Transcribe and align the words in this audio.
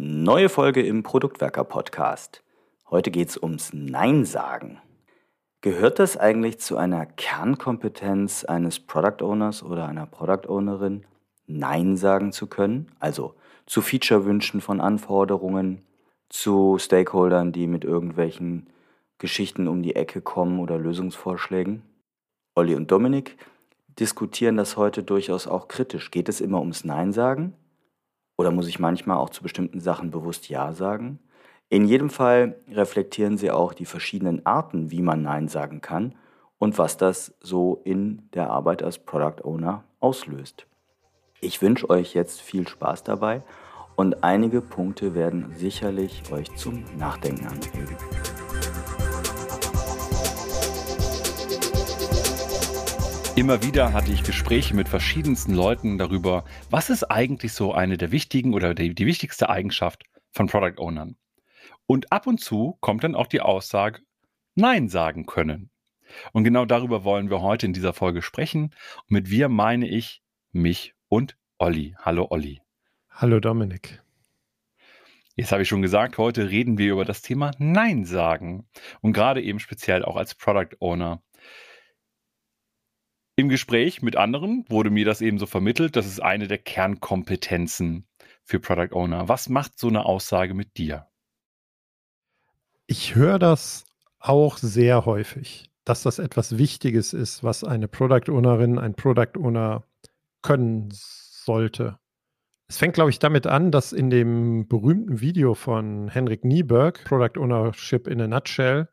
Neue 0.00 0.48
Folge 0.48 0.80
im 0.80 1.02
Produktwerker 1.02 1.64
Podcast. 1.64 2.44
Heute 2.88 3.10
geht 3.10 3.30
es 3.30 3.42
ums 3.42 3.72
Nein 3.72 4.24
sagen. 4.24 4.78
Gehört 5.60 5.98
das 5.98 6.16
eigentlich 6.16 6.60
zu 6.60 6.76
einer 6.76 7.04
Kernkompetenz 7.04 8.44
eines 8.44 8.78
Product 8.78 9.24
Owners 9.24 9.64
oder 9.64 9.88
einer 9.88 10.06
Product 10.06 10.48
Ownerin, 10.48 11.04
Nein 11.48 11.96
sagen 11.96 12.30
zu 12.30 12.46
können? 12.46 12.92
Also 13.00 13.34
zu 13.66 13.82
Feature-Wünschen 13.82 14.60
von 14.60 14.80
Anforderungen, 14.80 15.84
zu 16.28 16.78
Stakeholdern, 16.78 17.50
die 17.50 17.66
mit 17.66 17.82
irgendwelchen 17.82 18.68
Geschichten 19.18 19.66
um 19.66 19.82
die 19.82 19.96
Ecke 19.96 20.20
kommen 20.20 20.60
oder 20.60 20.78
Lösungsvorschlägen? 20.78 21.82
Olli 22.54 22.76
und 22.76 22.92
Dominik 22.92 23.36
diskutieren 23.98 24.58
das 24.58 24.76
heute 24.76 25.02
durchaus 25.02 25.48
auch 25.48 25.66
kritisch. 25.66 26.12
Geht 26.12 26.28
es 26.28 26.40
immer 26.40 26.60
ums 26.60 26.84
Nein 26.84 27.12
sagen? 27.12 27.54
Oder 28.38 28.52
muss 28.52 28.68
ich 28.68 28.78
manchmal 28.78 29.18
auch 29.18 29.30
zu 29.30 29.42
bestimmten 29.42 29.80
Sachen 29.80 30.12
bewusst 30.12 30.48
Ja 30.48 30.72
sagen? 30.72 31.18
In 31.68 31.86
jedem 31.86 32.08
Fall 32.08 32.56
reflektieren 32.70 33.36
sie 33.36 33.50
auch 33.50 33.74
die 33.74 33.84
verschiedenen 33.84 34.46
Arten, 34.46 34.90
wie 34.90 35.02
man 35.02 35.22
Nein 35.22 35.48
sagen 35.48 35.80
kann 35.80 36.14
und 36.58 36.78
was 36.78 36.96
das 36.96 37.34
so 37.40 37.82
in 37.84 38.22
der 38.32 38.48
Arbeit 38.50 38.82
als 38.82 38.98
Product 38.98 39.44
Owner 39.44 39.84
auslöst. 40.00 40.66
Ich 41.40 41.60
wünsche 41.60 41.90
euch 41.90 42.14
jetzt 42.14 42.40
viel 42.40 42.66
Spaß 42.66 43.02
dabei 43.02 43.42
und 43.96 44.22
einige 44.22 44.60
Punkte 44.60 45.14
werden 45.14 45.52
sicherlich 45.56 46.22
euch 46.32 46.54
zum 46.54 46.84
Nachdenken 46.96 47.46
anregen. 47.46 47.96
Immer 53.38 53.62
wieder 53.62 53.92
hatte 53.92 54.10
ich 54.10 54.24
Gespräche 54.24 54.74
mit 54.74 54.88
verschiedensten 54.88 55.54
Leuten 55.54 55.96
darüber, 55.96 56.44
was 56.70 56.90
ist 56.90 57.04
eigentlich 57.04 57.52
so 57.52 57.72
eine 57.72 57.96
der 57.96 58.10
wichtigen 58.10 58.52
oder 58.52 58.74
die, 58.74 58.96
die 58.96 59.06
wichtigste 59.06 59.48
Eigenschaft 59.48 60.02
von 60.32 60.48
Product 60.48 60.80
Ownern. 60.82 61.16
Und 61.86 62.10
ab 62.10 62.26
und 62.26 62.40
zu 62.40 62.76
kommt 62.80 63.04
dann 63.04 63.14
auch 63.14 63.28
die 63.28 63.40
Aussage, 63.40 64.00
Nein 64.56 64.88
sagen 64.88 65.24
können. 65.24 65.70
Und 66.32 66.42
genau 66.42 66.64
darüber 66.64 67.04
wollen 67.04 67.30
wir 67.30 67.40
heute 67.40 67.66
in 67.66 67.72
dieser 67.72 67.92
Folge 67.92 68.22
sprechen. 68.22 68.74
Und 69.02 69.10
mit 69.10 69.30
wir 69.30 69.48
meine 69.48 69.86
ich 69.86 70.20
mich 70.50 70.96
und 71.06 71.36
Olli. 71.58 71.94
Hallo 72.00 72.26
Olli. 72.30 72.60
Hallo 73.08 73.38
Dominik. 73.38 74.02
Jetzt 75.36 75.52
habe 75.52 75.62
ich 75.62 75.68
schon 75.68 75.82
gesagt, 75.82 76.18
heute 76.18 76.50
reden 76.50 76.76
wir 76.76 76.90
über 76.90 77.04
das 77.04 77.22
Thema 77.22 77.52
Nein 77.58 78.04
sagen. 78.04 78.66
Und 79.00 79.12
gerade 79.12 79.40
eben 79.40 79.60
speziell 79.60 80.04
auch 80.04 80.16
als 80.16 80.34
Product 80.34 80.74
Owner. 80.80 81.22
Im 83.38 83.48
Gespräch 83.48 84.02
mit 84.02 84.16
anderen 84.16 84.64
wurde 84.68 84.90
mir 84.90 85.04
das 85.04 85.20
eben 85.20 85.38
so 85.38 85.46
vermittelt, 85.46 85.94
das 85.94 86.06
ist 86.06 86.20
eine 86.20 86.48
der 86.48 86.58
Kernkompetenzen 86.58 88.04
für 88.42 88.58
Product 88.58 88.92
Owner. 88.96 89.28
Was 89.28 89.48
macht 89.48 89.78
so 89.78 89.86
eine 89.86 90.06
Aussage 90.06 90.54
mit 90.54 90.76
dir? 90.76 91.06
Ich 92.88 93.14
höre 93.14 93.38
das 93.38 93.84
auch 94.18 94.56
sehr 94.56 95.06
häufig, 95.06 95.70
dass 95.84 96.02
das 96.02 96.18
etwas 96.18 96.58
Wichtiges 96.58 97.12
ist, 97.12 97.44
was 97.44 97.62
eine 97.62 97.86
Product 97.86 98.28
Ownerin, 98.28 98.76
ein 98.76 98.94
Product 98.94 99.38
Owner 99.38 99.84
können 100.42 100.88
sollte. 100.90 102.00
Es 102.66 102.78
fängt, 102.78 102.94
glaube 102.94 103.10
ich, 103.10 103.20
damit 103.20 103.46
an, 103.46 103.70
dass 103.70 103.92
in 103.92 104.10
dem 104.10 104.66
berühmten 104.66 105.20
Video 105.20 105.54
von 105.54 106.08
Henrik 106.08 106.44
Nieberg, 106.44 107.04
Product 107.04 107.38
Ownership 107.40 108.08
in 108.08 108.20
a 108.20 108.26
Nutshell, 108.26 108.88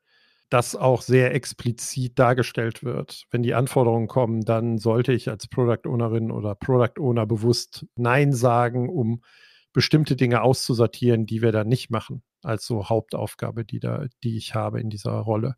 das 0.50 0.76
auch 0.76 1.02
sehr 1.02 1.34
explizit 1.34 2.20
dargestellt 2.20 2.84
wird. 2.84 3.26
Wenn 3.32 3.44
die 3.44 3.54
Anforderungen 3.54 4.08
kommen, 4.08 4.42
dann 4.42 4.78
sollte 4.78 5.12
ich 5.12 5.30
als 5.30 5.48
Product 5.48 5.88
Ownerin 5.88 6.32
oder 6.32 6.56
Product 6.56 7.00
Owner 7.00 7.26
bewusst 7.26 7.86
Nein 7.96 8.32
sagen, 8.34 8.90
um 8.90 9.22
bestimmte 9.74 10.16
Dinge 10.16 10.42
auszusortieren, 10.42 11.26
die 11.26 11.42
wir 11.42 11.52
dann 11.52 11.68
nicht 11.68 11.90
machen, 11.90 12.24
als 12.44 12.66
so 12.66 12.88
Hauptaufgabe, 12.88 13.66
die, 13.66 13.80
da, 13.80 14.06
die 14.24 14.38
ich 14.38 14.56
habe 14.56 14.80
in 14.80 14.90
dieser 14.90 15.14
Rolle. 15.14 15.56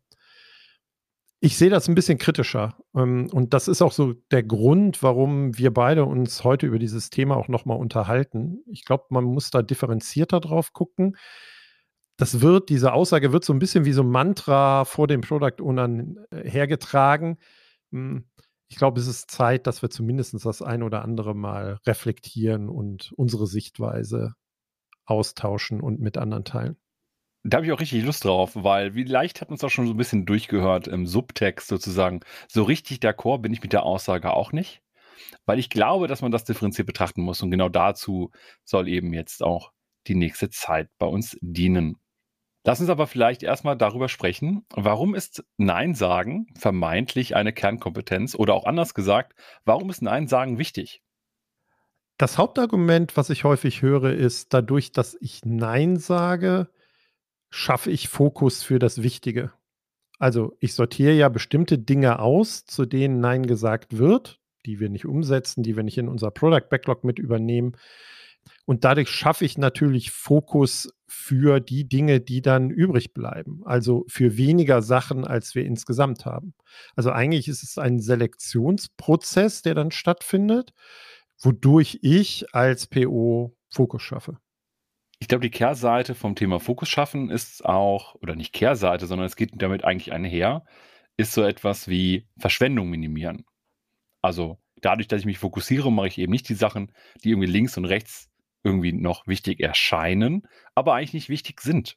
Ich 1.40 1.56
sehe 1.56 1.70
das 1.70 1.86
ein 1.86 1.94
bisschen 1.94 2.18
kritischer. 2.18 2.76
Ähm, 2.96 3.28
und 3.30 3.54
das 3.54 3.68
ist 3.68 3.80
auch 3.80 3.92
so 3.92 4.14
der 4.32 4.42
Grund, 4.42 5.04
warum 5.04 5.56
wir 5.56 5.72
beide 5.72 6.04
uns 6.04 6.42
heute 6.42 6.66
über 6.66 6.80
dieses 6.80 7.10
Thema 7.10 7.36
auch 7.36 7.46
nochmal 7.46 7.78
unterhalten. 7.78 8.64
Ich 8.66 8.84
glaube, 8.84 9.04
man 9.10 9.24
muss 9.24 9.50
da 9.50 9.62
differenzierter 9.62 10.40
drauf 10.40 10.72
gucken 10.72 11.16
das 12.18 12.40
wird, 12.40 12.68
diese 12.68 12.92
Aussage 12.92 13.32
wird 13.32 13.44
so 13.44 13.52
ein 13.52 13.60
bisschen 13.60 13.84
wie 13.84 13.92
so 13.92 14.02
ein 14.02 14.10
Mantra 14.10 14.84
vor 14.84 15.06
dem 15.06 15.22
Product 15.22 15.62
Ownern 15.62 16.18
äh, 16.30 16.48
hergetragen. 16.50 17.38
Hm, 17.92 18.26
ich 18.68 18.76
glaube, 18.76 19.00
es 19.00 19.06
ist 19.06 19.30
Zeit, 19.30 19.66
dass 19.66 19.80
wir 19.80 19.88
zumindest 19.88 20.34
das 20.44 20.60
ein 20.60 20.82
oder 20.82 21.02
andere 21.02 21.34
Mal 21.34 21.78
reflektieren 21.86 22.68
und 22.68 23.12
unsere 23.16 23.46
Sichtweise 23.46 24.34
austauschen 25.06 25.80
und 25.80 26.00
mit 26.00 26.18
anderen 26.18 26.44
teilen. 26.44 26.76
Da 27.44 27.58
habe 27.58 27.66
ich 27.66 27.72
auch 27.72 27.80
richtig 27.80 28.04
Lust 28.04 28.24
drauf, 28.24 28.52
weil 28.54 28.92
vielleicht 28.92 29.40
hat 29.40 29.48
uns 29.50 29.62
auch 29.62 29.70
schon 29.70 29.86
so 29.86 29.94
ein 29.94 29.96
bisschen 29.96 30.26
durchgehört 30.26 30.88
im 30.88 31.06
Subtext 31.06 31.68
sozusagen. 31.68 32.20
So 32.48 32.64
richtig 32.64 32.98
d'accord 32.98 33.38
bin 33.38 33.52
ich 33.52 33.62
mit 33.62 33.72
der 33.72 33.84
Aussage 33.84 34.34
auch 34.34 34.52
nicht, 34.52 34.82
weil 35.46 35.58
ich 35.60 35.70
glaube, 35.70 36.08
dass 36.08 36.20
man 36.20 36.32
das 36.32 36.44
differenziert 36.44 36.86
betrachten 36.86 37.22
muss 37.22 37.42
und 37.42 37.50
genau 37.50 37.68
dazu 37.68 38.32
soll 38.64 38.88
eben 38.88 39.14
jetzt 39.14 39.42
auch 39.42 39.72
die 40.08 40.16
nächste 40.16 40.50
Zeit 40.50 40.90
bei 40.98 41.06
uns 41.06 41.38
dienen. 41.40 41.96
Lass 42.68 42.80
uns 42.82 42.90
aber 42.90 43.06
vielleicht 43.06 43.42
erstmal 43.42 43.78
darüber 43.78 44.10
sprechen, 44.10 44.66
warum 44.68 45.14
ist 45.14 45.42
Nein 45.56 45.94
sagen 45.94 46.48
vermeintlich 46.54 47.34
eine 47.34 47.54
Kernkompetenz 47.54 48.34
oder 48.34 48.52
auch 48.52 48.66
anders 48.66 48.92
gesagt, 48.92 49.34
warum 49.64 49.88
ist 49.88 50.02
Nein 50.02 50.28
sagen 50.28 50.58
wichtig? 50.58 51.02
Das 52.18 52.36
Hauptargument, 52.36 53.16
was 53.16 53.30
ich 53.30 53.44
häufig 53.44 53.80
höre, 53.80 54.12
ist, 54.12 54.52
dadurch, 54.52 54.92
dass 54.92 55.16
ich 55.22 55.46
Nein 55.46 55.96
sage, 55.96 56.68
schaffe 57.48 57.90
ich 57.90 58.10
Fokus 58.10 58.62
für 58.62 58.78
das 58.78 59.02
Wichtige. 59.02 59.50
Also 60.18 60.54
ich 60.60 60.74
sortiere 60.74 61.14
ja 61.14 61.30
bestimmte 61.30 61.78
Dinge 61.78 62.18
aus, 62.18 62.66
zu 62.66 62.84
denen 62.84 63.18
Nein 63.18 63.46
gesagt 63.46 63.96
wird, 63.96 64.40
die 64.66 64.78
wir 64.78 64.90
nicht 64.90 65.06
umsetzen, 65.06 65.62
die 65.62 65.74
wir 65.74 65.84
nicht 65.84 65.96
in 65.96 66.06
unser 66.06 66.30
Product 66.30 66.68
Backlog 66.68 67.02
mit 67.02 67.18
übernehmen. 67.18 67.78
Und 68.68 68.84
dadurch 68.84 69.08
schaffe 69.08 69.46
ich 69.46 69.56
natürlich 69.56 70.10
Fokus 70.10 70.92
für 71.06 71.58
die 71.58 71.88
Dinge, 71.88 72.20
die 72.20 72.42
dann 72.42 72.68
übrig 72.68 73.14
bleiben. 73.14 73.62
Also 73.64 74.04
für 74.08 74.36
weniger 74.36 74.82
Sachen, 74.82 75.26
als 75.26 75.54
wir 75.54 75.64
insgesamt 75.64 76.26
haben. 76.26 76.52
Also 76.94 77.10
eigentlich 77.10 77.48
ist 77.48 77.62
es 77.62 77.78
ein 77.78 77.98
Selektionsprozess, 77.98 79.62
der 79.62 79.74
dann 79.74 79.90
stattfindet, 79.90 80.74
wodurch 81.40 82.00
ich 82.02 82.54
als 82.54 82.86
PO 82.86 83.56
Fokus 83.70 84.02
schaffe. 84.02 84.36
Ich 85.18 85.28
glaube, 85.28 85.46
die 85.46 85.50
Kehrseite 85.50 86.14
vom 86.14 86.34
Thema 86.34 86.60
Fokus 86.60 86.90
schaffen 86.90 87.30
ist 87.30 87.64
auch, 87.64 88.16
oder 88.16 88.36
nicht 88.36 88.52
Kehrseite, 88.52 89.06
sondern 89.06 89.28
es 89.28 89.36
geht 89.36 89.52
damit 89.54 89.84
eigentlich 89.84 90.12
einher, 90.12 90.66
ist 91.16 91.32
so 91.32 91.42
etwas 91.42 91.88
wie 91.88 92.28
Verschwendung 92.38 92.90
minimieren. 92.90 93.46
Also 94.20 94.58
dadurch, 94.82 95.08
dass 95.08 95.20
ich 95.20 95.26
mich 95.26 95.38
fokussiere, 95.38 95.90
mache 95.90 96.08
ich 96.08 96.18
eben 96.18 96.32
nicht 96.32 96.50
die 96.50 96.54
Sachen, 96.54 96.92
die 97.24 97.30
irgendwie 97.30 97.48
links 97.48 97.78
und 97.78 97.86
rechts 97.86 98.28
irgendwie 98.68 98.92
noch 98.92 99.26
wichtig 99.26 99.60
erscheinen, 99.60 100.46
aber 100.74 100.94
eigentlich 100.94 101.14
nicht 101.14 101.28
wichtig 101.28 101.60
sind. 101.60 101.96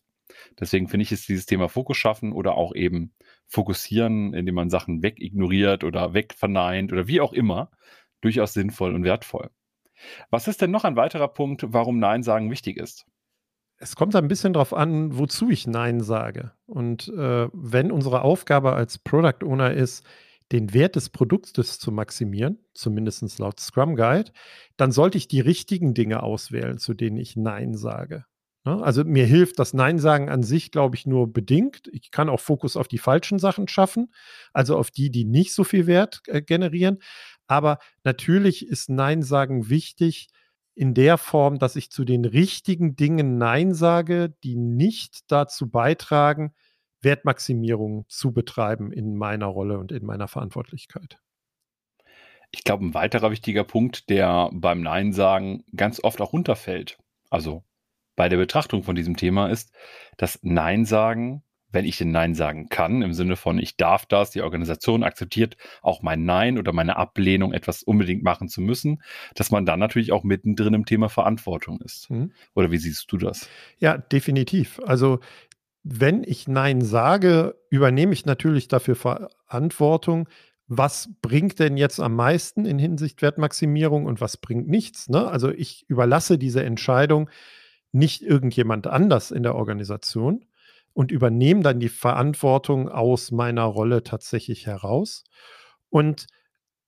Deswegen 0.59 0.87
finde 0.87 1.03
ich, 1.03 1.11
ist 1.11 1.27
dieses 1.27 1.45
Thema 1.45 1.67
Fokus 1.67 1.97
schaffen 1.97 2.31
oder 2.31 2.55
auch 2.55 2.73
eben 2.73 3.13
fokussieren, 3.47 4.33
indem 4.33 4.55
man 4.55 4.69
Sachen 4.69 5.03
wegignoriert 5.03 5.83
oder 5.83 6.13
wegverneint 6.13 6.93
oder 6.93 7.07
wie 7.07 7.19
auch 7.21 7.33
immer, 7.33 7.69
durchaus 8.21 8.53
sinnvoll 8.53 8.95
und 8.95 9.03
wertvoll. 9.03 9.49
Was 10.29 10.47
ist 10.47 10.61
denn 10.61 10.71
noch 10.71 10.85
ein 10.85 10.95
weiterer 10.95 11.27
Punkt, 11.27 11.65
warum 11.67 11.99
Nein 11.99 12.23
sagen 12.23 12.49
wichtig 12.49 12.77
ist? 12.77 13.05
Es 13.77 13.95
kommt 13.95 14.15
ein 14.15 14.27
bisschen 14.27 14.53
darauf 14.53 14.73
an, 14.73 15.17
wozu 15.17 15.49
ich 15.49 15.67
Nein 15.67 16.01
sage. 16.01 16.51
Und 16.65 17.09
äh, 17.09 17.49
wenn 17.51 17.91
unsere 17.91 18.21
Aufgabe 18.21 18.73
als 18.73 18.99
Product 18.99 19.43
Owner 19.43 19.71
ist, 19.71 20.05
den 20.51 20.73
Wert 20.73 20.95
des 20.95 21.09
Produktes 21.09 21.79
zu 21.79 21.91
maximieren, 21.91 22.59
zumindest 22.73 23.39
laut 23.39 23.59
Scrum 23.59 23.95
Guide, 23.95 24.31
dann 24.77 24.91
sollte 24.91 25.17
ich 25.17 25.27
die 25.27 25.39
richtigen 25.39 25.93
Dinge 25.93 26.23
auswählen, 26.23 26.77
zu 26.77 26.93
denen 26.93 27.17
ich 27.17 27.35
Nein 27.35 27.75
sage. 27.75 28.25
Ne? 28.65 28.83
Also 28.83 29.03
mir 29.03 29.25
hilft 29.25 29.59
das 29.59 29.73
Nein 29.73 29.99
sagen 29.99 30.29
an 30.29 30.43
sich, 30.43 30.71
glaube 30.71 30.95
ich, 30.95 31.05
nur 31.05 31.31
bedingt. 31.31 31.87
Ich 31.91 32.11
kann 32.11 32.29
auch 32.29 32.39
Fokus 32.39 32.77
auf 32.77 32.87
die 32.87 32.97
falschen 32.97 33.39
Sachen 33.39 33.67
schaffen, 33.67 34.13
also 34.53 34.77
auf 34.77 34.91
die, 34.91 35.09
die 35.09 35.25
nicht 35.25 35.53
so 35.53 35.63
viel 35.63 35.87
Wert 35.87 36.21
äh, 36.27 36.41
generieren. 36.41 36.99
Aber 37.47 37.79
natürlich 38.03 38.67
ist 38.67 38.89
Nein 38.89 39.23
sagen 39.23 39.69
wichtig 39.69 40.29
in 40.73 40.93
der 40.93 41.17
Form, 41.17 41.59
dass 41.59 41.75
ich 41.75 41.91
zu 41.91 42.05
den 42.05 42.25
richtigen 42.25 42.95
Dingen 42.95 43.37
Nein 43.37 43.73
sage, 43.73 44.33
die 44.43 44.55
nicht 44.55 45.31
dazu 45.31 45.69
beitragen, 45.69 46.53
Wertmaximierung 47.01 48.05
zu 48.07 48.31
betreiben 48.31 48.91
in 48.91 49.15
meiner 49.15 49.47
Rolle 49.47 49.79
und 49.79 49.91
in 49.91 50.05
meiner 50.05 50.27
Verantwortlichkeit. 50.27 51.19
Ich 52.51 52.63
glaube, 52.63 52.85
ein 52.85 52.93
weiterer 52.93 53.31
wichtiger 53.31 53.63
Punkt, 53.63 54.09
der 54.09 54.49
beim 54.53 54.81
Nein 54.81 55.13
sagen 55.13 55.63
ganz 55.75 56.03
oft 56.03 56.19
auch 56.21 56.33
runterfällt, 56.33 56.97
also 57.29 57.63
bei 58.15 58.27
der 58.27 58.37
Betrachtung 58.37 58.83
von 58.83 58.95
diesem 58.95 59.15
Thema 59.15 59.47
ist, 59.47 59.73
dass 60.17 60.39
Nein 60.43 60.85
sagen 60.85 61.43
wenn 61.71 61.85
ich 61.85 61.97
den 61.97 62.11
Nein 62.11 62.35
sagen 62.35 62.69
kann, 62.69 63.01
im 63.01 63.13
Sinne 63.13 63.35
von 63.35 63.57
ich 63.59 63.77
darf 63.77 64.05
das, 64.05 64.31
die 64.31 64.41
Organisation 64.41 65.03
akzeptiert 65.03 65.57
auch 65.81 66.01
mein 66.01 66.25
Nein 66.25 66.57
oder 66.57 66.73
meine 66.73 66.97
Ablehnung, 66.97 67.53
etwas 67.53 67.83
unbedingt 67.83 68.23
machen 68.23 68.47
zu 68.47 68.61
müssen, 68.61 69.01
dass 69.35 69.51
man 69.51 69.65
dann 69.65 69.79
natürlich 69.79 70.11
auch 70.11 70.23
mittendrin 70.23 70.73
im 70.73 70.85
Thema 70.85 71.09
Verantwortung 71.09 71.81
ist. 71.81 72.09
Mhm. 72.09 72.31
Oder 72.53 72.71
wie 72.71 72.77
siehst 72.77 73.11
du 73.11 73.17
das? 73.17 73.49
Ja, 73.77 73.97
definitiv. 73.97 74.79
Also 74.85 75.19
wenn 75.83 76.23
ich 76.23 76.47
Nein 76.47 76.81
sage, 76.81 77.55
übernehme 77.69 78.13
ich 78.13 78.25
natürlich 78.25 78.67
dafür 78.67 78.95
Verantwortung. 78.95 80.29
Was 80.67 81.09
bringt 81.21 81.59
denn 81.59 81.75
jetzt 81.75 81.99
am 81.99 82.15
meisten 82.15 82.65
in 82.65 82.79
Hinsicht 82.79 83.21
Wertmaximierung 83.21 84.05
und 84.05 84.21
was 84.21 84.37
bringt 84.37 84.67
nichts? 84.67 85.09
Ne? 85.09 85.27
Also 85.27 85.49
ich 85.49 85.85
überlasse 85.89 86.37
diese 86.37 86.63
Entscheidung 86.63 87.29
nicht 87.91 88.21
irgendjemand 88.21 88.87
anders 88.87 89.31
in 89.31 89.43
der 89.43 89.55
Organisation 89.55 90.45
und 90.93 91.11
übernehme 91.11 91.61
dann 91.61 91.79
die 91.79 91.89
Verantwortung 91.89 92.87
aus 92.87 93.31
meiner 93.31 93.63
Rolle 93.63 94.03
tatsächlich 94.03 94.67
heraus 94.67 95.23
und 95.89 96.27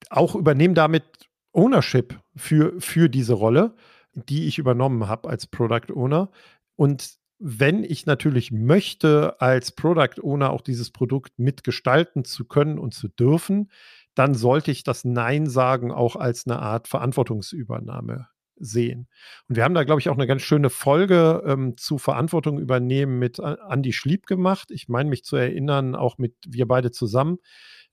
auch 0.09 0.35
übernehme 0.35 0.73
damit 0.73 1.03
Ownership 1.51 2.19
für, 2.35 2.79
für 2.79 3.09
diese 3.09 3.33
Rolle, 3.33 3.75
die 4.13 4.47
ich 4.47 4.59
übernommen 4.59 5.07
habe 5.07 5.29
als 5.29 5.47
Product 5.47 5.93
Owner. 5.93 6.29
Und 6.75 7.17
wenn 7.45 7.83
ich 7.83 8.05
natürlich 8.05 8.53
möchte, 8.53 9.41
als 9.41 9.73
Product 9.73 10.21
Owner 10.21 10.51
auch 10.51 10.61
dieses 10.61 10.91
Produkt 10.91 11.37
mitgestalten 11.37 12.23
zu 12.23 12.45
können 12.45 12.79
und 12.79 12.93
zu 12.93 13.09
dürfen, 13.09 13.69
dann 14.15 14.33
sollte 14.33 14.71
ich 14.71 14.83
das 14.83 15.03
Nein 15.03 15.47
sagen 15.47 15.91
auch 15.91 16.15
als 16.15 16.47
eine 16.47 16.59
Art 16.59 16.87
Verantwortungsübernahme 16.87 18.29
sehen. 18.55 19.09
Und 19.49 19.57
wir 19.57 19.65
haben 19.65 19.73
da, 19.73 19.83
glaube 19.83 19.99
ich, 19.99 20.07
auch 20.07 20.15
eine 20.15 20.25
ganz 20.25 20.41
schöne 20.43 20.69
Folge 20.69 21.43
ähm, 21.45 21.75
zu 21.75 21.97
Verantwortung 21.97 22.59
übernehmen 22.59 23.19
mit 23.19 23.39
Andy 23.39 23.91
Schlieb 23.91 24.25
gemacht. 24.25 24.71
Ich 24.71 24.87
meine 24.87 25.09
mich 25.09 25.25
zu 25.25 25.35
erinnern, 25.35 25.95
auch 25.95 26.17
mit 26.17 26.35
wir 26.47 26.65
beide 26.65 26.91
zusammen, 26.91 27.39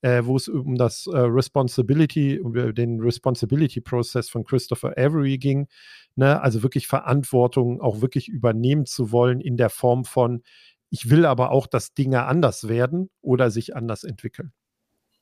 äh, 0.02 0.22
wo 0.24 0.36
es 0.36 0.48
um 0.48 0.76
das 0.76 1.06
äh, 1.06 1.16
Responsibility, 1.16 2.40
um 2.40 2.52
den 2.74 3.00
Responsibility-Prozess 3.00 4.30
von 4.30 4.44
Christopher 4.44 4.94
Avery 4.96 5.38
ging. 5.38 5.68
Ne? 6.16 6.40
Also 6.40 6.62
wirklich 6.62 6.86
Verantwortung 6.86 7.80
auch 7.80 8.00
wirklich 8.00 8.28
übernehmen 8.28 8.86
zu 8.86 9.12
wollen 9.12 9.40
in 9.40 9.56
der 9.56 9.70
Form 9.70 10.04
von, 10.04 10.42
ich 10.90 11.10
will 11.10 11.24
aber 11.26 11.50
auch, 11.50 11.66
dass 11.66 11.94
Dinge 11.94 12.24
anders 12.24 12.68
werden 12.68 13.10
oder 13.20 13.50
sich 13.50 13.76
anders 13.76 14.04
entwickeln. 14.04 14.52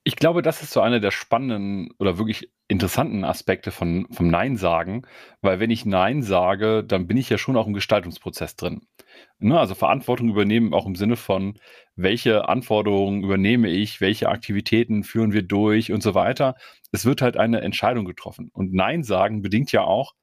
Ich 0.08 0.16
glaube, 0.16 0.40
das 0.40 0.62
ist 0.62 0.70
so 0.70 0.80
einer 0.80 1.00
der 1.00 1.10
spannenden 1.10 1.90
oder 1.98 2.16
wirklich 2.16 2.50
interessanten 2.66 3.24
Aspekte 3.24 3.70
von, 3.70 4.06
vom 4.10 4.28
Nein 4.28 4.56
sagen, 4.56 5.02
weil 5.42 5.60
wenn 5.60 5.68
ich 5.68 5.84
Nein 5.84 6.22
sage, 6.22 6.82
dann 6.82 7.06
bin 7.06 7.18
ich 7.18 7.28
ja 7.28 7.36
schon 7.36 7.58
auch 7.58 7.66
im 7.66 7.74
Gestaltungsprozess 7.74 8.56
drin. 8.56 8.86
Ne? 9.38 9.60
Also 9.60 9.74
Verantwortung 9.74 10.30
übernehmen 10.30 10.72
auch 10.72 10.86
im 10.86 10.94
Sinne 10.94 11.16
von, 11.16 11.58
welche 11.94 12.48
Anforderungen 12.48 13.22
übernehme 13.22 13.68
ich, 13.68 14.00
welche 14.00 14.30
Aktivitäten 14.30 15.04
führen 15.04 15.34
wir 15.34 15.42
durch 15.42 15.92
und 15.92 16.02
so 16.02 16.14
weiter. 16.14 16.54
Es 16.90 17.04
wird 17.04 17.20
halt 17.20 17.36
eine 17.36 17.60
Entscheidung 17.60 18.06
getroffen. 18.06 18.48
Und 18.54 18.72
Nein 18.72 19.02
sagen 19.02 19.42
bedingt 19.42 19.72
ja 19.72 19.82
auch, 19.82 20.14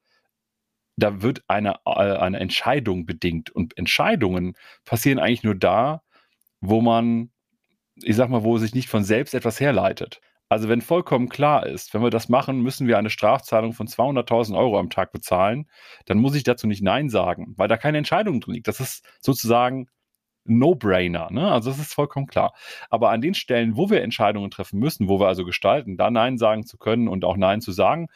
da 0.98 1.22
wird 1.22 1.44
eine, 1.48 1.76
äh, 1.86 1.92
eine 1.92 2.40
Entscheidung 2.40 3.06
bedingt. 3.06 3.52
Und 3.52 3.78
Entscheidungen 3.78 4.56
passieren 4.84 5.20
eigentlich 5.20 5.44
nur 5.44 5.54
da, 5.54 6.02
wo 6.60 6.82
man 6.82 7.30
ich 8.04 8.16
sag 8.16 8.30
mal, 8.30 8.44
wo 8.44 8.58
sich 8.58 8.74
nicht 8.74 8.90
von 8.90 9.04
selbst 9.04 9.34
etwas 9.34 9.60
herleitet. 9.60 10.22
Also 10.48 10.70
wenn 10.70 10.82
vollkommen 10.82 11.28
klar 11.28 11.66
ist, 11.66 11.94
wenn 11.94 12.04
wir 12.04 12.12
das 12.12 12.30
machen, 12.30 12.62
müssen 12.62 12.88
wir 12.88 12.98
eine 13.00 13.10
Strafzahlung 13.10 13.74
von 13.74 13.88
200.000 13.88 14.56
Euro 14.56 14.78
am 14.78 14.92
Tag 14.92 15.12
bezahlen, 15.12 15.68
dann 16.06 16.20
muss 16.20 16.36
ich 16.36 16.44
dazu 16.44 16.68
nicht 16.68 16.84
Nein 16.84 17.10
sagen, 17.10 17.54
weil 17.58 17.68
da 17.68 17.78
keine 17.78 17.98
Entscheidung 17.98 18.42
drin 18.42 18.54
liegt. 18.56 18.68
Das 18.68 18.80
ist 18.80 19.04
sozusagen 19.22 19.88
No-Brainer. 20.44 21.32
Ne? 21.32 21.52
Also 21.52 21.72
das 21.72 21.80
ist 21.80 21.94
vollkommen 21.94 22.28
klar. 22.28 22.54
Aber 22.92 23.10
an 23.10 23.22
den 23.22 23.34
Stellen, 23.34 23.76
wo 23.76 23.90
wir 23.90 24.04
Entscheidungen 24.04 24.52
treffen 24.52 24.80
müssen, 24.80 25.10
wo 25.10 25.20
wir 25.20 25.28
also 25.28 25.46
gestalten, 25.46 25.98
da 25.98 26.12
Nein 26.12 26.38
sagen 26.38 26.66
zu 26.66 26.78
können 26.78 27.08
und 27.08 27.26
auch 27.26 27.38
Nein 27.38 27.62
zu 27.62 27.72
sagen, 27.72 28.08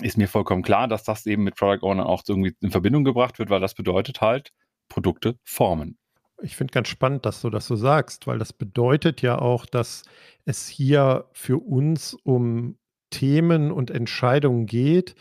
ist 0.00 0.18
mir 0.18 0.26
vollkommen 0.26 0.62
klar, 0.62 0.88
dass 0.88 1.04
das 1.04 1.26
eben 1.26 1.44
mit 1.44 1.54
Product 1.54 1.86
Owner 1.86 2.06
auch 2.06 2.22
irgendwie 2.28 2.56
in 2.60 2.72
Verbindung 2.72 3.04
gebracht 3.04 3.38
wird, 3.38 3.50
weil 3.50 3.60
das 3.60 3.74
bedeutet 3.74 4.20
halt 4.20 4.52
Produkte 4.88 5.38
formen 5.44 5.98
ich 6.42 6.56
finde 6.56 6.72
ganz 6.72 6.88
spannend, 6.88 7.26
dass 7.26 7.40
du 7.40 7.50
das 7.50 7.66
so 7.66 7.76
sagst, 7.76 8.26
weil 8.26 8.38
das 8.38 8.52
bedeutet 8.52 9.22
ja 9.22 9.38
auch, 9.38 9.66
dass 9.66 10.02
es 10.44 10.68
hier 10.68 11.26
für 11.32 11.58
uns 11.58 12.14
um 12.24 12.76
Themen 13.10 13.70
und 13.70 13.90
Entscheidungen 13.90 14.66
geht, 14.66 15.14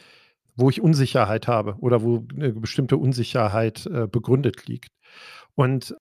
wo 0.55 0.69
ich 0.69 0.81
Unsicherheit 0.81 1.47
habe 1.47 1.75
oder 1.79 2.01
wo 2.01 2.25
eine 2.33 2.53
bestimmte 2.53 2.97
Unsicherheit 2.97 3.85
äh, 3.85 4.07
begründet 4.07 4.67
liegt. 4.67 4.91
Und 5.55 5.95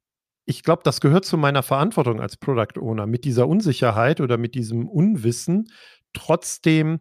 ich 0.46 0.62
glaube, 0.62 0.82
das 0.84 1.00
gehört 1.00 1.24
zu 1.24 1.36
meiner 1.36 1.62
Verantwortung 1.62 2.20
als 2.20 2.36
Product 2.36 2.80
Owner, 2.80 3.06
mit 3.06 3.24
dieser 3.24 3.46
Unsicherheit 3.46 4.20
oder 4.20 4.36
mit 4.36 4.54
diesem 4.54 4.88
Unwissen 4.88 5.68
trotzdem 6.12 7.00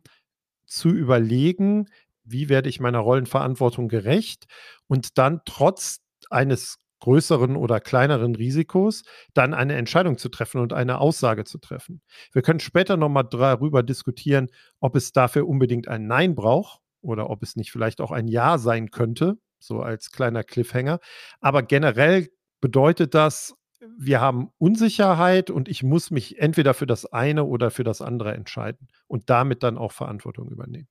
zu 0.65 0.89
überlegen, 0.89 1.87
wie 2.23 2.49
werde 2.49 2.69
ich 2.69 2.79
meiner 2.79 2.99
Rollenverantwortung 2.99 3.87
gerecht 3.87 4.45
und 4.87 5.17
dann 5.17 5.41
trotz 5.45 6.01
eines 6.29 6.77
größeren 6.99 7.55
oder 7.55 7.79
kleineren 7.79 8.35
Risikos, 8.35 9.03
dann 9.33 9.53
eine 9.53 9.75
Entscheidung 9.75 10.17
zu 10.17 10.29
treffen 10.29 10.61
und 10.61 10.73
eine 10.73 10.99
Aussage 10.99 11.45
zu 11.45 11.57
treffen. 11.57 12.01
Wir 12.31 12.41
können 12.41 12.59
später 12.59 12.97
nochmal 12.97 13.27
darüber 13.29 13.83
diskutieren, 13.83 14.47
ob 14.79 14.95
es 14.95 15.11
dafür 15.11 15.47
unbedingt 15.47 15.87
ein 15.87 16.07
Nein 16.07 16.35
braucht 16.35 16.81
oder 17.01 17.29
ob 17.29 17.43
es 17.43 17.55
nicht 17.55 17.71
vielleicht 17.71 18.01
auch 18.01 18.11
ein 18.11 18.27
Ja 18.27 18.57
sein 18.57 18.91
könnte, 18.91 19.37
so 19.59 19.81
als 19.81 20.11
kleiner 20.11 20.43
Cliffhanger. 20.43 20.99
Aber 21.39 21.63
generell 21.63 22.29
bedeutet 22.61 23.13
das, 23.13 23.55
wir 23.97 24.19
haben 24.19 24.49
Unsicherheit 24.57 25.49
und 25.49 25.69
ich 25.69 25.83
muss 25.83 26.11
mich 26.11 26.39
entweder 26.39 26.73
für 26.73 26.85
das 26.85 27.05
eine 27.05 27.45
oder 27.45 27.71
für 27.71 27.83
das 27.83 28.01
andere 28.01 28.33
entscheiden 28.33 28.89
und 29.07 29.29
damit 29.29 29.63
dann 29.63 29.77
auch 29.77 29.93
Verantwortung 29.93 30.49
übernehmen. 30.49 30.87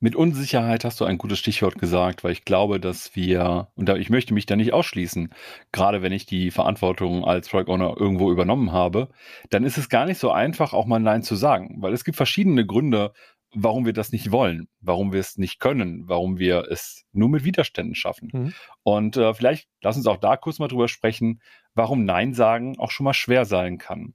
Mit 0.00 0.16
Unsicherheit 0.16 0.84
hast 0.84 1.00
du 1.00 1.04
ein 1.04 1.18
gutes 1.18 1.38
Stichwort 1.38 1.78
gesagt, 1.78 2.24
weil 2.24 2.32
ich 2.32 2.44
glaube, 2.44 2.78
dass 2.78 3.16
wir, 3.16 3.68
und 3.74 3.88
ich 3.88 4.10
möchte 4.10 4.34
mich 4.34 4.44
da 4.44 4.54
nicht 4.54 4.72
ausschließen, 4.72 5.32
gerade 5.72 6.02
wenn 6.02 6.12
ich 6.12 6.26
die 6.26 6.50
Verantwortung 6.50 7.24
als 7.24 7.48
Product 7.48 7.72
Owner 7.72 7.94
irgendwo 7.96 8.30
übernommen 8.30 8.72
habe, 8.72 9.08
dann 9.50 9.64
ist 9.64 9.78
es 9.78 9.88
gar 9.88 10.04
nicht 10.04 10.18
so 10.18 10.30
einfach, 10.30 10.74
auch 10.74 10.84
mal 10.86 10.98
Nein 10.98 11.22
zu 11.22 11.36
sagen, 11.36 11.76
weil 11.80 11.94
es 11.94 12.04
gibt 12.04 12.16
verschiedene 12.16 12.66
Gründe, 12.66 13.12
warum 13.54 13.86
wir 13.86 13.92
das 13.92 14.12
nicht 14.12 14.30
wollen, 14.30 14.68
warum 14.80 15.12
wir 15.12 15.20
es 15.20 15.38
nicht 15.38 15.60
können, 15.60 16.08
warum 16.08 16.38
wir 16.38 16.66
es 16.70 17.04
nur 17.12 17.28
mit 17.28 17.44
Widerständen 17.44 17.94
schaffen. 17.94 18.30
Mhm. 18.32 18.54
Und 18.82 19.16
äh, 19.16 19.32
vielleicht 19.32 19.68
lass 19.80 19.96
uns 19.96 20.06
auch 20.06 20.18
da 20.18 20.36
kurz 20.36 20.58
mal 20.58 20.68
drüber 20.68 20.88
sprechen, 20.88 21.40
warum 21.74 22.04
Nein 22.04 22.34
sagen 22.34 22.78
auch 22.78 22.90
schon 22.90 23.04
mal 23.04 23.14
schwer 23.14 23.44
sein 23.44 23.78
kann. 23.78 24.14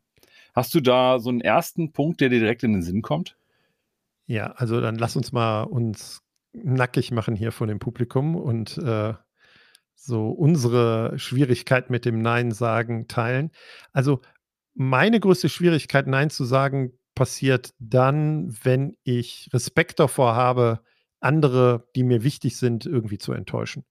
Hast 0.54 0.76
du 0.76 0.82
da 0.82 1.20
so 1.20 1.30
einen 1.30 1.42
ersten 1.42 1.94
Punkt, 1.94 2.22
der 2.22 2.30
dir 2.30 2.40
direkt 2.40 2.64
in 2.64 2.74
den 2.74 2.82
Sinn 2.82 3.02
kommt? 3.02 3.38
Ja, 4.30 4.52
also 4.52 4.80
dann 4.80 4.96
lass 4.96 5.16
uns 5.16 5.32
mal 5.32 5.64
uns 5.64 6.22
nackig 6.54 7.10
machen 7.10 7.36
hier 7.36 7.52
vor 7.52 7.66
dem 7.66 7.80
Publikum 7.80 8.36
und 8.36 8.78
äh, 8.78 9.16
so 9.96 10.30
unsere 10.30 11.18
Schwierigkeit 11.18 11.90
mit 11.90 12.06
dem 12.06 12.22
Nein 12.22 12.52
sagen 12.52 13.08
teilen. 13.08 13.50
Also 13.92 14.22
meine 14.76 15.20
größte 15.20 15.50
Schwierigkeit, 15.50 16.06
Nein 16.06 16.30
zu 16.30 16.46
sagen, 16.46 16.92
passiert 17.16 17.74
dann, 17.80 18.56
wenn 18.62 18.96
ich 19.04 19.50
Respekt 19.52 20.00
davor 20.00 20.36
habe, 20.36 20.82
andere, 21.20 21.90
die 21.96 22.04
mir 22.04 22.24
wichtig 22.24 22.56
sind, 22.58 22.86
irgendwie 22.86 23.18
zu 23.18 23.34
enttäuschen. 23.34 23.84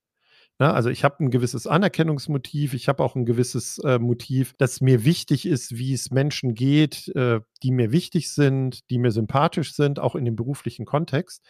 Ne? 0.59 0.73
Also 0.73 0.89
ich 0.89 1.03
habe 1.03 1.23
ein 1.23 1.31
gewisses 1.31 1.65
Anerkennungsmotiv, 1.65 2.73
ich 2.73 2.87
habe 2.89 3.03
auch 3.03 3.15
ein 3.15 3.25
gewisses 3.25 3.79
äh, 3.79 3.97
Motiv, 3.97 4.53
das 4.57 4.81
mir 4.81 5.05
wichtig 5.05 5.45
ist, 5.45 5.77
wie 5.77 5.93
es 5.93 6.11
Menschen 6.11 6.53
geht, 6.53 7.07
äh, 7.15 7.39
die 7.63 7.71
mir 7.71 7.91
wichtig 7.91 8.31
sind, 8.31 8.89
die 8.89 8.99
mir 8.99 9.11
sympathisch 9.11 9.73
sind, 9.73 9.99
auch 9.99 10.15
in 10.15 10.25
dem 10.25 10.35
beruflichen 10.35 10.85
Kontext. 10.85 11.45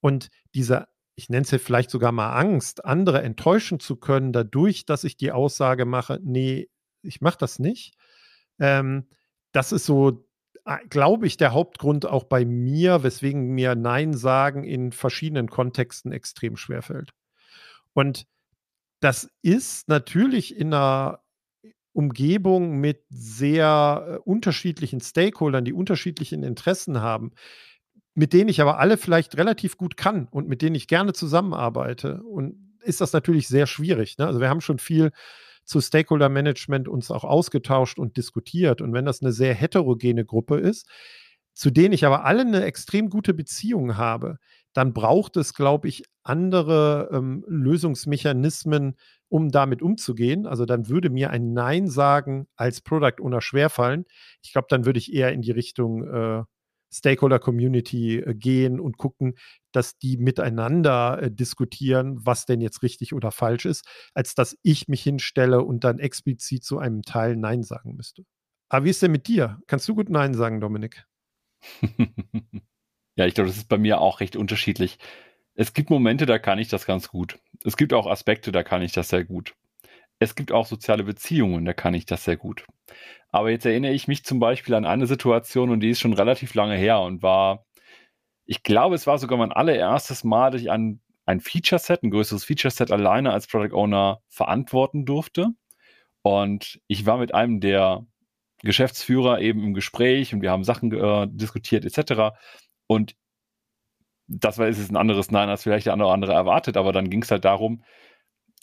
Und 0.00 0.28
diese, 0.54 0.88
ich 1.14 1.28
nenne 1.28 1.42
es 1.42 1.50
ja 1.52 1.58
vielleicht 1.58 1.90
sogar 1.90 2.12
mal 2.12 2.32
Angst, 2.32 2.84
andere 2.84 3.22
enttäuschen 3.22 3.78
zu 3.78 3.96
können, 3.96 4.32
dadurch, 4.32 4.84
dass 4.84 5.04
ich 5.04 5.16
die 5.16 5.32
Aussage 5.32 5.84
mache, 5.84 6.18
nee, 6.22 6.68
ich 7.02 7.20
mache 7.20 7.38
das 7.38 7.58
nicht. 7.58 7.94
Ähm, 8.58 9.08
das 9.52 9.72
ist 9.72 9.86
so 9.86 10.26
glaube 10.88 11.26
ich, 11.26 11.36
der 11.36 11.52
Hauptgrund 11.52 12.06
auch 12.06 12.24
bei 12.24 12.44
mir, 12.44 13.02
weswegen 13.02 13.54
mir 13.54 13.74
Nein 13.74 14.14
sagen 14.14 14.62
in 14.62 14.92
verschiedenen 14.92 15.48
Kontexten 15.48 16.12
extrem 16.12 16.56
schwerfällt. 16.56 17.12
Und 17.92 18.26
das 19.00 19.30
ist 19.42 19.88
natürlich 19.88 20.56
in 20.56 20.72
einer 20.72 21.20
Umgebung 21.92 22.78
mit 22.78 23.04
sehr 23.10 24.06
äh, 24.06 24.28
unterschiedlichen 24.28 25.00
Stakeholdern, 25.00 25.64
die 25.64 25.72
unterschiedlichen 25.72 26.42
Interessen 26.42 27.00
haben, 27.00 27.32
mit 28.14 28.32
denen 28.32 28.48
ich 28.48 28.60
aber 28.60 28.78
alle 28.78 28.96
vielleicht 28.96 29.36
relativ 29.36 29.76
gut 29.76 29.96
kann 29.96 30.28
und 30.30 30.48
mit 30.48 30.62
denen 30.62 30.76
ich 30.76 30.86
gerne 30.86 31.12
zusammenarbeite. 31.12 32.22
Und 32.22 32.76
ist 32.82 33.00
das 33.00 33.12
natürlich 33.12 33.48
sehr 33.48 33.66
schwierig. 33.66 34.18
Ne? 34.18 34.26
Also 34.26 34.40
wir 34.40 34.48
haben 34.48 34.60
schon 34.60 34.78
viel 34.78 35.10
zu 35.64 35.80
Stakeholder 35.80 36.28
Management 36.28 36.88
uns 36.88 37.10
auch 37.10 37.24
ausgetauscht 37.24 37.98
und 37.98 38.16
diskutiert. 38.16 38.80
Und 38.80 38.92
wenn 38.92 39.04
das 39.04 39.22
eine 39.22 39.32
sehr 39.32 39.54
heterogene 39.54 40.24
Gruppe 40.24 40.58
ist, 40.58 40.88
zu 41.54 41.70
denen 41.70 41.92
ich 41.92 42.06
aber 42.06 42.24
alle 42.24 42.42
eine 42.42 42.64
extrem 42.64 43.10
gute 43.10 43.34
Beziehung 43.34 43.96
habe, 43.96 44.38
dann 44.72 44.92
braucht 44.92 45.36
es, 45.36 45.54
glaube 45.54 45.88
ich, 45.88 46.04
andere 46.22 47.10
ähm, 47.12 47.44
Lösungsmechanismen, 47.48 48.96
um 49.28 49.50
damit 49.50 49.82
umzugehen. 49.82 50.46
Also 50.46 50.66
dann 50.66 50.88
würde 50.88 51.10
mir 51.10 51.30
ein 51.30 51.52
Nein 51.52 51.88
sagen 51.88 52.46
als 52.56 52.80
Product 52.80 53.22
Owner 53.22 53.40
schwerfallen. 53.40 54.04
Ich 54.42 54.52
glaube, 54.52 54.66
dann 54.70 54.84
würde 54.84 54.98
ich 54.98 55.12
eher 55.12 55.32
in 55.32 55.42
die 55.42 55.52
Richtung 55.52 56.04
äh, 56.04 56.42
Stakeholder 56.92 57.38
Community 57.38 58.18
äh, 58.18 58.34
gehen 58.34 58.80
und 58.80 58.98
gucken, 58.98 59.34
dass 59.72 59.96
die 59.98 60.16
miteinander 60.16 61.22
äh, 61.22 61.30
diskutieren, 61.30 62.18
was 62.24 62.46
denn 62.46 62.60
jetzt 62.60 62.82
richtig 62.82 63.14
oder 63.14 63.30
falsch 63.30 63.64
ist, 63.64 63.86
als 64.14 64.34
dass 64.34 64.56
ich 64.62 64.88
mich 64.88 65.02
hinstelle 65.02 65.62
und 65.62 65.84
dann 65.84 65.98
explizit 65.98 66.64
zu 66.64 66.78
einem 66.78 67.02
Teil 67.02 67.36
Nein 67.36 67.62
sagen 67.62 67.94
müsste. 67.94 68.24
Aber 68.68 68.84
wie 68.84 68.90
ist 68.90 69.02
denn 69.02 69.12
mit 69.12 69.28
dir? 69.28 69.60
Kannst 69.66 69.88
du 69.88 69.94
gut 69.94 70.10
Nein 70.10 70.34
sagen, 70.34 70.60
Dominik? 70.60 71.04
ja, 73.16 73.26
ich 73.26 73.34
glaube, 73.34 73.48
das 73.48 73.56
ist 73.56 73.68
bei 73.68 73.78
mir 73.78 74.00
auch 74.00 74.20
recht 74.20 74.36
unterschiedlich. 74.36 74.98
Es 75.60 75.74
gibt 75.74 75.90
Momente, 75.90 76.24
da 76.24 76.38
kann 76.38 76.58
ich 76.58 76.68
das 76.68 76.86
ganz 76.86 77.08
gut. 77.08 77.38
Es 77.64 77.76
gibt 77.76 77.92
auch 77.92 78.06
Aspekte, 78.06 78.50
da 78.50 78.62
kann 78.62 78.80
ich 78.80 78.92
das 78.92 79.10
sehr 79.10 79.24
gut. 79.24 79.54
Es 80.18 80.34
gibt 80.34 80.52
auch 80.52 80.64
soziale 80.64 81.04
Beziehungen, 81.04 81.66
da 81.66 81.74
kann 81.74 81.92
ich 81.92 82.06
das 82.06 82.24
sehr 82.24 82.38
gut. 82.38 82.64
Aber 83.28 83.50
jetzt 83.50 83.66
erinnere 83.66 83.92
ich 83.92 84.08
mich 84.08 84.24
zum 84.24 84.38
Beispiel 84.38 84.74
an 84.74 84.86
eine 84.86 85.06
Situation 85.06 85.68
und 85.68 85.80
die 85.80 85.90
ist 85.90 86.00
schon 86.00 86.14
relativ 86.14 86.54
lange 86.54 86.76
her 86.76 87.00
und 87.00 87.22
war, 87.22 87.66
ich 88.46 88.62
glaube, 88.62 88.94
es 88.94 89.06
war 89.06 89.18
sogar 89.18 89.36
mein 89.36 89.52
allererstes 89.52 90.24
Mal, 90.24 90.50
dass 90.50 90.62
ich 90.62 90.70
ein, 90.70 91.02
ein 91.26 91.40
Feature-Set, 91.40 92.04
ein 92.04 92.10
größeres 92.10 92.46
Feature-Set 92.46 92.90
alleine 92.90 93.30
als 93.30 93.46
Product 93.46 93.76
Owner 93.76 94.22
verantworten 94.30 95.04
durfte. 95.04 95.48
Und 96.22 96.80
ich 96.86 97.04
war 97.04 97.18
mit 97.18 97.34
einem 97.34 97.60
der 97.60 98.06
Geschäftsführer 98.62 99.42
eben 99.42 99.62
im 99.62 99.74
Gespräch 99.74 100.32
und 100.32 100.40
wir 100.40 100.52
haben 100.52 100.64
Sachen 100.64 100.90
äh, 100.90 101.28
diskutiert 101.30 101.84
etc. 101.84 102.34
Und 102.86 103.14
das 104.30 104.58
war 104.58 104.68
ist 104.68 104.78
es 104.78 104.90
ein 104.90 104.96
anderes 104.96 105.30
Nein, 105.30 105.48
als 105.48 105.62
vielleicht 105.62 105.86
der 105.86 105.92
andere, 105.92 106.12
andere 106.12 106.32
erwartet, 106.32 106.76
aber 106.76 106.92
dann 106.92 107.10
ging 107.10 107.22
es 107.22 107.30
halt 107.30 107.44
darum, 107.44 107.82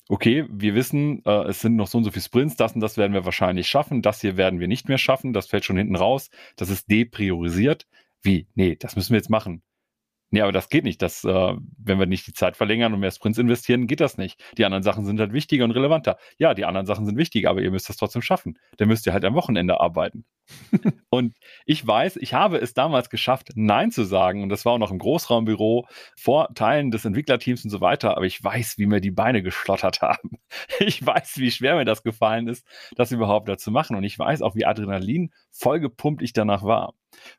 okay, 0.09 0.45
wir 0.49 0.75
wissen, 0.75 1.21
äh, 1.25 1.49
es 1.49 1.59
sind 1.61 1.75
noch 1.75 1.87
so 1.87 1.97
und 1.97 2.05
so 2.05 2.11
viele 2.11 2.23
Sprints, 2.23 2.55
das 2.55 2.73
und 2.73 2.81
das 2.81 2.97
werden 2.97 3.13
wir 3.13 3.25
wahrscheinlich 3.25 3.67
schaffen, 3.67 4.01
das 4.01 4.21
hier 4.21 4.37
werden 4.37 4.59
wir 4.59 4.67
nicht 4.67 4.87
mehr 4.87 4.97
schaffen, 4.97 5.33
das 5.33 5.47
fällt 5.47 5.65
schon 5.65 5.77
hinten 5.77 5.95
raus, 5.95 6.29
das 6.55 6.69
ist 6.69 6.89
depriorisiert. 6.89 7.87
Wie? 8.21 8.47
Nee, 8.55 8.75
das 8.79 8.95
müssen 8.95 9.11
wir 9.11 9.17
jetzt 9.17 9.29
machen. 9.29 9.61
Nee, 10.29 10.41
aber 10.41 10.51
das 10.51 10.69
geht 10.69 10.83
nicht. 10.83 11.01
Das, 11.01 11.23
äh, 11.23 11.53
wenn 11.77 11.99
wir 11.99 12.05
nicht 12.05 12.27
die 12.27 12.33
Zeit 12.33 12.57
verlängern 12.57 12.93
und 12.93 12.99
mehr 12.99 13.11
Sprints 13.11 13.37
investieren, 13.37 13.87
geht 13.87 14.01
das 14.01 14.17
nicht. 14.17 14.41
Die 14.57 14.65
anderen 14.65 14.83
Sachen 14.83 15.05
sind 15.05 15.19
halt 15.19 15.31
wichtiger 15.31 15.63
und 15.63 15.71
relevanter. 15.71 16.17
Ja, 16.37 16.53
die 16.53 16.65
anderen 16.65 16.85
Sachen 16.85 17.05
sind 17.05 17.17
wichtiger, 17.17 17.49
aber 17.49 17.61
ihr 17.61 17.71
müsst 17.71 17.87
das 17.87 17.95
trotzdem 17.95 18.21
schaffen. 18.21 18.59
Dann 18.77 18.89
müsst 18.89 19.05
ihr 19.05 19.13
halt 19.13 19.23
am 19.23 19.35
Wochenende 19.35 19.79
arbeiten. 19.79 20.25
und 21.09 21.35
ich 21.65 21.85
weiß, 21.85 22.17
ich 22.17 22.33
habe 22.33 22.57
es 22.57 22.73
damals 22.73 23.09
geschafft, 23.09 23.51
Nein 23.55 23.91
zu 23.91 24.03
sagen. 24.03 24.43
Und 24.43 24.49
das 24.49 24.65
war 24.65 24.73
auch 24.73 24.77
noch 24.77 24.91
im 24.91 24.99
Großraumbüro 24.99 25.87
vor 26.17 26.53
Teilen 26.55 26.91
des 26.91 27.05
Entwicklerteams 27.05 27.63
und 27.63 27.69
so 27.69 27.79
weiter. 27.79 28.17
Aber 28.17 28.25
ich 28.25 28.43
weiß, 28.43 28.77
wie 28.77 28.85
mir 28.85 28.99
die 28.99 29.11
Beine 29.11 29.41
geschlottert 29.41 30.01
haben. 30.01 30.39
Ich 30.79 31.05
weiß, 31.05 31.37
wie 31.37 31.51
schwer 31.51 31.75
mir 31.75 31.85
das 31.85 32.03
gefallen 32.03 32.47
ist, 32.47 32.65
das 32.95 33.11
überhaupt 33.11 33.47
da 33.47 33.57
zu 33.57 33.71
machen. 33.71 33.95
Und 33.95 34.03
ich 34.03 34.19
weiß 34.19 34.41
auch, 34.41 34.55
wie 34.55 34.65
Adrenalin 34.65 35.31
vollgepumpt 35.57 36.21
ich 36.21 36.33
danach 36.33 36.63
war 36.63 36.93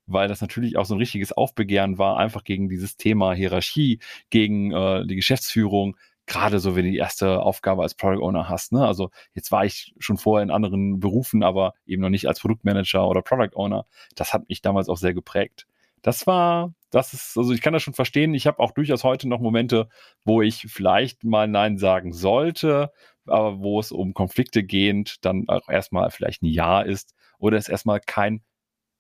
weil 0.07 0.29
das 0.29 0.41
natürlich 0.41 0.77
auch 0.77 0.85
so 0.85 0.95
ein 0.95 0.99
richtiges 0.99 1.33
Aufbegehren 1.33 1.99
war, 1.99 2.19
einfach 2.19 2.45
gegen 2.45 2.69
dieses 2.69 2.97
Thema 2.97 3.33
Hierarchie, 3.35 4.01
gegen 4.31 4.73
äh, 4.73 5.07
die 5.07 5.17
Geschäftsführung, 5.17 5.97
gerade 6.27 6.59
so, 6.61 6.77
wenn 6.77 6.85
du 6.85 6.91
die 6.91 6.99
erste 6.99 7.41
Aufgabe 7.41 7.83
als 7.83 7.95
Product 7.95 8.23
Owner 8.23 8.49
hast. 8.49 8.73
Ne? 8.73 8.87
Also 8.87 9.11
jetzt 9.35 9.51
war 9.51 9.65
ich 9.65 9.95
schon 9.99 10.19
vorher 10.19 10.43
in 10.43 10.51
anderen 10.51 11.01
Berufen, 11.01 11.43
aber 11.43 11.73
eben 11.87 12.03
noch 12.03 12.11
nicht 12.11 12.27
als 12.29 12.41
Produktmanager 12.41 13.09
oder 13.09 13.23
Product 13.23 13.57
Owner. 13.57 13.87
Das 14.15 14.35
hat 14.35 14.49
mich 14.49 14.61
damals 14.61 14.89
auch 14.89 14.99
sehr 14.99 15.15
geprägt. 15.15 15.67
Das 16.03 16.27
war, 16.27 16.75
das 16.91 17.13
ist, 17.13 17.37
also 17.37 17.53
ich 17.53 17.61
kann 17.61 17.73
das 17.73 17.83
schon 17.83 17.95
verstehen. 17.95 18.35
Ich 18.35 18.47
habe 18.47 18.61
auch 18.61 18.73
durchaus 18.73 19.05
heute 19.05 19.27
noch 19.27 19.41
Momente, 19.41 19.89
wo 20.25 20.43
ich 20.43 20.67
vielleicht 20.69 21.25
mal 21.25 21.49
Nein 21.49 21.79
sagen 21.79 22.13
sollte, 22.13 22.93
aber 23.27 23.59
wo 23.61 23.81
es 23.81 23.91
um 23.91 24.15
Konflikte 24.15 24.63
gehend 24.63 25.25
dann 25.25 25.49
auch 25.49 25.69
erstmal 25.69 26.11
vielleicht 26.11 26.43
ein 26.43 26.47
Ja 26.47 26.83
ist 26.83 27.15
oder 27.39 27.57
es 27.57 27.69
erstmal 27.69 28.01
kein 28.01 28.43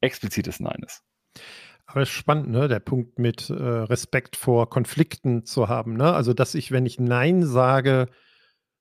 explizites 0.00 0.60
Nein 0.60 0.82
ist. 0.86 1.02
Aber 1.86 2.02
es 2.02 2.10
ist 2.10 2.14
spannend, 2.14 2.50
ne? 2.50 2.68
Der 2.68 2.80
Punkt 2.80 3.18
mit 3.18 3.48
äh, 3.48 3.54
Respekt 3.54 4.36
vor 4.36 4.68
Konflikten 4.68 5.44
zu 5.44 5.68
haben, 5.68 5.94
ne? 5.96 6.12
Also, 6.12 6.34
dass 6.34 6.54
ich, 6.54 6.70
wenn 6.70 6.86
ich 6.86 7.00
Nein 7.00 7.46
sage, 7.46 8.08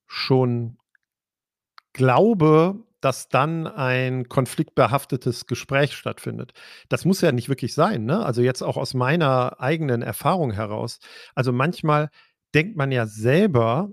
schon 0.08 0.78
glaube, 1.94 2.84
dass 3.02 3.30
dann 3.30 3.68
ein 3.68 4.28
konfliktbehaftetes 4.28 5.46
Gespräch 5.46 5.94
stattfindet. 5.94 6.54
Das 6.90 7.06
muss 7.06 7.22
ja 7.22 7.32
nicht 7.32 7.50
wirklich 7.50 7.74
sein, 7.74 8.06
ne? 8.06 8.26
Also 8.26 8.42
jetzt 8.42 8.62
auch 8.62 8.78
aus 8.78 8.94
meiner 8.94 9.60
eigenen 9.62 10.02
Erfahrung 10.02 10.52
heraus. 10.52 11.00
Also 11.36 11.52
manchmal 11.54 12.10
denkt 12.56 12.76
man 12.76 12.92
ja 12.92 13.06
selber 13.06 13.92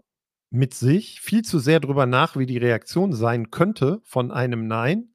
mit 0.51 0.75
sich 0.75 1.21
viel 1.21 1.43
zu 1.43 1.59
sehr 1.59 1.81
drüber 1.81 2.07
nach, 2.07 2.37
wie 2.37 2.47
die 2.47 2.59
Reaktion 2.59 3.13
sein 3.13 3.51
könnte 3.51 4.01
von 4.05 4.31
einem 4.31 4.67
Nein 4.67 5.14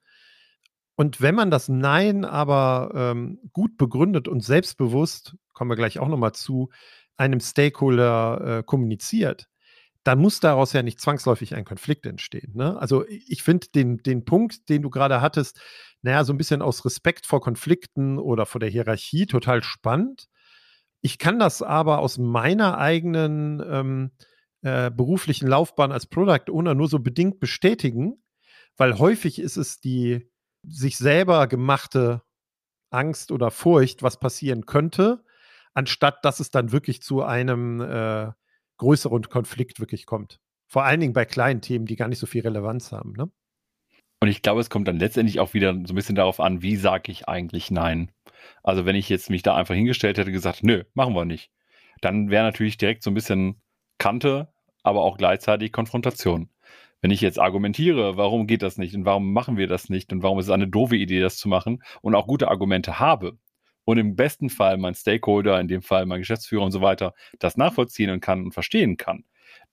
und 1.00 1.22
wenn 1.22 1.34
man 1.34 1.50
das 1.50 1.70
Nein 1.70 2.26
aber 2.26 2.92
ähm, 2.94 3.40
gut 3.54 3.78
begründet 3.78 4.28
und 4.28 4.44
selbstbewusst, 4.44 5.38
kommen 5.54 5.72
wir 5.72 5.78
gleich 5.78 5.98
auch 5.98 6.10
nochmal 6.10 6.34
zu, 6.34 6.72
einem 7.16 7.40
Stakeholder 7.40 8.58
äh, 8.60 8.64
kommuniziert, 8.64 9.48
dann 10.04 10.20
muss 10.20 10.42
daraus 10.42 10.74
ja 10.74 10.84
nicht 10.84 11.00
zwangsläufig 11.00 11.56
ein 11.56 11.64
Konflikt 11.64 12.06
entstehen. 12.06 12.52
Ne? 12.54 12.78
Also 12.78 13.06
ich 13.08 13.44
finde 13.44 13.68
den, 13.74 14.00
den 14.00 14.26
Punkt, 14.26 14.68
den 14.68 14.82
du 14.82 14.90
gerade 14.90 15.22
hattest, 15.22 15.62
naja, 16.02 16.26
so 16.26 16.34
ein 16.34 16.38
bisschen 16.38 16.62
aus 16.62 16.84
Respekt 16.84 17.26
vor 17.26 17.40
Konflikten 17.40 18.20
oder 18.20 18.46
vor 18.46 18.60
der 18.60 18.70
Hierarchie 18.70 19.26
total 19.26 19.64
spannend. 19.64 20.28
Ich 21.00 21.18
kann 21.18 21.40
das 21.40 21.62
aber 21.62 22.00
aus 22.00 22.18
meiner 22.18 22.78
eigenen 22.78 23.64
ähm, 23.66 24.12
äh, 24.64 24.92
beruflichen 24.92 25.48
Laufbahn 25.48 25.94
als 25.94 26.08
Product 26.08 26.52
Owner 26.52 26.76
nur 26.76 26.90
so 26.90 27.00
bedingt 27.00 27.40
bestätigen, 27.40 28.22
weil 28.76 29.00
häufig 29.00 29.40
ist 29.40 29.56
es 29.56 29.80
die 29.80 30.29
sich 30.64 30.98
selber 30.98 31.48
gemachte 31.48 32.22
Angst 32.92 33.32
oder 33.32 33.52
Furcht, 33.52 34.04
was 34.04 34.20
passieren 34.20 34.66
könnte, 34.66 35.24
anstatt 35.74 36.26
dass 36.26 36.40
es 36.40 36.52
dann 36.52 36.72
wirklich 36.72 37.02
zu 37.02 37.24
einem 37.24 37.82
äh, 37.82 38.32
größeren 38.78 39.24
Konflikt 39.24 39.80
wirklich 39.80 40.06
kommt. 40.06 40.40
Vor 40.68 40.84
allen 40.84 41.00
Dingen 41.00 41.14
bei 41.14 41.26
kleinen 41.26 41.62
Themen, 41.62 41.86
die 41.86 41.96
gar 41.96 42.08
nicht 42.08 42.20
so 42.20 42.28
viel 42.28 42.42
Relevanz 42.42 42.92
haben. 42.92 43.14
Ne? 43.14 43.32
Und 44.22 44.28
ich 44.28 44.42
glaube, 44.42 44.62
es 44.62 44.70
kommt 44.70 44.88
dann 44.88 45.00
letztendlich 45.00 45.40
auch 45.40 45.54
wieder 45.54 45.74
so 45.74 45.94
ein 45.94 45.96
bisschen 45.96 46.16
darauf 46.16 46.40
an, 46.40 46.62
wie 46.62 46.76
sage 46.76 47.12
ich 47.12 47.28
eigentlich 47.28 47.72
Nein. 47.72 48.12
Also 48.64 48.86
wenn 48.86 48.96
ich 48.96 49.10
jetzt 49.10 49.30
mich 49.30 49.44
da 49.44 49.56
einfach 49.56 49.76
hingestellt 49.76 50.18
hätte, 50.18 50.32
gesagt, 50.32 50.64
nö, 50.64 50.84
machen 50.94 51.14
wir 51.14 51.26
nicht, 51.26 51.52
dann 52.02 52.30
wäre 52.30 52.44
natürlich 52.44 52.78
direkt 52.78 53.04
so 53.04 53.12
ein 53.12 53.16
bisschen 53.16 53.62
Kante, 53.98 54.52
aber 54.84 55.02
auch 55.02 55.18
gleichzeitig 55.18 55.72
Konfrontation 55.72 56.50
wenn 57.02 57.12
ich 57.12 57.22
jetzt 57.22 57.40
argumentiere, 57.40 58.18
warum 58.18 58.48
geht 58.48 58.62
das 58.62 58.78
nicht 58.78 58.96
und 58.96 59.06
warum 59.06 59.32
machen 59.34 59.58
wir 59.58 59.68
das 59.68 59.90
nicht 59.90 60.12
und 60.12 60.24
warum 60.24 60.40
ist 60.40 60.46
es 60.46 60.52
eine 60.52 60.68
doofe 60.68 60.96
Idee, 60.96 61.22
das 61.22 61.38
zu 61.38 61.48
machen 61.48 61.84
und 62.02 62.16
auch 62.16 62.28
gute 62.28 62.50
Argumente 62.50 63.00
habe 63.00 63.38
und 63.86 63.98
im 63.98 64.16
besten 64.16 64.50
Fall 64.50 64.78
mein 64.78 64.96
Stakeholder, 64.96 65.60
in 65.60 65.68
dem 65.68 65.82
Fall 65.82 66.06
mein 66.06 66.20
Geschäftsführer 66.20 66.64
und 66.64 66.72
so 66.72 66.82
weiter, 66.82 67.14
das 67.40 67.58
nachvollziehen 67.58 68.20
kann 68.20 68.44
und 68.44 68.52
verstehen 68.52 68.98
kann, 68.98 69.24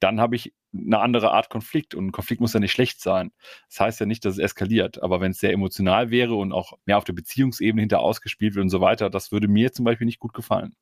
dann 0.00 0.20
habe 0.20 0.36
ich 0.36 0.54
eine 0.74 0.98
andere 0.98 1.32
Art 1.32 1.48
Konflikt 1.48 1.94
und 1.94 2.06
ein 2.06 2.12
Konflikt 2.12 2.40
muss 2.40 2.52
ja 2.52 2.60
nicht 2.60 2.72
schlecht 2.72 3.00
sein. 3.00 3.32
Das 3.68 3.80
heißt 3.80 4.00
ja 4.00 4.06
nicht, 4.06 4.24
dass 4.24 4.34
es 4.34 4.38
eskaliert, 4.38 5.02
aber 5.02 5.20
wenn 5.20 5.30
es 5.30 5.38
sehr 5.38 5.52
emotional 5.52 6.10
wäre 6.10 6.34
und 6.34 6.52
auch 6.52 6.74
mehr 6.84 6.98
auf 6.98 7.04
der 7.04 7.14
Beziehungsebene 7.14 7.82
hinter 7.82 8.00
ausgespielt 8.00 8.54
wird 8.54 8.64
und 8.64 8.70
so 8.70 8.80
weiter, 8.80 9.10
das 9.10 9.32
würde 9.32 9.48
mir 9.48 9.72
zum 9.72 9.84
Beispiel 9.84 10.06
nicht 10.06 10.20
gut 10.20 10.34
gefallen. 10.34 10.74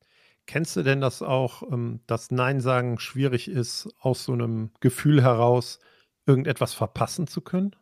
Kennst 0.46 0.76
du 0.76 0.82
denn 0.82 1.00
das 1.00 1.22
auch, 1.22 1.62
ähm, 1.72 2.00
dass 2.06 2.30
Nein 2.30 2.60
sagen 2.60 2.98
schwierig 2.98 3.48
ist 3.48 3.88
aus 4.00 4.24
so 4.24 4.32
einem 4.32 4.70
Gefühl 4.80 5.22
heraus, 5.22 5.78
irgendetwas 6.26 6.74
verpassen 6.74 7.26
zu 7.26 7.40
können? 7.40 7.76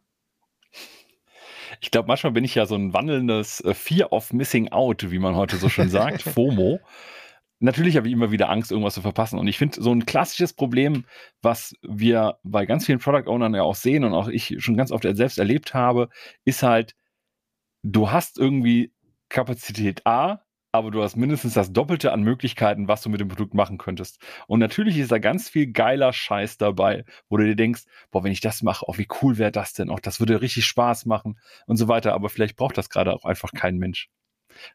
Ich 1.80 1.90
glaube, 1.90 2.08
manchmal 2.08 2.32
bin 2.32 2.44
ich 2.44 2.54
ja 2.54 2.66
so 2.66 2.74
ein 2.74 2.92
wandelndes 2.92 3.60
äh, 3.60 3.74
Fear 3.74 4.12
of 4.12 4.32
Missing 4.32 4.72
Out, 4.72 5.10
wie 5.10 5.18
man 5.18 5.36
heute 5.36 5.56
so 5.56 5.68
schön 5.68 5.88
sagt, 5.88 6.22
FOMO. 6.22 6.80
Natürlich 7.60 7.96
habe 7.96 8.08
ich 8.08 8.12
immer 8.12 8.32
wieder 8.32 8.50
Angst, 8.50 8.72
irgendwas 8.72 8.94
zu 8.94 9.02
verpassen. 9.02 9.38
Und 9.38 9.46
ich 9.46 9.56
finde, 9.56 9.80
so 9.80 9.92
ein 9.92 10.04
klassisches 10.04 10.52
Problem, 10.52 11.04
was 11.42 11.74
wir 11.82 12.38
bei 12.42 12.66
ganz 12.66 12.86
vielen 12.86 12.98
Product 12.98 13.28
Ownern 13.30 13.54
ja 13.54 13.62
auch 13.62 13.76
sehen 13.76 14.04
und 14.04 14.14
auch 14.14 14.28
ich 14.28 14.56
schon 14.58 14.76
ganz 14.76 14.90
oft 14.90 15.04
selbst 15.04 15.38
erlebt 15.38 15.72
habe, 15.72 16.08
ist 16.44 16.62
halt, 16.62 16.96
du 17.82 18.10
hast 18.10 18.38
irgendwie 18.38 18.92
Kapazität 19.28 20.04
A, 20.06 20.41
aber 20.72 20.90
du 20.90 21.02
hast 21.02 21.16
mindestens 21.16 21.52
das 21.52 21.72
Doppelte 21.72 22.12
an 22.12 22.22
Möglichkeiten, 22.22 22.88
was 22.88 23.02
du 23.02 23.10
mit 23.10 23.20
dem 23.20 23.28
Produkt 23.28 23.52
machen 23.52 23.76
könntest. 23.76 24.18
Und 24.46 24.58
natürlich 24.58 24.96
ist 24.96 25.12
da 25.12 25.18
ganz 25.18 25.50
viel 25.50 25.70
geiler 25.70 26.14
Scheiß 26.14 26.56
dabei, 26.56 27.04
wo 27.28 27.36
du 27.36 27.44
dir 27.44 27.56
denkst, 27.56 27.82
boah, 28.10 28.24
wenn 28.24 28.32
ich 28.32 28.40
das 28.40 28.62
mache, 28.62 28.86
oh, 28.88 28.96
wie 28.96 29.06
cool 29.20 29.36
wäre 29.36 29.52
das 29.52 29.74
denn? 29.74 29.90
Auch 29.90 30.00
das 30.00 30.18
würde 30.18 30.40
richtig 30.40 30.64
Spaß 30.64 31.04
machen 31.04 31.38
und 31.66 31.76
so 31.76 31.88
weiter. 31.88 32.14
Aber 32.14 32.30
vielleicht 32.30 32.56
braucht 32.56 32.78
das 32.78 32.88
gerade 32.88 33.12
auch 33.12 33.26
einfach 33.26 33.52
kein 33.52 33.76
Mensch. 33.76 34.08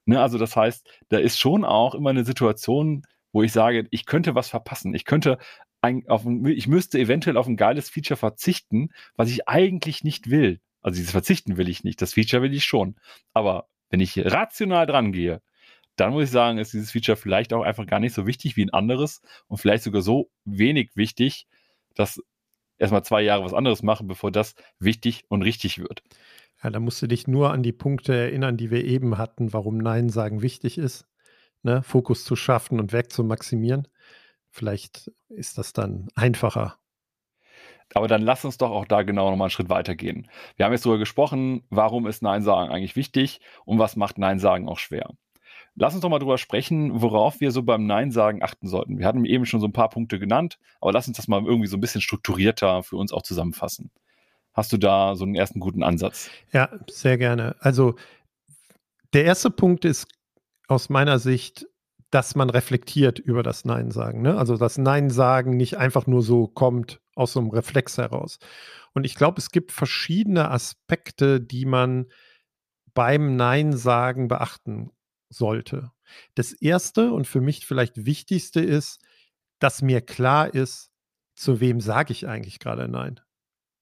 Ne, 0.05 0.21
also 0.21 0.37
das 0.37 0.55
heißt, 0.55 0.87
da 1.09 1.17
ist 1.17 1.39
schon 1.39 1.65
auch 1.65 1.95
immer 1.95 2.11
eine 2.11 2.25
Situation, 2.25 3.03
wo 3.31 3.41
ich 3.41 3.51
sage, 3.51 3.87
ich 3.89 4.05
könnte 4.05 4.35
was 4.35 4.49
verpassen. 4.49 4.93
Ich 4.93 5.05
könnte 5.05 5.39
ein, 5.81 6.07
auf 6.07 6.25
ein, 6.25 6.45
ich 6.45 6.67
müsste 6.67 6.99
eventuell 6.99 7.37
auf 7.37 7.47
ein 7.47 7.57
geiles 7.57 7.89
Feature 7.89 8.17
verzichten, 8.17 8.89
was 9.15 9.29
ich 9.29 9.47
eigentlich 9.47 10.03
nicht 10.03 10.29
will. 10.29 10.59
Also 10.81 10.97
dieses 10.97 11.11
Verzichten 11.11 11.57
will 11.57 11.69
ich 11.69 11.83
nicht. 11.83 12.01
Das 12.03 12.13
Feature 12.13 12.43
will 12.43 12.53
ich 12.53 12.65
schon. 12.65 12.95
Aber 13.33 13.67
wenn 13.89 13.99
ich 13.99 14.17
rational 14.19 14.85
dran 14.85 15.11
gehe, 15.11 15.41
dann 15.97 16.13
muss 16.13 16.25
ich 16.25 16.31
sagen, 16.31 16.57
ist 16.57 16.73
dieses 16.73 16.91
Feature 16.91 17.17
vielleicht 17.17 17.53
auch 17.53 17.63
einfach 17.63 17.85
gar 17.85 17.99
nicht 17.99 18.13
so 18.13 18.25
wichtig 18.25 18.55
wie 18.55 18.63
ein 18.63 18.73
anderes 18.73 19.21
und 19.47 19.57
vielleicht 19.57 19.83
sogar 19.83 20.01
so 20.01 20.29
wenig 20.45 20.91
wichtig, 20.95 21.47
dass 21.95 22.21
erstmal 22.77 23.03
zwei 23.03 23.21
Jahre 23.21 23.43
was 23.43 23.53
anderes 23.53 23.83
machen, 23.83 24.07
bevor 24.07 24.31
das 24.31 24.55
wichtig 24.79 25.25
und 25.27 25.41
richtig 25.41 25.79
wird. 25.79 26.03
Ja, 26.63 26.69
da 26.69 26.79
musst 26.79 27.01
du 27.01 27.07
dich 27.07 27.27
nur 27.27 27.51
an 27.51 27.63
die 27.63 27.73
Punkte 27.73 28.15
erinnern, 28.15 28.57
die 28.57 28.71
wir 28.71 28.85
eben 28.85 29.17
hatten, 29.17 29.53
warum 29.53 29.77
Nein 29.77 30.09
sagen 30.09 30.41
wichtig 30.41 30.77
ist. 30.77 31.05
Ne? 31.63 31.83
Fokus 31.83 32.23
zu 32.23 32.35
schaffen 32.35 32.79
und 32.79 32.93
Werk 32.93 33.11
zu 33.11 33.23
maximieren. 33.23 33.87
Vielleicht 34.49 35.11
ist 35.29 35.57
das 35.57 35.73
dann 35.73 36.07
einfacher. 36.15 36.77
Aber 37.93 38.07
dann 38.07 38.21
lass 38.21 38.43
uns 38.43 38.57
doch 38.57 38.71
auch 38.71 38.85
da 38.85 39.03
genau 39.03 39.29
nochmal 39.29 39.45
einen 39.45 39.51
Schritt 39.51 39.69
weiter 39.69 39.95
gehen. 39.95 40.29
Wir 40.55 40.65
haben 40.65 40.73
jetzt 40.73 40.85
darüber 40.85 40.99
gesprochen, 40.99 41.63
warum 41.69 42.05
ist 42.05 42.21
Nein 42.21 42.41
sagen 42.41 42.69
eigentlich 42.69 42.95
wichtig 42.95 43.39
und 43.65 43.79
was 43.79 43.95
macht 43.95 44.17
Nein 44.17 44.39
sagen 44.39 44.67
auch 44.67 44.79
schwer. 44.79 45.11
Lass 45.79 45.93
uns 45.93 46.01
doch 46.01 46.09
mal 46.09 46.17
drüber 46.17 46.39
sprechen, 46.39 47.01
worauf 47.01 47.39
wir 47.39 47.51
so 47.51 47.61
beim 47.61 47.85
Nein 47.85 48.11
sagen 48.11 48.41
achten 48.41 48.67
sollten. 48.67 48.97
Wir 48.97 49.05
hatten 49.05 49.25
eben 49.25 49.45
schon 49.45 49.59
so 49.59 49.67
ein 49.67 49.73
paar 49.73 49.89
Punkte 49.89 50.17
genannt, 50.17 50.57
aber 50.81 50.91
lass 50.91 51.07
uns 51.07 51.17
das 51.17 51.27
mal 51.27 51.45
irgendwie 51.45 51.67
so 51.67 51.77
ein 51.77 51.81
bisschen 51.81 52.01
strukturierter 52.01 52.81
für 52.81 52.95
uns 52.95 53.13
auch 53.13 53.21
zusammenfassen. 53.21 53.91
Hast 54.53 54.73
du 54.73 54.77
da 54.77 55.15
so 55.15 55.23
einen 55.23 55.35
ersten 55.35 55.59
guten 55.59 55.83
Ansatz? 55.83 56.31
Ja, 56.51 56.69
sehr 56.89 57.19
gerne. 57.19 57.55
Also 57.59 57.95
der 59.13 59.25
erste 59.25 59.51
Punkt 59.51 59.85
ist 59.85 60.07
aus 60.67 60.89
meiner 60.89 61.19
Sicht, 61.19 61.67
dass 62.09 62.35
man 62.35 62.49
reflektiert 62.49 63.19
über 63.19 63.43
das 63.43 63.63
Nein 63.63 63.91
sagen. 63.91 64.23
Ne? 64.23 64.35
Also 64.35 64.57
das 64.57 64.79
Nein 64.79 65.11
sagen 65.11 65.57
nicht 65.57 65.77
einfach 65.77 66.07
nur 66.07 66.23
so 66.23 66.47
kommt 66.47 67.01
aus 67.13 67.33
so 67.33 67.39
einem 67.39 67.51
Reflex 67.51 67.99
heraus. 67.99 68.39
Und 68.93 69.03
ich 69.03 69.13
glaube, 69.13 69.37
es 69.37 69.51
gibt 69.51 69.71
verschiedene 69.71 70.49
Aspekte, 70.49 71.39
die 71.39 71.65
man 71.65 72.07
beim 72.95 73.35
Nein 73.35 73.73
sagen 73.73 74.27
beachten 74.27 74.89
sollte. 75.29 75.91
Das 76.35 76.53
erste 76.53 77.11
und 77.11 77.27
für 77.27 77.41
mich 77.41 77.65
vielleicht 77.65 78.05
wichtigste 78.05 78.61
ist, 78.61 79.01
dass 79.59 79.81
mir 79.81 80.01
klar 80.01 80.53
ist, 80.53 80.91
zu 81.35 81.59
wem 81.59 81.79
sage 81.79 82.11
ich 82.11 82.27
eigentlich 82.27 82.59
gerade 82.59 82.87
Nein. 82.87 83.19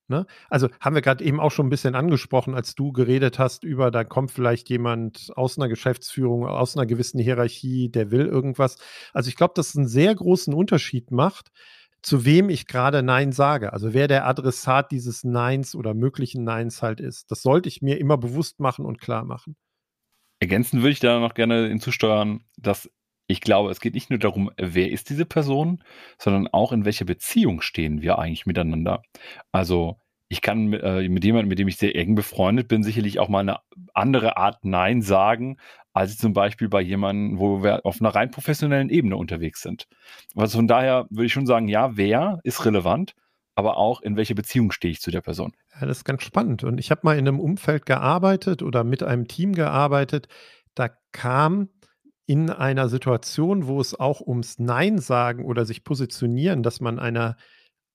Ne? 0.08 0.28
Also 0.50 0.70
haben 0.80 0.94
wir 0.94 1.02
gerade 1.02 1.24
eben 1.24 1.40
auch 1.40 1.50
schon 1.50 1.66
ein 1.66 1.72
bisschen 1.72 1.96
angesprochen, 1.96 2.54
als 2.54 2.76
du 2.76 2.92
geredet 2.92 3.40
hast 3.40 3.64
über, 3.64 3.90
da 3.90 4.04
kommt 4.04 4.30
vielleicht 4.30 4.70
jemand 4.70 5.32
aus 5.36 5.58
einer 5.58 5.68
Geschäftsführung, 5.68 6.46
aus 6.46 6.78
einer 6.78 6.86
gewissen 6.86 7.20
Hierarchie, 7.20 7.90
der 7.90 8.12
will 8.12 8.28
irgendwas. 8.28 8.78
Also 9.14 9.30
ich 9.30 9.36
glaube, 9.36 9.54
dass 9.56 9.70
es 9.70 9.78
einen 9.78 9.88
sehr 9.88 10.14
großen 10.14 10.54
Unterschied 10.54 11.10
macht, 11.10 11.50
zu 12.04 12.24
wem 12.24 12.50
ich 12.50 12.68
gerade 12.68 13.02
Nein 13.02 13.32
sage. 13.32 13.74
Also 13.74 13.94
wer 13.94 14.08
der 14.08 14.28
Adressat 14.28 14.92
dieses 14.92 15.24
Neins 15.24 15.74
oder 15.74 15.96
möglichen 15.96 16.44
Neins 16.44 16.84
halt 16.84 17.00
ist. 17.00 17.32
Das 17.32 17.42
sollte 17.42 17.68
ich 17.68 17.82
mir 17.82 18.00
immer 18.00 18.18
bewusst 18.18 18.60
machen 18.60 18.86
und 18.86 19.02
klar 19.02 19.26
machen. 19.26 19.56
Ergänzen 20.40 20.82
würde 20.82 20.92
ich 20.92 21.00
da 21.00 21.20
noch 21.20 21.34
gerne 21.34 21.68
hinzusteuern, 21.68 22.42
dass 22.58 22.90
ich 23.28 23.42
glaube, 23.42 23.72
es 23.72 23.80
geht 23.80 23.96
nicht 23.96 24.10
nur 24.10 24.20
darum, 24.20 24.52
wer 24.58 24.92
ist 24.92 25.10
diese 25.10 25.26
Person, 25.26 25.84
sondern 26.20 26.48
auch 26.48 26.72
in 26.72 26.86
welcher 26.86 27.06
Beziehung 27.06 27.62
stehen 27.62 28.02
wir 28.02 28.20
eigentlich 28.20 28.46
miteinander. 28.46 29.02
Also 29.52 30.00
ich 30.28 30.42
kann 30.42 30.74
äh, 30.74 31.08
mit 31.08 31.24
jemandem, 31.24 31.50
mit 31.50 31.60
dem 31.60 31.68
ich 31.68 31.78
sehr 31.78 31.96
eng 31.96 32.16
befreundet 32.16 32.68
bin, 32.68 32.84
sicherlich 32.84 33.20
auch 33.20 33.30
mal 33.30 33.40
eine 33.40 33.60
andere 33.94 34.38
Art 34.38 34.64
Nein 34.64 35.02
sagen, 35.02 35.58
als 35.94 36.18
zum 36.18 36.34
Beispiel 36.34 36.68
bei 36.68 36.82
jemandem, 36.82 37.40
wo 37.40 37.64
wir 37.64 37.86
auf 37.86 38.02
einer 38.02 38.14
rein 38.14 38.32
professionellen 38.32 38.90
Ebene 38.90 39.18
unterwegs 39.18 39.62
sind. 39.62 39.88
Also 40.36 40.58
von 40.58 40.68
daher 40.68 41.08
würde 41.10 41.26
ich 41.26 41.34
schon 41.34 41.46
sagen, 41.46 41.68
ja, 41.68 41.96
wer 41.96 42.40
ist 42.44 42.66
relevant, 42.66 43.16
aber 43.56 43.78
auch 43.78 44.02
in 44.02 44.18
welcher 44.18 44.36
Beziehung 44.36 44.72
stehe 44.72 44.92
ich 44.92 45.02
zu 45.02 45.12
der 45.12 45.22
Person. 45.22 45.54
Ja, 45.74 45.88
das 45.88 46.00
ist 46.00 46.04
ganz 46.04 46.24
spannend. 46.24 46.64
Und 46.64 46.78
ich 46.78 46.92
habe 46.92 47.02
mal 47.04 47.18
in 47.18 47.28
einem 47.28 47.40
Umfeld 47.40 47.86
gearbeitet 47.86 48.62
oder 48.62 48.84
mit 48.84 49.02
einem 49.02 49.28
Team 49.28 49.54
gearbeitet. 49.54 50.28
Da 50.76 50.90
kam 51.14 51.70
in 52.26 52.50
einer 52.50 52.90
Situation, 52.90 53.68
wo 53.68 53.80
es 53.80 53.98
auch 53.98 54.20
ums 54.22 54.60
Nein 54.60 55.00
sagen 55.00 55.46
oder 55.46 55.66
sich 55.66 55.84
positionieren, 55.84 56.64
dass 56.64 56.82
man 56.82 57.00
eine 57.00 57.38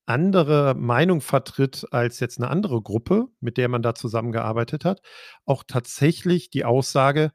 andere 0.06 0.74
Meinung 0.74 1.20
vertritt 1.20 1.86
als 1.90 2.20
jetzt 2.20 2.38
eine 2.38 2.48
andere 2.50 2.80
Gruppe, 2.82 3.28
mit 3.40 3.58
der 3.58 3.68
man 3.68 3.82
da 3.82 3.94
zusammengearbeitet 3.94 4.84
hat, 4.84 5.00
auch 5.44 5.62
tatsächlich 5.66 6.50
die 6.50 6.64
Aussage, 6.64 7.32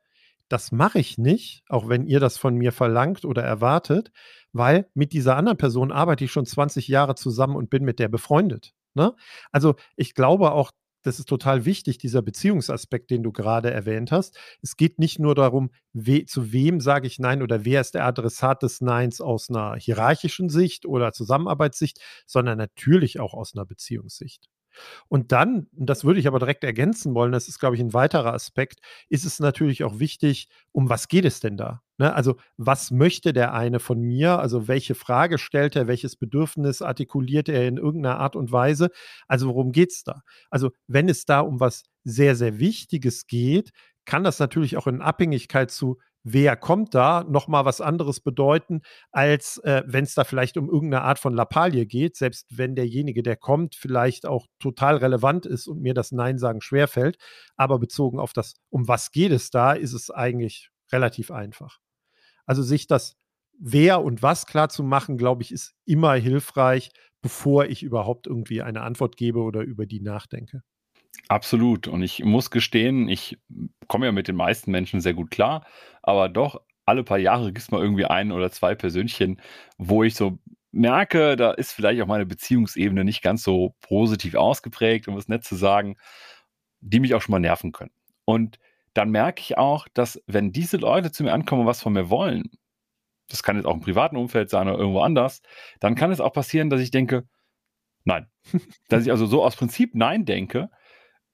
das 0.50 0.72
mache 0.72 1.00
ich 1.00 1.18
nicht, 1.18 1.64
auch 1.70 1.90
wenn 1.90 2.06
ihr 2.06 2.20
das 2.20 2.38
von 2.38 2.56
mir 2.56 2.72
verlangt 2.72 3.26
oder 3.26 3.44
erwartet, 3.44 4.12
weil 4.54 4.90
mit 4.94 5.14
dieser 5.14 5.36
anderen 5.36 5.58
Person 5.58 5.92
arbeite 5.92 6.26
ich 6.26 6.32
schon 6.32 6.46
20 6.46 6.88
Jahre 6.88 7.16
zusammen 7.16 7.56
und 7.56 7.70
bin 7.70 7.84
mit 7.84 8.00
der 8.00 8.10
befreundet. 8.10 8.74
Ne? 8.94 9.16
Also 9.52 9.76
ich 9.96 10.14
glaube 10.14 10.52
auch, 10.52 10.72
das 11.06 11.20
ist 11.20 11.30
total 11.30 11.66
wichtig, 11.66 12.00
dieser 12.00 12.24
Beziehungsaspekt, 12.24 13.12
den 13.12 13.22
du 13.22 13.32
gerade 13.32 13.70
erwähnt 13.70 14.12
hast. 14.12 14.40
Es 14.64 14.76
geht 14.76 14.98
nicht 14.98 15.20
nur 15.20 15.36
darum, 15.36 15.70
we, 15.94 16.26
zu 16.26 16.52
wem 16.52 16.80
sage 16.80 17.06
ich 17.06 17.20
Nein 17.20 17.44
oder 17.44 17.64
wer 17.64 17.82
ist 17.82 17.94
der 17.94 18.06
Adressat 18.06 18.64
des 18.64 18.82
Neins 18.82 19.22
aus 19.22 19.50
einer 19.50 19.76
hierarchischen 19.76 20.50
Sicht 20.50 20.86
oder 20.88 21.14
Zusammenarbeitssicht, 21.14 22.00
sondern 22.26 22.58
natürlich 22.58 23.20
auch 23.20 23.36
aus 23.36 23.54
einer 23.56 23.66
Beziehungssicht. 23.66 24.50
Und 25.08 25.32
dann, 25.32 25.68
das 25.72 26.04
würde 26.04 26.20
ich 26.20 26.28
aber 26.28 26.40
direkt 26.40 26.64
ergänzen 26.64 27.14
wollen, 27.14 27.32
das 27.32 27.48
ist, 27.48 27.60
glaube 27.60 27.76
ich, 27.76 27.82
ein 27.82 27.94
weiterer 27.94 28.34
Aspekt, 28.34 28.80
ist 29.10 29.26
es 29.26 29.40
natürlich 29.40 29.84
auch 29.84 30.00
wichtig, 30.00 30.48
um 30.72 30.90
was 30.90 31.08
geht 31.08 31.26
es 31.26 31.40
denn 31.40 31.58
da? 31.58 31.82
Ne? 31.98 32.14
Also, 32.14 32.36
was 32.58 32.92
möchte 32.92 33.34
der 33.34 33.54
eine 33.54 33.80
von 33.80 34.00
mir? 34.02 34.40
Also, 34.40 34.68
welche 34.68 34.96
Frage 34.96 35.38
stellt 35.38 35.76
er? 35.76 35.88
Welches 35.88 36.16
Bedürfnis 36.18 36.82
artikuliert 36.82 37.50
er 37.50 37.68
in 37.68 37.78
irgendeiner 37.78 38.20
Art 38.20 38.36
und 38.36 38.52
Weise? 38.52 38.90
Also, 39.28 39.48
worum 39.48 39.72
geht 39.72 39.92
es 39.92 40.04
da? 40.04 40.22
Also, 40.50 40.72
wenn 40.88 41.10
es 41.10 41.26
da 41.26 41.40
um 41.40 41.60
was 41.60 41.84
sehr, 42.04 42.36
sehr 42.36 42.60
Wichtiges 42.60 43.28
geht, 43.28 43.72
kann 44.06 44.24
das 44.24 44.40
natürlich 44.40 44.78
auch 44.78 44.88
in 44.88 45.02
Abhängigkeit 45.02 45.72
zu 45.72 45.98
wer 46.26 46.58
kommt 46.58 46.96
da, 46.96 47.24
nochmal 47.24 47.66
was 47.66 47.82
anderes 47.82 48.20
bedeuten, 48.20 48.82
als 49.12 49.60
äh, 49.60 49.84
wenn 49.86 50.04
es 50.04 50.16
da 50.16 50.24
vielleicht 50.24 50.58
um 50.58 50.68
irgendeine 50.70 51.04
Art 51.04 51.20
von 51.20 51.36
Lappalie 51.36 51.86
geht, 51.86 52.18
selbst 52.18 52.48
wenn 52.58 52.76
derjenige, 52.76 53.22
der 53.22 53.38
kommt, 53.38 53.76
vielleicht 53.76 54.26
auch 54.26 54.48
total 54.60 54.98
relevant 54.98 55.46
ist 55.46 55.68
und 55.68 55.82
mir 55.82 55.94
das 55.94 56.12
Nein 56.12 56.40
sagen 56.40 56.62
schwerfällt. 56.62 57.18
Aber 57.56 57.78
bezogen 57.78 58.20
auf 58.20 58.34
das, 58.34 58.56
um 58.70 58.88
was 58.88 59.12
geht 59.12 59.32
es 59.32 59.52
da, 59.52 59.74
ist 59.74 59.94
es 59.94 60.10
eigentlich 60.10 60.72
relativ 60.92 61.30
einfach. 61.30 61.78
Also 62.46 62.64
sich 62.64 62.88
das 62.88 63.16
wer 63.60 64.04
und 64.04 64.22
was 64.24 64.48
klar 64.48 64.70
zu 64.70 64.84
machen, 64.84 65.18
glaube 65.18 65.44
ich, 65.44 65.52
ist 65.52 65.76
immer 65.86 66.14
hilfreich, 66.16 66.92
bevor 67.22 67.66
ich 67.66 67.84
überhaupt 67.84 68.28
irgendwie 68.28 68.62
eine 68.64 68.82
Antwort 68.82 69.16
gebe 69.16 69.42
oder 69.42 69.62
über 69.62 69.86
die 69.86 70.02
nachdenke. 70.02 70.64
Absolut. 71.28 71.88
Und 71.88 72.04
ich 72.04 72.24
muss 72.24 72.52
gestehen, 72.52 73.08
ich 73.10 73.38
komme 73.88 74.06
ja 74.06 74.12
mit 74.12 74.28
den 74.28 74.36
meisten 74.36 74.72
Menschen 74.72 75.02
sehr 75.02 75.14
gut 75.14 75.32
klar, 75.32 75.66
aber 76.02 76.30
doch 76.30 76.62
alle 76.86 77.04
paar 77.04 77.18
Jahre 77.18 77.48
gibt 77.48 77.60
es 77.60 77.72
mal 77.72 77.82
irgendwie 77.82 78.06
ein 78.06 78.32
oder 78.32 78.52
zwei 78.52 78.76
Persönchen, 78.76 79.42
wo 79.78 80.04
ich 80.04 80.16
so 80.16 80.40
merke, 80.72 81.36
da 81.36 81.52
ist 81.52 81.72
vielleicht 81.72 82.02
auch 82.02 82.08
meine 82.08 82.26
Beziehungsebene 82.26 83.04
nicht 83.04 83.22
ganz 83.22 83.44
so 83.44 83.76
positiv 83.82 84.36
ausgeprägt, 84.36 85.08
um 85.08 85.18
es 85.18 85.28
nett 85.28 85.44
zu 85.44 85.56
sagen, 85.56 85.96
die 86.82 87.00
mich 87.00 87.16
auch 87.16 87.22
schon 87.22 87.32
mal 87.32 87.40
nerven 87.40 87.72
können. 87.72 87.92
Und 88.26 88.60
dann 88.94 89.10
merke 89.10 89.42
ich 89.42 89.58
auch, 89.58 89.88
dass 89.94 90.22
wenn 90.28 90.52
diese 90.52 90.78
Leute 90.78 91.12
zu 91.12 91.24
mir 91.24 91.34
ankommen 91.34 91.62
und 91.62 91.68
was 91.68 91.82
von 91.82 91.94
mir 91.94 92.10
wollen, 92.10 92.52
das 93.28 93.42
kann 93.42 93.56
jetzt 93.56 93.66
auch 93.66 93.74
im 93.74 93.82
privaten 93.82 94.18
Umfeld 94.18 94.50
sein 94.50 94.68
oder 94.68 94.78
irgendwo 94.78 95.00
anders, 95.00 95.42
dann 95.80 95.96
kann 95.96 96.12
es 96.12 96.20
auch 96.20 96.34
passieren, 96.34 96.70
dass 96.70 96.82
ich 96.82 96.92
denke, 96.92 97.28
nein. 98.04 98.28
dass 98.90 99.04
ich 99.04 99.12
also 99.12 99.26
so 99.26 99.44
aus 99.44 99.56
Prinzip 99.56 99.96
Nein 99.96 100.26
denke 100.26 100.70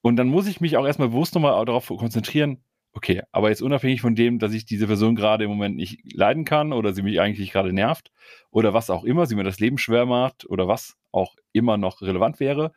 und 0.02 0.16
dann 0.16 0.28
muss 0.28 0.48
ich 0.48 0.62
mich 0.62 0.78
auch 0.78 0.86
erstmal 0.86 1.10
bewusst 1.10 1.36
nochmal 1.36 1.64
darauf 1.66 1.88
konzentrieren, 1.88 2.64
okay, 2.94 3.22
aber 3.32 3.50
jetzt 3.50 3.62
unabhängig 3.62 4.02
von 4.02 4.16
dem, 4.16 4.40
dass 4.40 4.54
ich 4.54 4.66
diese 4.66 4.88
Person 4.88 5.16
gerade 5.16 5.46
im 5.46 5.50
Moment 5.50 5.76
nicht 5.76 6.00
leiden 6.14 6.46
kann 6.46 6.74
oder 6.74 6.94
sie 6.94 7.02
mich 7.02 7.20
eigentlich 7.20 7.52
gerade 7.52 7.74
nervt 7.74 8.12
oder 8.50 8.74
was 8.74 8.90
auch 8.90 9.04
immer, 9.04 9.26
sie 9.26 9.36
mir 9.36 9.44
das 9.44 9.60
Leben 9.60 9.78
schwer 9.78 10.06
macht 10.06 10.50
oder 10.50 10.68
was 10.68 10.98
auch 11.12 11.36
immer 11.52 11.78
noch 11.78 12.02
relevant 12.02 12.40
wäre, 12.40 12.74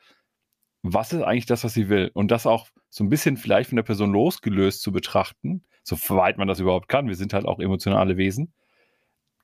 was 0.83 1.13
ist 1.13 1.23
eigentlich 1.23 1.47
das, 1.47 1.65
was 1.65 1.73
sie 1.73 1.89
will? 1.89 2.11
Und 2.13 2.31
das 2.31 2.47
auch 2.47 2.69
so 2.91 3.03
ein 3.05 3.09
bisschen 3.09 3.37
vielleicht 3.37 3.71
von 3.71 3.77
der 3.77 3.83
Person 3.85 4.13
losgelöst 4.13 4.83
zu 4.83 4.93
betrachten, 4.93 5.65
soweit 5.83 6.39
man 6.39 6.47
das 6.47 6.61
überhaupt 6.61 6.89
kann, 6.89 7.09
wir 7.09 7.17
sind 7.17 7.33
halt 7.33 7.47
auch 7.47 7.59
emotionale 7.59 8.17
Wesen, 8.17 8.53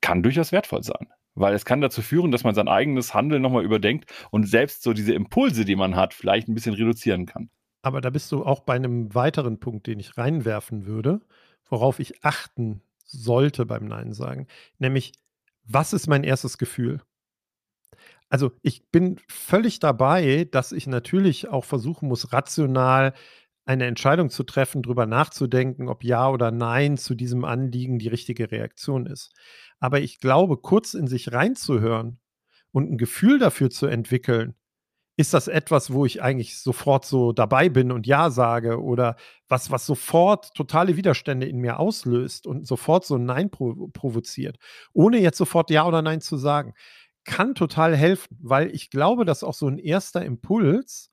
kann 0.01 0.23
durchaus 0.23 0.53
wertvoll 0.53 0.83
sein. 0.83 1.09
Weil 1.35 1.55
es 1.55 1.65
kann 1.65 1.81
dazu 1.81 2.03
führen, 2.03 2.31
dass 2.31 2.45
man 2.45 2.55
sein 2.55 2.69
eigenes 2.69 3.15
Handeln 3.15 3.41
nochmal 3.41 3.65
überdenkt 3.65 4.13
und 4.31 4.49
selbst 4.49 4.83
so 4.83 4.93
diese 4.93 5.15
Impulse, 5.15 5.65
die 5.65 5.77
man 5.77 5.97
hat, 5.97 6.13
vielleicht 6.13 6.49
ein 6.49 6.55
bisschen 6.55 6.75
reduzieren 6.75 7.25
kann. 7.25 7.51
Aber 7.83 8.01
da 8.01 8.11
bist 8.11 8.31
du 8.33 8.45
auch 8.45 8.61
bei 8.61 8.75
einem 8.75 9.15
weiteren 9.15 9.59
Punkt, 9.59 9.87
den 9.87 10.01
ich 10.01 10.19
reinwerfen 10.19 10.87
würde, 10.87 11.21
worauf 11.69 11.99
ich 11.99 12.25
achten 12.25 12.83
sollte 13.05 13.67
beim 13.67 13.87
Nein 13.87 14.13
sagen. 14.13 14.47
Nämlich, 14.79 15.13
was 15.65 15.93
ist 15.93 16.07
mein 16.07 16.25
erstes 16.25 16.59
Gefühl? 16.59 17.01
Also 18.29 18.53
ich 18.63 18.89
bin 18.91 19.19
völlig 19.29 19.81
dabei, 19.81 20.47
dass 20.51 20.73
ich 20.73 20.87
natürlich 20.87 21.49
auch 21.49 21.65
versuchen 21.65 22.09
muss, 22.09 22.33
rational 22.33 23.13
eine 23.65 23.87
Entscheidung 23.87 24.31
zu 24.31 24.45
treffen, 24.45 24.83
darüber 24.83 25.07
nachzudenken, 25.07 25.89
ob 25.89 26.05
ja 26.05 26.29
oder 26.29 26.51
nein 26.51 26.97
zu 26.97 27.15
diesem 27.15 27.45
Anliegen 27.45 27.99
die 27.99 28.09
richtige 28.09 28.51
Reaktion 28.51 29.07
ist. 29.07 29.33
Aber 29.81 30.01
ich 30.01 30.21
glaube, 30.21 30.57
kurz 30.57 30.95
in 30.95 31.07
sich 31.07 31.33
reinzuhören 31.33 32.21
und 32.73 32.91
ein 32.91 32.99
Gefühl 32.99 33.39
dafür 33.39 33.71
zu 33.71 33.87
entwickeln, 33.87 34.55
ist 35.21 35.35
das 35.35 35.49
etwas, 35.49 35.93
wo 35.93 36.07
ich 36.07 36.23
eigentlich 36.23 36.59
sofort 36.59 37.05
so 37.05 37.33
dabei 37.33 37.69
bin 37.69 37.93
und 37.93 38.07
Ja 38.07 38.31
sage 38.31 38.83
oder 38.83 39.17
was, 39.49 39.71
was 39.71 39.85
sofort 39.85 40.55
totale 40.55 40.97
Widerstände 40.97 41.47
in 41.47 41.59
mir 41.59 41.79
auslöst 41.79 42.47
und 42.47 42.67
sofort 42.67 43.05
so 43.05 43.17
ein 43.17 43.27
Nein 43.27 43.51
provo 43.51 43.89
provoziert, 43.89 44.57
ohne 44.95 45.19
jetzt 45.19 45.37
sofort 45.37 45.71
Ja 45.71 45.87
oder 45.87 46.01
Nein 46.01 46.23
zu 46.23 46.39
sagen, 46.39 46.73
kann 47.25 47.55
total 47.55 47.95
helfen, 47.95 48.35
weil 48.41 48.75
ich 48.75 48.89
glaube, 48.89 49.27
dass 49.27 49.45
auch 49.45 49.53
so 49.53 49.69
ein 49.69 49.79
erster 49.79 50.25
Impuls, 50.25 51.11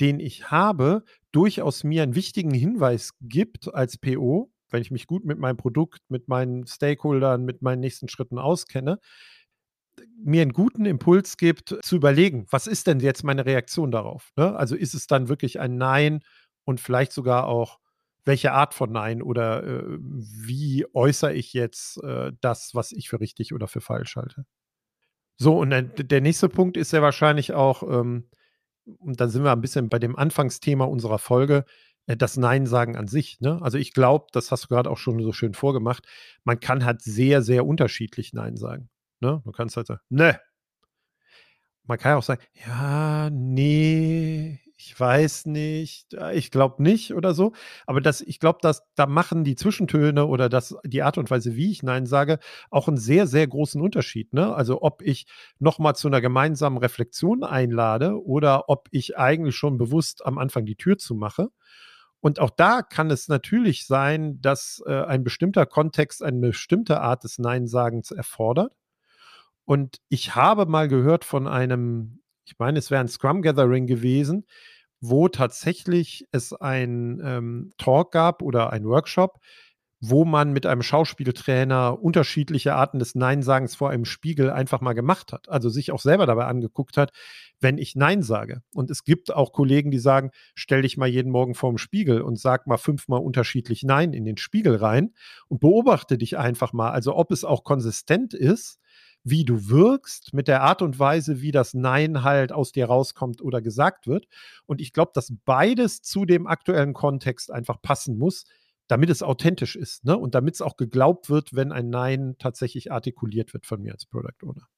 den 0.00 0.20
ich 0.20 0.52
habe, 0.52 1.02
durchaus 1.32 1.82
mir 1.82 2.04
einen 2.04 2.14
wichtigen 2.14 2.54
Hinweis 2.54 3.14
gibt 3.20 3.74
als 3.74 3.98
PO, 3.98 4.52
wenn 4.70 4.82
ich 4.82 4.92
mich 4.92 5.08
gut 5.08 5.24
mit 5.24 5.40
meinem 5.40 5.56
Produkt, 5.56 6.02
mit 6.08 6.28
meinen 6.28 6.68
Stakeholdern, 6.68 7.44
mit 7.44 7.60
meinen 7.60 7.80
nächsten 7.80 8.08
Schritten 8.08 8.38
auskenne, 8.38 9.00
mir 10.24 10.42
einen 10.42 10.52
guten 10.52 10.84
Impuls 10.84 11.36
gibt, 11.36 11.76
zu 11.82 11.96
überlegen, 11.96 12.46
was 12.50 12.66
ist 12.66 12.86
denn 12.86 13.00
jetzt 13.00 13.24
meine 13.24 13.46
Reaktion 13.46 13.90
darauf? 13.90 14.30
Ne? 14.36 14.54
Also 14.56 14.76
ist 14.76 14.94
es 14.94 15.06
dann 15.06 15.28
wirklich 15.28 15.60
ein 15.60 15.76
Nein 15.76 16.20
und 16.64 16.80
vielleicht 16.80 17.12
sogar 17.12 17.46
auch, 17.46 17.78
welche 18.24 18.52
Art 18.52 18.72
von 18.72 18.92
Nein 18.92 19.20
oder 19.20 19.64
äh, 19.64 19.98
wie 19.98 20.86
äußere 20.94 21.34
ich 21.34 21.52
jetzt 21.54 22.02
äh, 22.04 22.32
das, 22.40 22.70
was 22.72 22.92
ich 22.92 23.08
für 23.08 23.18
richtig 23.18 23.52
oder 23.52 23.66
für 23.66 23.80
falsch 23.80 24.14
halte? 24.14 24.46
So, 25.38 25.58
und 25.58 25.70
der, 25.70 26.20
nächste 26.20 26.48
Punkt 26.48 26.76
ist 26.76 26.92
ja 26.92 27.02
wahrscheinlich 27.02 27.52
auch, 27.52 27.82
ähm, 27.82 28.28
und 28.84 29.20
da 29.20 29.26
sind 29.26 29.42
wir 29.42 29.50
ein 29.50 29.60
bisschen 29.60 29.88
bei 29.88 29.98
dem 29.98 30.14
Anfangsthema 30.14 30.84
unserer 30.84 31.18
Folge, 31.18 31.64
äh, 32.06 32.16
das 32.16 32.36
Nein 32.36 32.66
sagen 32.66 32.96
an 32.96 33.08
sich. 33.08 33.40
Ne? 33.40 33.60
Also 33.60 33.76
ich 33.78 33.92
glaube, 33.92 34.26
das 34.32 34.52
hast 34.52 34.64
du 34.64 34.68
gerade 34.68 34.88
auch 34.88 34.98
schon 34.98 35.20
so 35.20 35.32
schön 35.32 35.54
vorgemacht, 35.54 36.06
man 36.44 36.60
kann 36.60 36.84
halt 36.84 37.02
sehr, 37.02 37.42
sehr 37.42 37.66
unterschiedlich 37.66 38.32
Nein 38.32 38.56
sagen. 38.56 38.88
Ne? 39.22 39.40
Du 39.44 39.52
kannst 39.52 39.76
halt 39.76 39.86
sagen, 39.86 40.00
ne. 40.10 40.38
Man 41.84 41.98
kann 41.98 42.12
ja 42.12 42.18
auch 42.18 42.22
sagen, 42.22 42.42
ja, 42.66 43.28
nee, 43.30 44.60
ich 44.76 44.98
weiß 44.98 45.46
nicht, 45.46 46.14
ich 46.34 46.50
glaube 46.50 46.82
nicht 46.82 47.14
oder 47.14 47.34
so. 47.34 47.52
Aber 47.86 48.00
das, 48.00 48.20
ich 48.20 48.40
glaube, 48.40 48.58
dass 48.62 48.82
da 48.96 49.06
machen 49.06 49.44
die 49.44 49.54
Zwischentöne 49.54 50.26
oder 50.26 50.48
das, 50.48 50.76
die 50.84 51.02
Art 51.02 51.18
und 51.18 51.30
Weise, 51.30 51.54
wie 51.54 51.70
ich 51.70 51.82
Nein 51.82 52.06
sage, 52.06 52.38
auch 52.70 52.88
einen 52.88 52.96
sehr, 52.96 53.26
sehr 53.28 53.46
großen 53.46 53.80
Unterschied. 53.80 54.32
Ne? 54.32 54.54
Also 54.54 54.82
ob 54.82 55.02
ich 55.02 55.26
nochmal 55.60 55.94
zu 55.94 56.08
einer 56.08 56.20
gemeinsamen 56.20 56.78
Reflexion 56.78 57.44
einlade 57.44 58.20
oder 58.24 58.68
ob 58.68 58.88
ich 58.90 59.16
eigentlich 59.18 59.56
schon 59.56 59.78
bewusst 59.78 60.26
am 60.26 60.38
Anfang 60.38 60.66
die 60.66 60.76
Tür 60.76 60.98
zumache. 60.98 61.48
Und 62.20 62.38
auch 62.38 62.50
da 62.50 62.82
kann 62.82 63.10
es 63.10 63.28
natürlich 63.28 63.86
sein, 63.86 64.40
dass 64.40 64.82
äh, 64.86 64.92
ein 64.92 65.24
bestimmter 65.24 65.66
Kontext 65.66 66.22
eine 66.22 66.38
bestimmte 66.38 67.00
Art 67.00 67.24
des 67.24 67.38
Nein-Sagens 67.38 68.12
erfordert. 68.12 68.74
Und 69.64 69.98
ich 70.08 70.34
habe 70.34 70.66
mal 70.66 70.88
gehört 70.88 71.24
von 71.24 71.46
einem, 71.46 72.20
ich 72.44 72.58
meine, 72.58 72.78
es 72.78 72.90
wäre 72.90 73.00
ein 73.00 73.08
Scrum 73.08 73.42
Gathering 73.42 73.86
gewesen, 73.86 74.46
wo 75.00 75.28
tatsächlich 75.28 76.26
es 76.30 76.52
ein 76.52 77.20
ähm, 77.24 77.72
Talk 77.76 78.12
gab 78.12 78.42
oder 78.42 78.72
ein 78.72 78.84
Workshop, 78.84 79.40
wo 80.04 80.24
man 80.24 80.52
mit 80.52 80.66
einem 80.66 80.82
Schauspieltrainer 80.82 82.02
unterschiedliche 82.02 82.74
Arten 82.74 82.98
des 82.98 83.14
Nein-Sagens 83.14 83.76
vor 83.76 83.90
einem 83.90 84.04
Spiegel 84.04 84.50
einfach 84.50 84.80
mal 84.80 84.94
gemacht 84.94 85.32
hat. 85.32 85.48
Also 85.48 85.68
sich 85.68 85.92
auch 85.92 86.00
selber 86.00 86.26
dabei 86.26 86.46
angeguckt 86.46 86.96
hat, 86.96 87.12
wenn 87.60 87.78
ich 87.78 87.94
Nein 87.94 88.22
sage. 88.22 88.62
Und 88.74 88.90
es 88.90 89.04
gibt 89.04 89.32
auch 89.32 89.52
Kollegen, 89.52 89.92
die 89.92 90.00
sagen, 90.00 90.30
stell 90.56 90.82
dich 90.82 90.96
mal 90.96 91.06
jeden 91.06 91.30
Morgen 91.30 91.54
vor 91.54 91.70
dem 91.70 91.78
Spiegel 91.78 92.20
und 92.20 92.38
sag 92.38 92.66
mal 92.66 92.78
fünfmal 92.78 93.20
unterschiedlich 93.20 93.84
Nein 93.84 94.12
in 94.12 94.24
den 94.24 94.38
Spiegel 94.38 94.74
rein 94.74 95.14
und 95.46 95.60
beobachte 95.60 96.18
dich 96.18 96.36
einfach 96.36 96.72
mal. 96.72 96.90
Also 96.90 97.14
ob 97.14 97.30
es 97.30 97.44
auch 97.44 97.62
konsistent 97.62 98.34
ist 98.34 98.80
wie 99.24 99.44
du 99.44 99.68
wirkst, 99.68 100.34
mit 100.34 100.48
der 100.48 100.62
Art 100.62 100.82
und 100.82 100.98
Weise, 100.98 101.40
wie 101.40 101.52
das 101.52 101.74
Nein 101.74 102.24
halt 102.24 102.52
aus 102.52 102.72
dir 102.72 102.86
rauskommt 102.86 103.40
oder 103.40 103.62
gesagt 103.62 104.06
wird. 104.06 104.26
Und 104.66 104.80
ich 104.80 104.92
glaube, 104.92 105.12
dass 105.14 105.32
beides 105.44 106.02
zu 106.02 106.24
dem 106.24 106.46
aktuellen 106.46 106.92
Kontext 106.92 107.50
einfach 107.52 107.80
passen 107.80 108.18
muss, 108.18 108.44
damit 108.88 109.10
es 109.10 109.22
authentisch 109.22 109.76
ist 109.76 110.04
ne? 110.04 110.16
und 110.16 110.34
damit 110.34 110.54
es 110.54 110.62
auch 110.62 110.76
geglaubt 110.76 111.30
wird, 111.30 111.54
wenn 111.54 111.72
ein 111.72 111.88
Nein 111.88 112.34
tatsächlich 112.38 112.92
artikuliert 112.92 113.54
wird 113.54 113.66
von 113.66 113.80
mir 113.80 113.92
als 113.92 114.06
Product 114.06 114.44
Owner. 114.44 114.68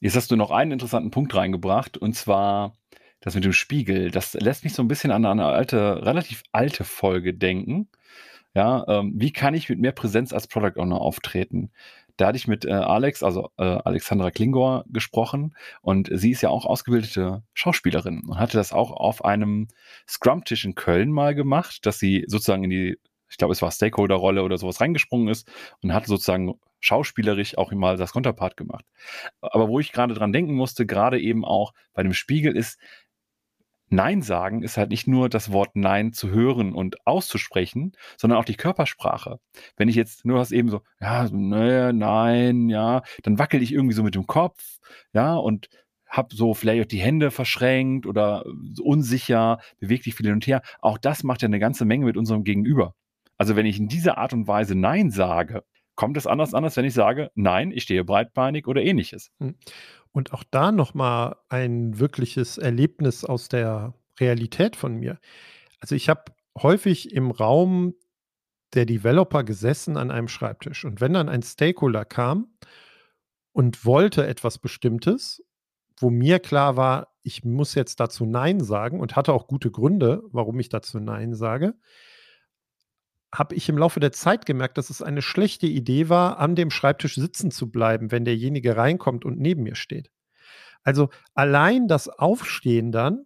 Jetzt 0.00 0.16
hast 0.16 0.30
du 0.30 0.36
noch 0.36 0.50
einen 0.50 0.72
interessanten 0.72 1.10
Punkt 1.10 1.34
reingebracht 1.34 1.98
und 1.98 2.14
zwar 2.14 2.74
das 3.20 3.34
mit 3.34 3.44
dem 3.44 3.52
Spiegel. 3.52 4.10
Das 4.10 4.34
lässt 4.34 4.64
mich 4.64 4.74
so 4.74 4.82
ein 4.82 4.88
bisschen 4.88 5.10
an 5.10 5.24
eine 5.24 5.46
alte, 5.46 6.04
relativ 6.04 6.42
alte 6.52 6.84
Folge 6.84 7.34
denken. 7.34 7.88
Ja, 8.54 8.84
ähm, 8.86 9.14
wie 9.16 9.32
kann 9.32 9.54
ich 9.54 9.68
mit 9.68 9.80
mehr 9.80 9.92
Präsenz 9.92 10.32
als 10.32 10.46
Product 10.46 10.78
Owner 10.78 11.00
auftreten? 11.00 11.72
Da 12.16 12.28
hatte 12.28 12.36
ich 12.36 12.46
mit 12.46 12.64
äh, 12.64 12.72
Alex, 12.72 13.22
also 13.22 13.50
äh, 13.58 13.64
Alexandra 13.64 14.30
Klingor, 14.30 14.84
gesprochen 14.88 15.56
und 15.82 16.08
sie 16.12 16.30
ist 16.30 16.42
ja 16.42 16.50
auch 16.50 16.64
ausgebildete 16.64 17.42
Schauspielerin 17.54 18.22
und 18.26 18.38
hatte 18.38 18.56
das 18.56 18.72
auch 18.72 18.92
auf 18.92 19.24
einem 19.24 19.68
Scrum-Tisch 20.08 20.64
in 20.64 20.74
Köln 20.74 21.10
mal 21.10 21.34
gemacht, 21.34 21.86
dass 21.86 21.98
sie 21.98 22.24
sozusagen 22.28 22.64
in 22.64 22.70
die, 22.70 22.98
ich 23.28 23.36
glaube, 23.36 23.52
es 23.52 23.62
war 23.62 23.70
Stakeholder-Rolle 23.70 24.42
oder 24.42 24.58
sowas 24.58 24.80
reingesprungen 24.80 25.28
ist 25.28 25.50
und 25.82 25.92
hat 25.92 26.06
sozusagen 26.06 26.54
schauspielerisch 26.84 27.56
auch 27.56 27.72
mal 27.72 27.96
das 27.96 28.12
Konterpart 28.12 28.56
gemacht. 28.56 28.84
Aber 29.40 29.68
wo 29.68 29.80
ich 29.80 29.90
gerade 29.90 30.14
dran 30.14 30.32
denken 30.32 30.54
musste, 30.54 30.84
gerade 30.84 31.18
eben 31.18 31.44
auch 31.44 31.72
bei 31.94 32.02
dem 32.02 32.12
Spiegel 32.12 32.54
ist, 32.54 32.78
Nein 33.88 34.22
sagen 34.22 34.62
ist 34.62 34.76
halt 34.76 34.90
nicht 34.90 35.06
nur 35.06 35.28
das 35.28 35.52
Wort 35.52 35.76
Nein 35.76 36.12
zu 36.12 36.30
hören 36.30 36.72
und 36.72 37.06
auszusprechen, 37.06 37.92
sondern 38.16 38.38
auch 38.38 38.44
die 38.44 38.56
Körpersprache. 38.56 39.38
Wenn 39.76 39.88
ich 39.88 39.96
jetzt 39.96 40.24
nur 40.24 40.38
was 40.38 40.52
eben 40.52 40.68
so, 40.68 40.82
ja, 41.00 41.28
nee, 41.30 41.92
nein, 41.92 42.68
ja, 42.68 43.02
dann 43.22 43.38
wackel 43.38 43.62
ich 43.62 43.72
irgendwie 43.72 43.94
so 43.94 44.02
mit 44.02 44.14
dem 44.14 44.26
Kopf, 44.26 44.78
ja, 45.12 45.34
und 45.34 45.68
hab 46.06 46.32
so 46.32 46.54
vielleicht 46.54 46.92
die 46.92 47.00
Hände 47.00 47.30
verschränkt 47.30 48.06
oder 48.06 48.44
unsicher, 48.82 49.58
bewegt 49.78 50.06
dich 50.06 50.14
viel 50.14 50.26
hin 50.26 50.34
und 50.34 50.46
her. 50.46 50.62
Auch 50.80 50.98
das 50.98 51.24
macht 51.24 51.42
ja 51.42 51.48
eine 51.48 51.58
ganze 51.58 51.84
Menge 51.84 52.06
mit 52.06 52.16
unserem 52.16 52.44
Gegenüber. 52.44 52.94
Also 53.36 53.56
wenn 53.56 53.66
ich 53.66 53.78
in 53.78 53.88
dieser 53.88 54.16
Art 54.18 54.32
und 54.32 54.46
Weise 54.46 54.76
Nein 54.76 55.10
sage, 55.10 55.64
kommt 55.96 56.16
es 56.16 56.26
anders 56.26 56.54
an, 56.54 56.64
als 56.64 56.76
wenn 56.76 56.84
ich 56.84 56.94
sage, 56.94 57.30
nein, 57.34 57.70
ich 57.72 57.82
stehe 57.84 58.04
breitbeinig 58.04 58.66
oder 58.66 58.82
ähnliches. 58.82 59.32
Und 60.14 60.32
auch 60.32 60.44
da 60.48 60.70
nochmal 60.70 61.36
ein 61.48 61.98
wirkliches 61.98 62.56
Erlebnis 62.56 63.24
aus 63.24 63.48
der 63.48 63.94
Realität 64.20 64.76
von 64.76 64.94
mir. 64.94 65.18
Also 65.80 65.96
ich 65.96 66.08
habe 66.08 66.32
häufig 66.56 67.12
im 67.12 67.32
Raum 67.32 67.94
der 68.74 68.86
Developer 68.86 69.42
gesessen 69.42 69.96
an 69.96 70.12
einem 70.12 70.28
Schreibtisch. 70.28 70.84
Und 70.84 71.00
wenn 71.00 71.14
dann 71.14 71.28
ein 71.28 71.42
Stakeholder 71.42 72.04
kam 72.04 72.46
und 73.52 73.84
wollte 73.84 74.24
etwas 74.24 74.58
Bestimmtes, 74.58 75.44
wo 75.98 76.10
mir 76.10 76.38
klar 76.38 76.76
war, 76.76 77.08
ich 77.22 77.44
muss 77.44 77.74
jetzt 77.74 77.98
dazu 77.98 78.24
Nein 78.24 78.60
sagen 78.60 79.00
und 79.00 79.16
hatte 79.16 79.32
auch 79.32 79.48
gute 79.48 79.72
Gründe, 79.72 80.22
warum 80.30 80.60
ich 80.60 80.68
dazu 80.68 81.00
Nein 81.00 81.34
sage, 81.34 81.74
habe 83.34 83.54
ich 83.54 83.68
im 83.68 83.78
Laufe 83.78 84.00
der 84.00 84.12
Zeit 84.12 84.46
gemerkt, 84.46 84.78
dass 84.78 84.90
es 84.90 85.02
eine 85.02 85.22
schlechte 85.22 85.66
Idee 85.66 86.08
war, 86.08 86.38
an 86.38 86.54
dem 86.54 86.70
Schreibtisch 86.70 87.16
sitzen 87.16 87.50
zu 87.50 87.70
bleiben, 87.70 88.10
wenn 88.12 88.24
derjenige 88.24 88.76
reinkommt 88.76 89.24
und 89.24 89.38
neben 89.38 89.64
mir 89.64 89.74
steht. 89.74 90.10
Also 90.82 91.08
allein 91.34 91.88
das 91.88 92.08
Aufstehen 92.08 92.92
dann 92.92 93.24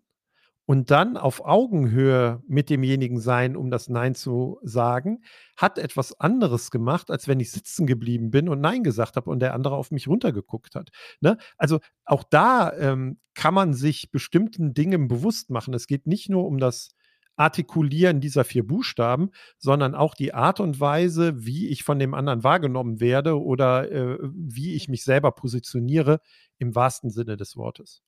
und 0.65 0.91
dann 0.91 1.17
auf 1.17 1.45
Augenhöhe 1.45 2.43
mit 2.47 2.71
demjenigen 2.71 3.21
sein, 3.21 3.57
um 3.57 3.71
das 3.71 3.89
Nein 3.89 4.15
zu 4.15 4.59
sagen, 4.63 5.23
hat 5.57 5.79
etwas 5.79 6.19
anderes 6.21 6.71
gemacht, 6.71 7.11
als 7.11 7.27
wenn 7.27 7.41
ich 7.41 7.51
sitzen 7.51 7.87
geblieben 7.87 8.31
bin 8.31 8.49
und 8.49 8.61
Nein 8.61 8.85
gesagt 8.85 9.17
habe 9.17 9.31
und 9.31 9.41
der 9.41 9.55
andere 9.55 9.77
auf 9.77 9.91
mich 9.91 10.09
runtergeguckt 10.09 10.75
hat. 10.75 10.91
Ne? 11.21 11.37
Also 11.57 11.81
auch 12.05 12.23
da 12.23 12.73
ähm, 12.75 13.19
kann 13.35 13.55
man 13.55 13.75
sich 13.75 14.11
bestimmten 14.11 14.75
Dingen 14.75 15.09
bewusst 15.09 15.51
machen. 15.51 15.75
Es 15.75 15.87
geht 15.87 16.07
nicht 16.07 16.29
nur 16.29 16.47
um 16.47 16.59
das 16.59 16.91
Artikulieren 17.39 18.21
dieser 18.21 18.45
vier 18.45 18.67
Buchstaben, 18.67 19.31
sondern 19.59 19.95
auch 19.95 20.15
die 20.15 20.35
Art 20.35 20.61
und 20.61 20.81
Weise, 20.81 21.47
wie 21.47 21.69
ich 21.69 21.85
von 21.85 21.99
dem 21.99 22.15
anderen 22.15 22.43
wahrgenommen 22.43 23.01
werde 23.01 23.41
oder 23.41 23.91
äh, 23.91 24.19
wie 24.23 24.75
ich 24.75 24.89
mich 24.89 25.05
selber 25.05 25.33
positioniere 25.33 26.21
im 26.59 26.75
wahrsten 26.75 27.11
Sinne 27.11 27.37
des 27.37 27.57
Wortes. 27.57 28.03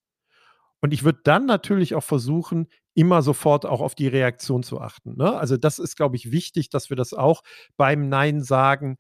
Und 0.81 0.93
ich 0.93 1.05
würde 1.05 1.21
dann 1.25 1.47
natürlich 1.47 1.95
auch 1.95 2.03
versuchen, 2.03 2.67
immer 2.95 3.23
sofort 3.23 3.67
auch 3.67 3.81
auf 3.81 3.95
die 3.95 4.09
Reaktion 4.09 4.63
zu 4.63 4.81
achten. 4.81 5.17
Ne? 5.17 5.37
Also 5.37 5.57
das 5.57 5.79
ist, 5.79 5.97
glaube 5.97 6.17
ich, 6.17 6.33
wichtig, 6.33 6.71
dass 6.71 6.91
wir 6.91 6.97
das 6.97 7.13
auch 7.13 7.43
beim 7.77 8.09
Nein 8.09 8.43
sagen 8.43 8.97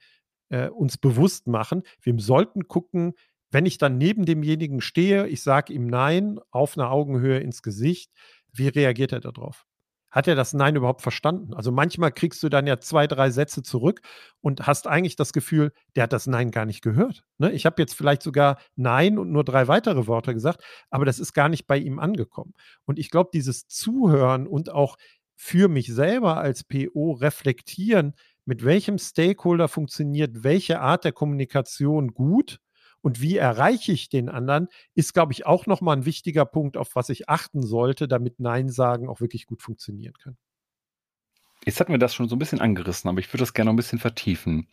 äh, 0.50 0.68
uns 0.68 0.98
bewusst 0.98 1.48
machen. 1.48 1.82
Wir 2.02 2.14
sollten 2.18 2.68
gucken, 2.68 3.14
wenn 3.50 3.66
ich 3.66 3.78
dann 3.78 3.98
neben 3.98 4.26
demjenigen 4.26 4.80
stehe, 4.80 5.26
ich 5.26 5.42
sage 5.42 5.72
ihm 5.72 5.86
Nein 5.86 6.38
auf 6.50 6.76
einer 6.76 6.90
Augenhöhe 6.90 7.40
ins 7.40 7.62
Gesicht, 7.62 8.12
wie 8.52 8.68
reagiert 8.68 9.12
er 9.12 9.20
darauf? 9.20 9.66
Hat 10.10 10.28
er 10.28 10.34
das 10.34 10.52
Nein 10.52 10.76
überhaupt 10.76 11.02
verstanden? 11.02 11.54
Also 11.54 11.70
manchmal 11.72 12.12
kriegst 12.12 12.42
du 12.42 12.48
dann 12.48 12.66
ja 12.66 12.80
zwei, 12.80 13.06
drei 13.06 13.30
Sätze 13.30 13.62
zurück 13.62 14.00
und 14.40 14.66
hast 14.66 14.86
eigentlich 14.86 15.16
das 15.16 15.32
Gefühl, 15.32 15.72
der 15.94 16.04
hat 16.04 16.12
das 16.12 16.26
Nein 16.26 16.50
gar 16.50 16.66
nicht 16.66 16.82
gehört. 16.82 17.24
Ne? 17.38 17.52
Ich 17.52 17.66
habe 17.66 17.80
jetzt 17.80 17.94
vielleicht 17.94 18.22
sogar 18.22 18.58
Nein 18.76 19.18
und 19.18 19.30
nur 19.30 19.44
drei 19.44 19.68
weitere 19.68 20.06
Worte 20.06 20.34
gesagt, 20.34 20.64
aber 20.90 21.04
das 21.04 21.18
ist 21.18 21.32
gar 21.32 21.48
nicht 21.48 21.66
bei 21.66 21.78
ihm 21.78 21.98
angekommen. 21.98 22.54
Und 22.84 22.98
ich 22.98 23.10
glaube, 23.10 23.30
dieses 23.32 23.66
Zuhören 23.68 24.46
und 24.46 24.70
auch 24.72 24.96
für 25.36 25.68
mich 25.68 25.86
selber 25.92 26.36
als 26.36 26.64
PO 26.64 27.12
reflektieren, 27.12 28.14
mit 28.44 28.64
welchem 28.64 28.98
Stakeholder 28.98 29.68
funktioniert 29.68 30.42
welche 30.42 30.80
Art 30.80 31.04
der 31.04 31.12
Kommunikation 31.12 32.08
gut 32.08 32.58
Und 33.02 33.20
wie 33.20 33.36
erreiche 33.36 33.92
ich 33.92 34.08
den 34.08 34.28
anderen, 34.28 34.68
ist, 34.94 35.14
glaube 35.14 35.32
ich, 35.32 35.46
auch 35.46 35.66
nochmal 35.66 35.96
ein 35.96 36.04
wichtiger 36.04 36.44
Punkt, 36.44 36.76
auf 36.76 36.94
was 36.94 37.08
ich 37.08 37.28
achten 37.28 37.62
sollte, 37.62 38.08
damit 38.08 38.40
Nein 38.40 38.68
sagen 38.68 39.08
auch 39.08 39.20
wirklich 39.20 39.46
gut 39.46 39.62
funktionieren 39.62 40.14
kann. 40.14 40.36
Jetzt 41.66 41.78
hatten 41.78 41.92
wir 41.92 41.98
das 41.98 42.14
schon 42.14 42.26
so 42.28 42.36
ein 42.36 42.38
bisschen 42.38 42.60
angerissen, 42.60 43.10
aber 43.10 43.20
ich 43.20 43.28
würde 43.28 43.42
das 43.42 43.52
gerne 43.52 43.68
noch 43.68 43.74
ein 43.74 43.76
bisschen 43.76 43.98
vertiefen. 43.98 44.68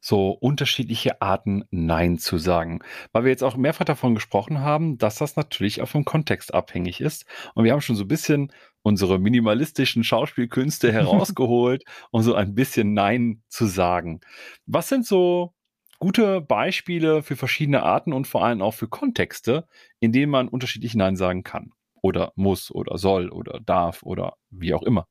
So 0.00 0.30
unterschiedliche 0.30 1.20
Arten, 1.20 1.64
Nein 1.70 2.16
zu 2.16 2.38
sagen. 2.38 2.80
Weil 3.12 3.24
wir 3.24 3.30
jetzt 3.30 3.44
auch 3.44 3.56
mehrfach 3.58 3.84
davon 3.84 4.14
gesprochen 4.14 4.60
haben, 4.60 4.96
dass 4.96 5.16
das 5.16 5.36
natürlich 5.36 5.82
auch 5.82 5.88
vom 5.88 6.06
Kontext 6.06 6.54
abhängig 6.54 7.02
ist. 7.02 7.26
Und 7.54 7.64
wir 7.64 7.72
haben 7.72 7.82
schon 7.82 7.96
so 7.96 8.04
ein 8.04 8.08
bisschen 8.08 8.52
unsere 8.80 9.18
minimalistischen 9.18 10.02
Schauspielkünste 10.02 10.90
herausgeholt, 10.92 11.84
um 12.10 12.22
so 12.22 12.34
ein 12.34 12.54
bisschen 12.54 12.94
Nein 12.94 13.42
zu 13.48 13.66
sagen. 13.66 14.20
Was 14.64 14.88
sind 14.88 15.04
so 15.04 15.52
gute 16.00 16.40
Beispiele 16.40 17.22
für 17.22 17.36
verschiedene 17.36 17.84
Arten 17.84 18.12
und 18.12 18.26
vor 18.26 18.44
allem 18.44 18.62
auch 18.62 18.74
für 18.74 18.88
Kontexte, 18.88 19.68
in 20.00 20.12
denen 20.12 20.32
man 20.32 20.48
unterschiedlich 20.48 20.96
Nein 20.96 21.16
sagen 21.16 21.44
kann? 21.44 21.72
Oder 22.02 22.32
muss 22.36 22.70
oder 22.72 22.98
soll 22.98 23.30
oder 23.30 23.60
darf 23.60 24.02
oder 24.02 24.34
wie 24.50 24.74
auch 24.74 24.82
immer? 24.82 25.06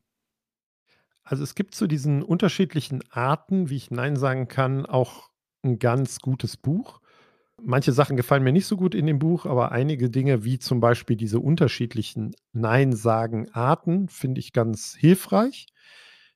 Also 1.23 1.43
es 1.43 1.55
gibt 1.55 1.75
zu 1.75 1.87
diesen 1.87 2.23
unterschiedlichen 2.23 3.03
Arten, 3.11 3.69
wie 3.69 3.75
ich 3.75 3.91
Nein 3.91 4.15
sagen 4.15 4.47
kann, 4.47 4.85
auch 4.85 5.29
ein 5.63 5.77
ganz 5.79 6.19
gutes 6.19 6.57
Buch. 6.57 7.01
Manche 7.61 7.93
Sachen 7.93 8.17
gefallen 8.17 8.43
mir 8.43 8.53
nicht 8.53 8.67
so 8.67 8.77
gut 8.77 8.95
in 8.95 9.07
dem 9.07 9.19
Buch, 9.19 9.45
aber 9.45 9.71
einige 9.71 10.09
Dinge, 10.09 10.43
wie 10.45 10.59
zum 10.59 10.79
Beispiel 10.81 11.17
diese 11.17 11.39
unterschiedlichen 11.39 12.35
Nein-Sagen-Arten, 12.53 14.09
finde 14.09 14.39
ich 14.39 14.53
ganz 14.53 14.95
hilfreich. 14.97 15.67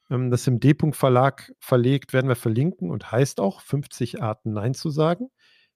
Ähm, 0.09 0.31
das 0.31 0.41
ist 0.41 0.47
im 0.47 0.59
D-Punkt 0.59 0.95
Verlag 0.95 1.53
verlegt, 1.59 2.13
werden 2.13 2.27
wir 2.27 2.35
verlinken 2.35 2.91
und 2.91 3.11
heißt 3.11 3.39
auch 3.39 3.61
50 3.61 4.21
Arten 4.21 4.53
Nein 4.53 4.73
zu 4.73 4.89
sagen. 4.89 5.29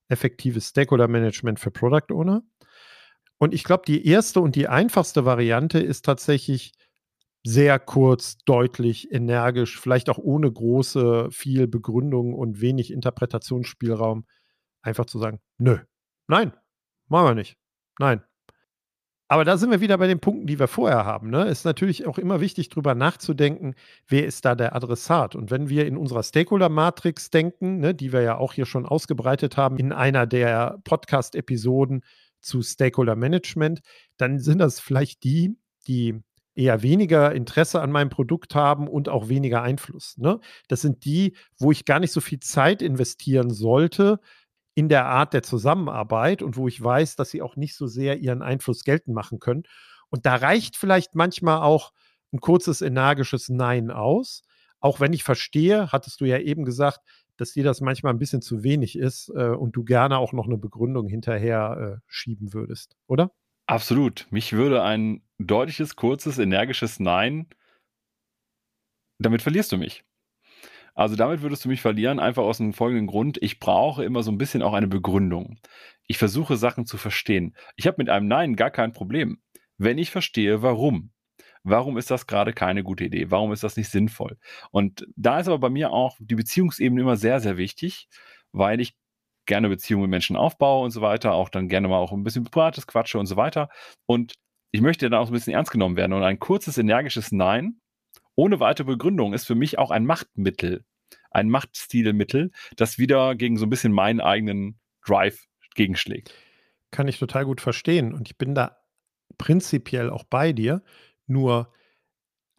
Effektives 0.09 0.69
Stakeholder-Management 0.69 1.59
für 1.59 1.71
Product 1.71 2.13
Owner. 2.13 2.41
Und 3.39 3.53
ich 3.53 3.63
glaube, 3.63 3.83
die 3.85 4.07
erste 4.07 4.39
und 4.41 4.55
die 4.55 4.67
einfachste 4.67 5.25
Variante 5.25 5.79
ist 5.79 6.05
tatsächlich 6.05 6.71
sehr 7.45 7.79
kurz, 7.79 8.37
deutlich, 8.39 9.11
energisch, 9.11 9.79
vielleicht 9.79 10.09
auch 10.09 10.17
ohne 10.17 10.51
große, 10.51 11.29
viel 11.31 11.67
Begründung 11.67 12.33
und 12.33 12.61
wenig 12.61 12.91
Interpretationsspielraum, 12.91 14.25
einfach 14.81 15.05
zu 15.05 15.19
sagen, 15.19 15.39
nö, 15.57 15.77
nein, 16.27 16.51
machen 17.07 17.27
wir 17.27 17.35
nicht, 17.35 17.57
nein. 17.99 18.26
Aber 19.29 19.43
da 19.43 19.57
sind 19.57 19.71
wir 19.71 19.81
wieder 19.81 19.97
bei 19.97 20.07
den 20.07 20.19
Punkten, 20.19 20.47
die 20.47 20.57
wir 20.57 20.67
vorher 20.67 21.05
haben. 21.05 21.29
Ne? 21.29 21.45
Ist 21.45 21.65
natürlich 21.65 22.07
auch 22.07 22.17
immer 22.17 22.39
wichtig, 22.39 22.69
darüber 22.69 22.95
nachzudenken, 22.95 23.75
wer 24.07 24.25
ist 24.25 24.45
da 24.45 24.55
der 24.55 24.73
Adressat. 24.73 25.35
Und 25.35 25.51
wenn 25.51 25.67
wir 25.67 25.85
in 25.85 25.97
unserer 25.97 26.23
Stakeholder-Matrix 26.23 27.29
denken, 27.29 27.79
ne, 27.79 27.93
die 27.93 28.13
wir 28.13 28.21
ja 28.21 28.37
auch 28.37 28.53
hier 28.53 28.65
schon 28.65 28.85
ausgebreitet 28.85 29.57
haben 29.57 29.77
in 29.77 29.91
einer 29.91 30.25
der 30.25 30.79
Podcast-Episoden 30.85 32.03
zu 32.39 32.61
Stakeholder-Management, 32.61 33.81
dann 34.15 34.39
sind 34.39 34.59
das 34.59 34.79
vielleicht 34.79 35.23
die, 35.23 35.57
die 35.87 36.21
eher 36.55 36.81
weniger 36.81 37.33
Interesse 37.33 37.81
an 37.81 37.91
meinem 37.91 38.09
Produkt 38.09 38.55
haben 38.55 38.87
und 38.87 39.09
auch 39.09 39.27
weniger 39.27 39.61
Einfluss. 39.61 40.17
Ne? 40.17 40.39
Das 40.69 40.81
sind 40.81 41.03
die, 41.03 41.35
wo 41.59 41.71
ich 41.71 41.83
gar 41.83 41.99
nicht 41.99 42.13
so 42.13 42.21
viel 42.21 42.39
Zeit 42.39 42.81
investieren 42.81 43.51
sollte 43.51 44.19
in 44.77 44.89
der 44.89 45.07
Art 45.07 45.33
der 45.33 45.41
Zusammenarbeit 45.41 46.43
und 46.43 46.55
wo 46.55 46.67
ich 46.67 46.83
weiß, 46.83 47.15
dass 47.15 47.31
sie 47.31 47.41
auch 47.41 47.55
nicht 47.55 47.75
so 47.75 47.87
sehr 47.87 48.19
ihren 48.19 48.43
Einfluss 48.43 48.83
geltend 48.83 49.15
machen 49.15 49.39
können. 49.39 49.63
Und 50.09 50.27
da 50.27 50.35
reicht 50.35 50.77
vielleicht 50.77 51.15
manchmal 51.15 51.63
auch 51.63 51.93
ein 52.31 52.39
kurzes, 52.39 52.83
energisches 52.83 53.49
Nein 53.49 53.89
aus. 53.89 54.43
Auch 54.79 54.99
wenn 54.99 55.13
ich 55.13 55.23
verstehe, 55.23 55.91
hattest 55.91 56.21
du 56.21 56.25
ja 56.25 56.37
eben 56.37 56.63
gesagt, 56.63 56.99
dass 57.37 57.53
dir 57.53 57.63
das 57.63 57.81
manchmal 57.81 58.13
ein 58.13 58.19
bisschen 58.19 58.43
zu 58.43 58.61
wenig 58.61 58.95
ist 58.95 59.29
äh, 59.35 59.49
und 59.49 59.75
du 59.75 59.83
gerne 59.83 60.19
auch 60.19 60.31
noch 60.31 60.45
eine 60.45 60.59
Begründung 60.59 61.07
hinterher 61.07 61.97
äh, 61.97 62.01
schieben 62.05 62.53
würdest, 62.53 62.97
oder? 63.07 63.31
Absolut. 63.65 64.27
Mich 64.29 64.53
würde 64.53 64.83
ein 64.83 65.23
deutliches, 65.39 65.95
kurzes, 65.95 66.37
energisches 66.37 66.99
Nein 66.99 67.47
damit 69.19 69.41
verlierst 69.41 69.71
du 69.71 69.77
mich. 69.77 70.03
Also 70.97 71.15
damit 71.15 71.43
würdest 71.43 71.63
du 71.63 71.69
mich 71.69 71.81
verlieren, 71.81 72.19
einfach 72.19 72.41
aus 72.41 72.57
dem 72.57 72.73
folgenden 72.73 73.05
Grund. 73.05 73.37
Ich 73.43 73.59
brauche 73.59 74.03
immer 74.03 74.23
so 74.23 74.31
ein 74.31 74.39
bisschen 74.39 74.63
auch 74.63 74.73
eine 74.73 74.87
Begründung. 74.87 75.59
Ich 76.07 76.17
versuche 76.17 76.57
Sachen 76.57 76.87
zu 76.87 76.97
verstehen. 76.97 77.55
Ich 77.75 77.85
habe 77.85 77.97
mit 77.99 78.09
einem 78.09 78.27
Nein 78.27 78.55
gar 78.55 78.71
kein 78.71 78.93
Problem, 78.93 79.39
wenn 79.77 79.99
ich 79.99 80.09
verstehe, 80.09 80.63
warum. 80.63 81.11
Warum 81.61 81.99
ist 81.99 82.09
das 82.09 82.25
gerade 82.25 82.51
keine 82.51 82.81
gute 82.81 83.03
Idee? 83.03 83.29
Warum 83.29 83.53
ist 83.53 83.63
das 83.63 83.77
nicht 83.77 83.91
sinnvoll? 83.91 84.39
Und 84.71 85.05
da 85.15 85.39
ist 85.39 85.47
aber 85.47 85.59
bei 85.59 85.69
mir 85.69 85.91
auch 85.91 86.17
die 86.19 86.33
Beziehungsebene 86.33 87.01
immer 87.01 87.15
sehr, 87.15 87.41
sehr 87.41 87.57
wichtig, 87.57 88.07
weil 88.51 88.81
ich 88.81 88.95
gerne 89.45 89.69
Beziehungen 89.69 90.03
mit 90.03 90.11
Menschen 90.11 90.35
aufbaue 90.35 90.83
und 90.83 90.89
so 90.91 91.01
weiter, 91.01 91.33
auch 91.33 91.49
dann 91.49 91.67
gerne 91.67 91.89
mal 91.89 91.99
auch 91.99 92.11
ein 92.11 92.23
bisschen 92.23 92.43
privates 92.43 92.87
Quatsche 92.87 93.19
und 93.19 93.27
so 93.27 93.35
weiter. 93.35 93.69
Und 94.07 94.33
ich 94.71 94.81
möchte 94.81 95.07
dann 95.07 95.19
auch 95.19 95.27
ein 95.27 95.33
bisschen 95.33 95.53
ernst 95.53 95.71
genommen 95.71 95.95
werden. 95.95 96.13
Und 96.13 96.23
ein 96.23 96.39
kurzes, 96.39 96.79
energisches 96.79 97.31
Nein 97.31 97.81
ohne 98.37 98.59
weitere 98.59 98.85
Begründung 98.85 99.33
ist 99.33 99.45
für 99.45 99.55
mich 99.55 99.77
auch 99.77 99.91
ein 99.91 100.05
Machtmittel, 100.05 100.85
ein 101.31 101.49
Machtstilmittel, 101.49 102.51
das 102.77 102.97
wieder 102.97 103.35
gegen 103.35 103.57
so 103.57 103.65
ein 103.65 103.69
bisschen 103.69 103.91
meinen 103.91 104.21
eigenen 104.21 104.79
Drive 105.05 105.47
gegenschlägt. 105.75 106.33
Kann 106.91 107.07
ich 107.07 107.19
total 107.19 107.45
gut 107.45 107.59
verstehen. 107.59 108.13
Und 108.13 108.29
ich 108.29 108.37
bin 108.37 108.55
da 108.55 108.77
prinzipiell 109.37 110.09
auch 110.09 110.23
bei 110.23 110.53
dir. 110.53 110.83
Nur 111.25 111.73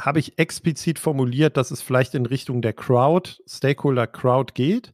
habe 0.01 0.19
ich 0.19 0.39
explizit 0.39 0.99
formuliert, 0.99 1.57
dass 1.57 1.71
es 1.71 1.81
vielleicht 1.81 2.15
in 2.15 2.27
Richtung 2.27 2.61
der 2.61 2.73
Crowd, 2.73 3.41
Stakeholder 3.47 4.07
Crowd 4.07 4.55
geht. 4.55 4.93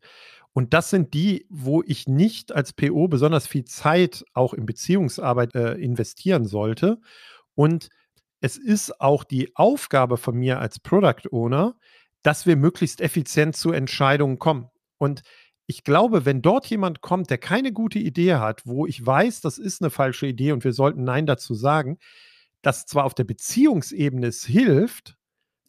Und 0.53 0.75
das 0.75 0.91
sind 0.91 1.15
die, 1.15 1.47
wo 1.49 1.83
ich 1.83 2.07
nicht 2.07 2.53
als 2.53 2.75
PO 2.75 3.09
besonders 3.09 3.47
viel 3.47 3.65
Zeit 3.65 4.25
auch 4.35 4.53
in 4.53 4.67
Beziehungsarbeit 4.67 5.55
äh, 5.55 5.73
investieren 5.75 6.45
sollte. 6.45 7.01
Und 7.55 7.89
es 8.45 8.59
ist 8.59 9.01
auch 9.01 9.25
die 9.25 9.57
Aufgabe 9.57 10.19
von 10.19 10.37
mir 10.37 10.59
als 10.59 10.79
Product 10.79 11.31
Owner, 11.31 11.77
dass 12.23 12.45
wir 12.45 12.57
möglichst 12.57 13.01
effizient 13.01 13.57
zu 13.57 13.73
Entscheidungen 13.73 14.39
kommen. 14.39 14.69
Und 14.99 15.23
ich 15.67 15.83
glaube, 15.83 16.27
wenn 16.27 16.43
dort 16.43 16.67
jemand 16.67 17.01
kommt, 17.01 17.31
der 17.31 17.39
keine 17.39 17.73
gute 17.73 17.99
Idee 17.99 18.35
hat, 18.35 18.61
wo 18.67 18.85
ich 18.85 19.05
weiß, 19.05 19.41
das 19.41 19.57
ist 19.57 19.81
eine 19.81 19.89
falsche 19.89 20.27
Idee 20.27 20.53
und 20.53 20.63
wir 20.63 20.75
sollten 20.75 21.05
Nein 21.05 21.25
dazu 21.25 21.55
sagen, 21.55 21.97
dass 22.61 22.85
zwar 22.85 23.05
auf 23.05 23.15
der 23.15 23.25
Beziehungsebene 23.25 24.27
es 24.27 24.45
hilft, 24.45 25.17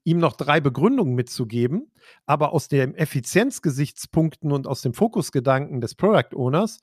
ihm 0.04 0.18
noch 0.18 0.36
drei 0.36 0.60
Begründungen 0.60 1.16
mitzugeben, 1.16 1.94
aber 2.26 2.52
aus 2.52 2.68
den 2.68 2.94
Effizienzgesichtspunkten 2.94 4.52
und 4.52 4.68
aus 4.68 4.82
dem 4.82 4.94
Fokusgedanken 4.94 5.80
des 5.80 5.96
Product 5.96 6.36
Owners 6.36 6.80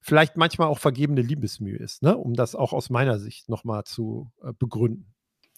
vielleicht 0.00 0.38
manchmal 0.38 0.68
auch 0.68 0.78
vergebene 0.78 1.20
Liebesmühe 1.20 1.76
ist, 1.76 2.02
ne? 2.02 2.16
um 2.16 2.32
das 2.32 2.54
auch 2.54 2.72
aus 2.72 2.88
meiner 2.88 3.18
Sicht 3.18 3.50
nochmal 3.50 3.84
zu 3.84 4.32
äh, 4.42 4.54
begründen. 4.58 5.13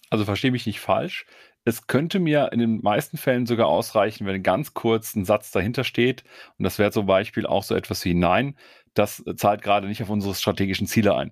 Also 0.09 0.25
verstehe 0.25 0.51
mich 0.51 0.65
nicht 0.65 0.79
falsch. 0.79 1.25
Es 1.65 1.87
könnte 1.87 2.19
mir 2.19 2.51
in 2.53 2.59
den 2.59 2.81
meisten 2.81 3.17
Fällen 3.17 3.45
sogar 3.45 3.67
ausreichen, 3.67 4.25
wenn 4.25 4.41
ganz 4.41 4.73
kurz 4.73 5.15
ein 5.15 5.25
Satz 5.25 5.51
dahinter 5.51 5.83
steht. 5.83 6.23
Und 6.57 6.63
das 6.63 6.79
wäre 6.79 6.91
zum 6.91 7.05
Beispiel 7.05 7.45
auch 7.45 7.63
so 7.63 7.75
etwas 7.75 8.05
wie 8.05 8.13
Nein, 8.13 8.57
das 8.93 9.23
zahlt 9.35 9.61
gerade 9.61 9.87
nicht 9.87 10.01
auf 10.01 10.09
unsere 10.09 10.33
strategischen 10.33 10.87
Ziele 10.87 11.15
ein 11.15 11.31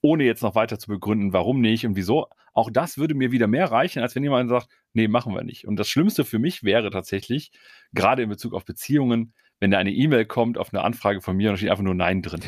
ohne 0.00 0.24
jetzt 0.24 0.42
noch 0.42 0.54
weiter 0.54 0.78
zu 0.78 0.88
begründen, 0.88 1.32
warum 1.32 1.60
nicht 1.60 1.86
und 1.86 1.96
wieso. 1.96 2.28
Auch 2.52 2.70
das 2.70 2.98
würde 2.98 3.14
mir 3.14 3.32
wieder 3.32 3.46
mehr 3.46 3.70
reichen, 3.70 4.02
als 4.02 4.14
wenn 4.14 4.22
jemand 4.22 4.48
sagt, 4.48 4.68
nee, 4.92 5.08
machen 5.08 5.34
wir 5.34 5.42
nicht. 5.42 5.66
Und 5.66 5.76
das 5.76 5.88
Schlimmste 5.88 6.24
für 6.24 6.38
mich 6.38 6.62
wäre 6.62 6.90
tatsächlich, 6.90 7.50
gerade 7.92 8.22
in 8.22 8.28
Bezug 8.28 8.54
auf 8.54 8.64
Beziehungen, 8.64 9.34
wenn 9.60 9.70
da 9.70 9.78
eine 9.78 9.92
E-Mail 9.92 10.26
kommt 10.26 10.58
auf 10.58 10.72
eine 10.72 10.82
Anfrage 10.82 11.20
von 11.20 11.36
mir 11.36 11.48
und 11.48 11.54
da 11.54 11.56
steht 11.58 11.70
einfach 11.70 11.84
nur 11.84 11.94
Nein 11.94 12.22
drin. 12.22 12.40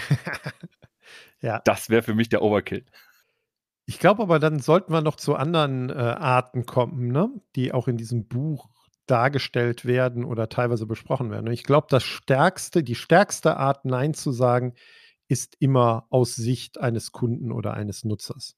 ja. 1.40 1.61
Das 1.64 1.90
wäre 1.90 2.02
für 2.02 2.14
mich 2.14 2.29
der 2.29 2.42
Overkill. 2.42 2.85
Ich 3.88 4.01
glaube 4.01 4.22
aber, 4.22 4.40
dann 4.40 4.59
sollten 4.59 4.92
wir 4.92 5.01
noch 5.01 5.14
zu 5.14 5.37
anderen 5.37 5.90
äh, 5.90 5.92
Arten 5.92 6.66
kommen, 6.66 7.12
ne? 7.12 7.31
die 7.55 7.72
auch 7.72 7.87
in 7.87 7.96
diesem 7.96 8.27
Buch 8.27 8.68
dargestellt 9.07 9.85
werden 9.85 10.25
oder 10.25 10.49
teilweise 10.49 10.87
besprochen 10.87 11.31
werden. 11.31 11.53
Ich 11.53 11.62
glaube, 11.62 11.87
das 11.88 12.03
stärkste, 12.03 12.83
die 12.83 12.96
stärkste 12.96 13.57
Art, 13.57 13.85
Nein 13.85 14.12
zu 14.12 14.33
sagen, 14.33 14.75
ist 15.29 15.57
immer 15.61 16.07
aus 16.11 16.35
Sicht 16.35 16.81
eines 16.81 17.12
Kunden 17.12 17.53
oder 17.53 17.75
eines 17.75 18.05
Nutzers. 18.05 18.57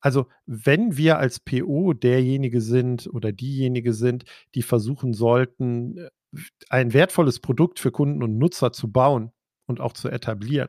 Also 0.00 0.28
wenn 0.46 0.96
wir 0.96 1.18
als 1.18 1.40
PO 1.40 1.92
derjenige 1.92 2.60
sind 2.60 3.08
oder 3.12 3.32
diejenige 3.32 3.92
sind, 3.92 4.24
die 4.54 4.62
versuchen 4.62 5.12
sollten, 5.12 5.98
äh, 5.98 6.10
ein 6.68 6.92
wertvolles 6.92 7.40
Produkt 7.40 7.80
für 7.80 7.90
Kunden 7.90 8.22
und 8.22 8.38
Nutzer 8.38 8.72
zu 8.72 8.92
bauen 8.92 9.32
und 9.66 9.80
auch 9.80 9.92
zu 9.92 10.08
etablieren 10.08 10.68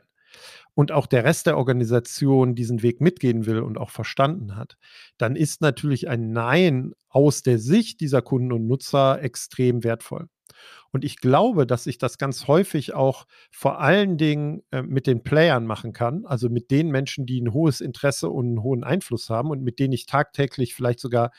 und 0.74 0.92
auch 0.92 1.06
der 1.06 1.24
Rest 1.24 1.46
der 1.46 1.58
Organisation 1.58 2.54
diesen 2.54 2.82
Weg 2.82 3.00
mitgehen 3.00 3.46
will 3.46 3.60
und 3.60 3.78
auch 3.78 3.90
verstanden 3.90 4.56
hat, 4.56 4.76
dann 5.18 5.36
ist 5.36 5.60
natürlich 5.60 6.08
ein 6.08 6.32
Nein 6.32 6.92
aus 7.08 7.42
der 7.42 7.58
Sicht 7.58 8.00
dieser 8.00 8.22
Kunden 8.22 8.52
und 8.52 8.66
Nutzer 8.66 9.22
extrem 9.22 9.84
wertvoll. 9.84 10.28
Und 10.92 11.04
ich 11.04 11.16
glaube, 11.16 11.66
dass 11.66 11.86
ich 11.86 11.98
das 11.98 12.18
ganz 12.18 12.46
häufig 12.46 12.92
auch 12.92 13.26
vor 13.50 13.80
allen 13.80 14.18
Dingen 14.18 14.62
äh, 14.70 14.82
mit 14.82 15.06
den 15.06 15.22
Playern 15.22 15.66
machen 15.66 15.92
kann, 15.92 16.26
also 16.26 16.50
mit 16.50 16.70
den 16.70 16.90
Menschen, 16.90 17.24
die 17.24 17.40
ein 17.40 17.52
hohes 17.52 17.80
Interesse 17.80 18.28
und 18.28 18.46
einen 18.46 18.62
hohen 18.62 18.84
Einfluss 18.84 19.30
haben 19.30 19.50
und 19.50 19.62
mit 19.62 19.78
denen 19.78 19.94
ich 19.94 20.06
tagtäglich 20.06 20.74
vielleicht 20.74 21.00
sogar 21.00 21.32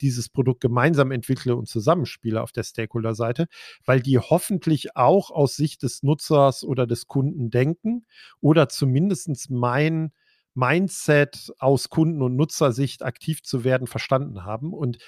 dieses 0.00 0.28
Produkt 0.28 0.60
gemeinsam 0.60 1.10
entwickle 1.10 1.56
und 1.56 1.68
zusammenspiele 1.68 2.40
auf 2.40 2.52
der 2.52 2.62
Stakeholder-Seite, 2.62 3.48
weil 3.84 4.00
die 4.00 4.18
hoffentlich 4.18 4.96
auch 4.96 5.30
aus 5.30 5.56
Sicht 5.56 5.82
des 5.82 6.02
Nutzers 6.02 6.64
oder 6.64 6.86
des 6.86 7.06
Kunden 7.06 7.50
denken 7.50 8.06
oder 8.40 8.68
zumindest 8.68 9.50
mein 9.50 10.12
Mindset 10.54 11.52
aus 11.58 11.90
Kunden- 11.90 12.22
und 12.22 12.36
Nutzersicht 12.36 13.02
aktiv 13.02 13.42
zu 13.42 13.64
werden 13.64 13.86
verstanden 13.86 14.44
haben. 14.44 14.72
Und 14.72 14.98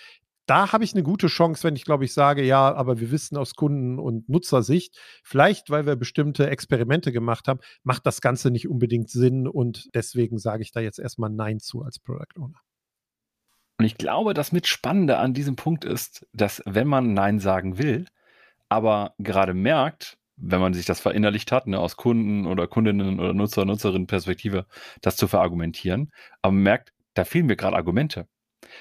da 0.46 0.72
habe 0.72 0.85
ich 0.85 0.94
eine 0.94 1.02
gute 1.02 1.28
Chance, 1.28 1.64
wenn 1.64 1.76
ich 1.76 1.85
glaube 1.85 2.05
ich 2.05 2.12
sage, 2.14 2.44
ja, 2.44 2.74
aber 2.74 3.00
wir 3.00 3.11
wissen 3.11 3.37
aus 3.37 3.55
Kunden- 3.55 3.98
und 3.98 4.28
Nutzersicht, 4.28 4.98
vielleicht 5.22 5.70
weil 5.70 5.87
wir 5.87 5.96
bestimmte 5.96 6.48
Experimente 6.50 7.12
gemacht 7.12 7.48
haben, 7.48 7.61
macht 7.83 8.07
das 8.07 8.20
Ganze 8.20 8.50
nicht 8.50 8.68
unbedingt 8.68 9.11
Sinn 9.11 9.46
und 9.46 9.88
deswegen 9.94 10.38
sage 10.38 10.62
ich 10.62 10.72
da 10.72 10.81
jetzt 10.81 10.98
erstmal 10.98 11.31
Nein 11.31 11.61
zu 11.61 11.83
als 11.83 11.98
Product 11.98 12.38
Owner. 12.38 12.61
Und 13.78 13.87
ich 13.87 13.96
glaube, 13.96 14.35
das 14.35 14.52
mit 14.52 14.66
Spannende 14.66 15.18
an 15.18 15.35
diesem 15.35 15.57
Punkt 15.57 15.85
ist, 15.85 16.26
dass 16.33 16.62
wenn 16.66 16.87
man 16.87 17.14
Nein 17.14 17.40
sagen 17.40 17.78
will, 17.78 18.07
aber 18.68 19.14
gerade 19.18 19.55
merkt, 19.55 20.18
wenn 20.37 20.61
man 20.61 20.74
sich 20.74 20.87
das 20.87 21.00
verinnerlicht 21.00 21.52
hat, 21.52 21.66
ne, 21.66 21.78
aus 21.78 21.96
Kunden 21.96 22.46
oder 22.46 22.66
Kundinnen 22.66 23.20
oder 23.20 23.35
Nutzer, 23.35 23.64
Nutzerinnen 23.64 24.07
Perspektive, 24.07 24.66
das 25.00 25.16
zu 25.16 25.28
verargumentieren, 25.28 26.11
aber 26.42 26.52
merkt, 26.52 26.92
da 27.14 27.24
fehlen 27.24 27.46
mir 27.46 27.57
gerade 27.57 27.76
Argumente. 27.76 28.26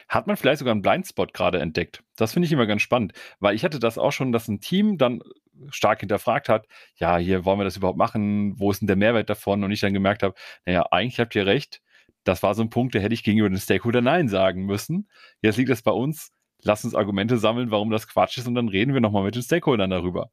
Hat 0.07 0.27
man 0.27 0.37
vielleicht 0.37 0.59
sogar 0.59 0.73
einen 0.73 0.81
Blindspot 0.81 1.33
gerade 1.33 1.59
entdeckt? 1.59 2.03
Das 2.15 2.33
finde 2.33 2.45
ich 2.45 2.51
immer 2.51 2.67
ganz 2.67 2.81
spannend, 2.81 3.13
weil 3.39 3.55
ich 3.55 3.63
hatte 3.63 3.79
das 3.79 3.97
auch 3.97 4.11
schon, 4.11 4.31
dass 4.31 4.47
ein 4.47 4.59
Team 4.59 4.97
dann 4.97 5.21
stark 5.69 5.99
hinterfragt 5.99 6.49
hat, 6.49 6.67
ja, 6.95 7.17
hier 7.17 7.45
wollen 7.45 7.59
wir 7.59 7.63
das 7.63 7.77
überhaupt 7.77 7.97
machen, 7.97 8.59
wo 8.59 8.71
ist 8.71 8.81
denn 8.81 8.87
der 8.87 8.95
Mehrwert 8.95 9.29
davon? 9.29 9.63
Und 9.63 9.71
ich 9.71 9.81
dann 9.81 9.93
gemerkt 9.93 10.23
habe, 10.23 10.35
naja, 10.65 10.87
eigentlich 10.91 11.19
habt 11.19 11.35
ihr 11.35 11.45
recht, 11.45 11.81
das 12.23 12.43
war 12.43 12.53
so 12.55 12.61
ein 12.61 12.69
Punkt, 12.69 12.93
der 12.93 13.01
hätte 13.01 13.13
ich 13.13 13.23
gegenüber 13.23 13.49
den 13.49 13.57
Stakeholder 13.57 14.01
Nein 14.01 14.27
sagen 14.27 14.65
müssen. 14.65 15.09
Jetzt 15.41 15.57
liegt 15.57 15.69
es 15.69 15.81
bei 15.81 15.91
uns, 15.91 16.31
lass 16.61 16.83
uns 16.85 16.95
Argumente 16.95 17.37
sammeln, 17.37 17.71
warum 17.71 17.89
das 17.89 18.07
Quatsch 18.07 18.37
ist 18.37 18.47
und 18.47 18.55
dann 18.55 18.69
reden 18.69 18.93
wir 18.93 19.01
nochmal 19.01 19.23
mit 19.23 19.35
den 19.35 19.43
Stakeholdern 19.43 19.89
darüber. 19.89 20.31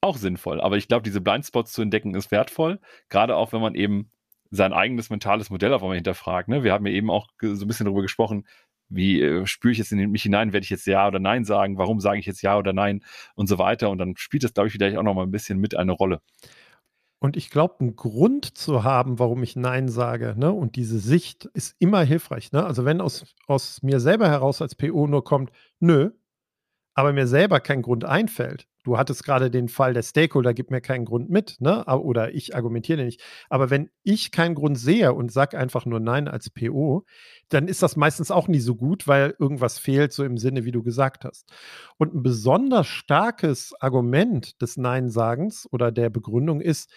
Auch 0.00 0.16
sinnvoll, 0.16 0.60
aber 0.60 0.76
ich 0.76 0.88
glaube, 0.88 1.02
diese 1.02 1.20
Blindspots 1.20 1.72
zu 1.72 1.82
entdecken 1.82 2.14
ist 2.14 2.30
wertvoll, 2.30 2.80
gerade 3.08 3.36
auch 3.36 3.52
wenn 3.52 3.60
man 3.60 3.74
eben 3.74 4.10
sein 4.56 4.72
eigenes 4.72 5.10
mentales 5.10 5.50
Modell 5.50 5.72
auf 5.72 5.82
einmal 5.82 5.96
hinterfragt. 5.96 6.48
Ne? 6.48 6.64
Wir 6.64 6.72
haben 6.72 6.86
ja 6.86 6.92
eben 6.92 7.10
auch 7.10 7.28
so 7.40 7.64
ein 7.64 7.68
bisschen 7.68 7.86
darüber 7.86 8.02
gesprochen, 8.02 8.46
wie 8.88 9.20
äh, 9.20 9.46
spüre 9.46 9.72
ich 9.72 9.78
jetzt 9.78 9.92
in 9.92 10.10
mich 10.10 10.22
hinein, 10.22 10.52
werde 10.52 10.64
ich 10.64 10.70
jetzt 10.70 10.86
Ja 10.86 11.06
oder 11.06 11.18
Nein 11.18 11.44
sagen, 11.44 11.78
warum 11.78 12.00
sage 12.00 12.18
ich 12.18 12.26
jetzt 12.26 12.42
Ja 12.42 12.56
oder 12.58 12.72
Nein 12.72 13.02
und 13.34 13.48
so 13.48 13.58
weiter. 13.58 13.90
Und 13.90 13.98
dann 13.98 14.16
spielt 14.16 14.44
das, 14.44 14.54
glaube 14.54 14.68
ich, 14.68 14.72
vielleicht 14.72 14.96
auch 14.96 15.02
noch 15.02 15.14
mal 15.14 15.24
ein 15.24 15.30
bisschen 15.30 15.58
mit 15.58 15.76
eine 15.76 15.92
Rolle. 15.92 16.20
Und 17.18 17.36
ich 17.36 17.50
glaube, 17.50 17.76
einen 17.80 17.96
Grund 17.96 18.56
zu 18.58 18.84
haben, 18.84 19.18
warum 19.18 19.42
ich 19.42 19.56
Nein 19.56 19.88
sage, 19.88 20.34
ne, 20.36 20.52
und 20.52 20.76
diese 20.76 20.98
Sicht 20.98 21.46
ist 21.46 21.74
immer 21.78 22.02
hilfreich. 22.02 22.52
Ne? 22.52 22.64
Also 22.64 22.84
wenn 22.84 23.00
aus, 23.00 23.34
aus 23.46 23.82
mir 23.82 24.00
selber 24.00 24.28
heraus 24.28 24.60
als 24.60 24.74
PO 24.74 25.06
nur 25.06 25.24
kommt, 25.24 25.50
nö, 25.80 26.10
aber 26.94 27.12
mir 27.12 27.26
selber 27.26 27.60
kein 27.60 27.82
Grund 27.82 28.04
einfällt, 28.04 28.68
du 28.86 28.96
hattest 28.96 29.24
gerade 29.24 29.50
den 29.50 29.68
Fall, 29.68 29.94
der 29.94 30.04
Stakeholder 30.04 30.54
gibt 30.54 30.70
mir 30.70 30.80
keinen 30.80 31.04
Grund 31.04 31.28
mit, 31.28 31.56
ne? 31.60 31.84
Oder 31.86 32.32
ich 32.34 32.54
argumentiere 32.54 33.04
nicht. 33.04 33.20
Aber 33.50 33.68
wenn 33.68 33.90
ich 34.04 34.30
keinen 34.30 34.54
Grund 34.54 34.78
sehe 34.78 35.12
und 35.12 35.32
sage 35.32 35.58
einfach 35.58 35.86
nur 35.86 35.98
Nein 35.98 36.28
als 36.28 36.50
PO, 36.50 37.04
dann 37.48 37.66
ist 37.66 37.82
das 37.82 37.96
meistens 37.96 38.30
auch 38.30 38.46
nie 38.46 38.60
so 38.60 38.76
gut, 38.76 39.08
weil 39.08 39.34
irgendwas 39.40 39.80
fehlt, 39.80 40.12
so 40.12 40.22
im 40.22 40.38
Sinne, 40.38 40.64
wie 40.64 40.70
du 40.70 40.84
gesagt 40.84 41.24
hast. 41.24 41.52
Und 41.98 42.14
ein 42.14 42.22
besonders 42.22 42.86
starkes 42.86 43.74
Argument 43.80 44.62
des 44.62 44.76
Nein-Sagens 44.76 45.68
oder 45.72 45.90
der 45.90 46.08
Begründung 46.08 46.60
ist, 46.60 46.88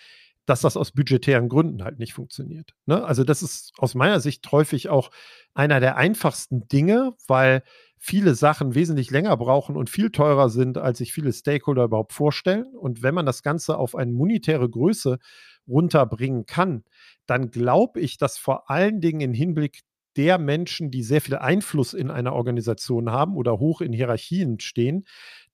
dass 0.45 0.61
das 0.61 0.77
aus 0.77 0.91
budgetären 0.91 1.49
Gründen 1.49 1.83
halt 1.83 1.97
nicht 1.97 2.13
funktioniert. 2.13 2.75
Ne? 2.85 3.03
Also 3.03 3.23
das 3.23 3.41
ist 3.41 3.73
aus 3.77 3.95
meiner 3.95 4.19
Sicht 4.19 4.51
häufig 4.51 4.89
auch 4.89 5.09
einer 5.55 5.79
der 5.79 5.97
einfachsten 5.97 6.67
Dinge, 6.67 7.13
weil 7.27 7.63
viele 7.99 8.33
Sachen 8.33 8.75
wesentlich 8.75 9.11
länger 9.11 9.35
brauchen 9.35 9.75
und 9.75 9.89
viel 9.89 10.09
teurer 10.09 10.49
sind, 10.49 10.77
als 10.77 10.99
sich 10.99 11.13
viele 11.13 11.33
Stakeholder 11.33 11.83
überhaupt 11.83 12.13
vorstellen. 12.13 12.65
Und 12.75 13.03
wenn 13.03 13.13
man 13.13 13.25
das 13.25 13.43
Ganze 13.43 13.77
auf 13.77 13.93
eine 13.93 14.13
monetäre 14.13 14.69
Größe 14.69 15.19
runterbringen 15.67 16.45
kann, 16.45 16.83
dann 17.27 17.51
glaube 17.51 17.99
ich, 17.99 18.17
dass 18.17 18.37
vor 18.37 18.69
allen 18.71 19.01
Dingen 19.01 19.21
im 19.21 19.33
Hinblick 19.33 19.81
der 20.15 20.39
Menschen, 20.39 20.91
die 20.91 21.03
sehr 21.03 21.21
viel 21.21 21.35
Einfluss 21.35 21.93
in 21.93 22.09
einer 22.09 22.33
Organisation 22.33 23.11
haben 23.11 23.35
oder 23.35 23.59
hoch 23.59 23.81
in 23.81 23.93
Hierarchien 23.93 24.59
stehen, 24.59 25.05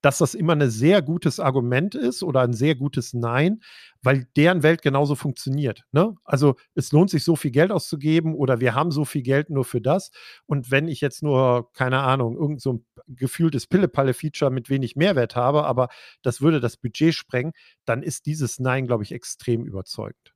dass 0.05 0.19
das 0.19 0.35
immer 0.35 0.53
ein 0.53 0.69
sehr 0.69 1.01
gutes 1.01 1.39
Argument 1.39 1.95
ist 1.95 2.21
oder 2.21 2.41
ein 2.41 2.53
sehr 2.53 2.75
gutes 2.75 3.15
Nein, 3.15 3.63
weil 4.03 4.27
deren 4.35 4.61
Welt 4.61 4.83
genauso 4.83 5.15
funktioniert. 5.15 5.83
Ne? 5.93 6.15
Also 6.23 6.57
es 6.75 6.91
lohnt 6.91 7.09
sich 7.09 7.23
so 7.23 7.35
viel 7.35 7.49
Geld 7.49 7.71
auszugeben 7.71 8.35
oder 8.35 8.59
wir 8.59 8.75
haben 8.75 8.91
so 8.91 9.03
viel 9.03 9.23
Geld 9.23 9.49
nur 9.49 9.65
für 9.65 9.81
das. 9.81 10.11
Und 10.45 10.69
wenn 10.69 10.87
ich 10.87 11.01
jetzt 11.01 11.23
nur, 11.23 11.73
keine 11.73 12.01
Ahnung, 12.01 12.37
irgend 12.37 12.61
so 12.61 12.73
ein 12.73 12.85
gefühltes 13.07 13.65
Pille-Palle-Feature 13.65 14.51
mit 14.51 14.69
wenig 14.69 14.95
Mehrwert 14.95 15.35
habe, 15.35 15.65
aber 15.65 15.89
das 16.21 16.39
würde 16.39 16.59
das 16.59 16.77
Budget 16.77 17.15
sprengen, 17.15 17.53
dann 17.85 18.03
ist 18.03 18.27
dieses 18.27 18.59
Nein, 18.59 18.85
glaube 18.85 19.01
ich, 19.01 19.11
extrem 19.11 19.65
überzeugend. 19.65 20.35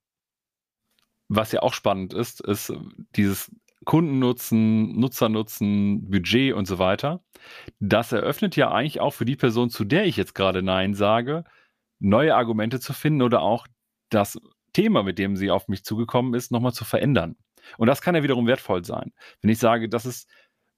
Was 1.28 1.52
ja 1.52 1.62
auch 1.62 1.76
spannend 1.76 2.16
ist, 2.16 2.42
ist 2.42 2.74
dieses 3.16 3.52
Kundennutzen, 3.86 5.00
Nutzernutzen, 5.00 6.10
Budget 6.10 6.54
und 6.54 6.66
so 6.68 6.80
weiter. 6.80 7.24
Das 7.80 8.12
eröffnet 8.12 8.56
ja 8.56 8.72
eigentlich 8.72 9.00
auch 9.00 9.12
für 9.14 9.26
die 9.26 9.36
Person, 9.36 9.70
zu 9.70 9.86
der 9.86 10.06
ich 10.06 10.18
jetzt 10.18 10.36
gerade 10.36 10.62
Nein 10.62 10.94
sage, 10.94 11.46
neue 12.00 12.36
Argumente 12.36 12.80
zu 12.80 12.94
finden 12.94 13.22
oder 13.22 13.42
auch 13.42 13.68
das 14.10 14.40
Thema, 14.74 15.04
mit 15.04 15.18
dem 15.20 15.36
sie 15.36 15.52
auf 15.52 15.68
mich 15.68 15.84
zugekommen 15.84 16.34
ist, 16.34 16.52
nochmal 16.52 16.74
zu 16.74 16.86
verändern. 16.86 17.36
Und 17.78 17.88
das 17.88 18.02
kann 18.02 18.16
ja 18.16 18.24
wiederum 18.24 18.48
wertvoll 18.48 18.84
sein. 18.86 19.14
Wenn 19.42 19.50
ich 19.50 19.60
sage, 19.60 19.90
das 19.90 20.06
ist 20.06 20.30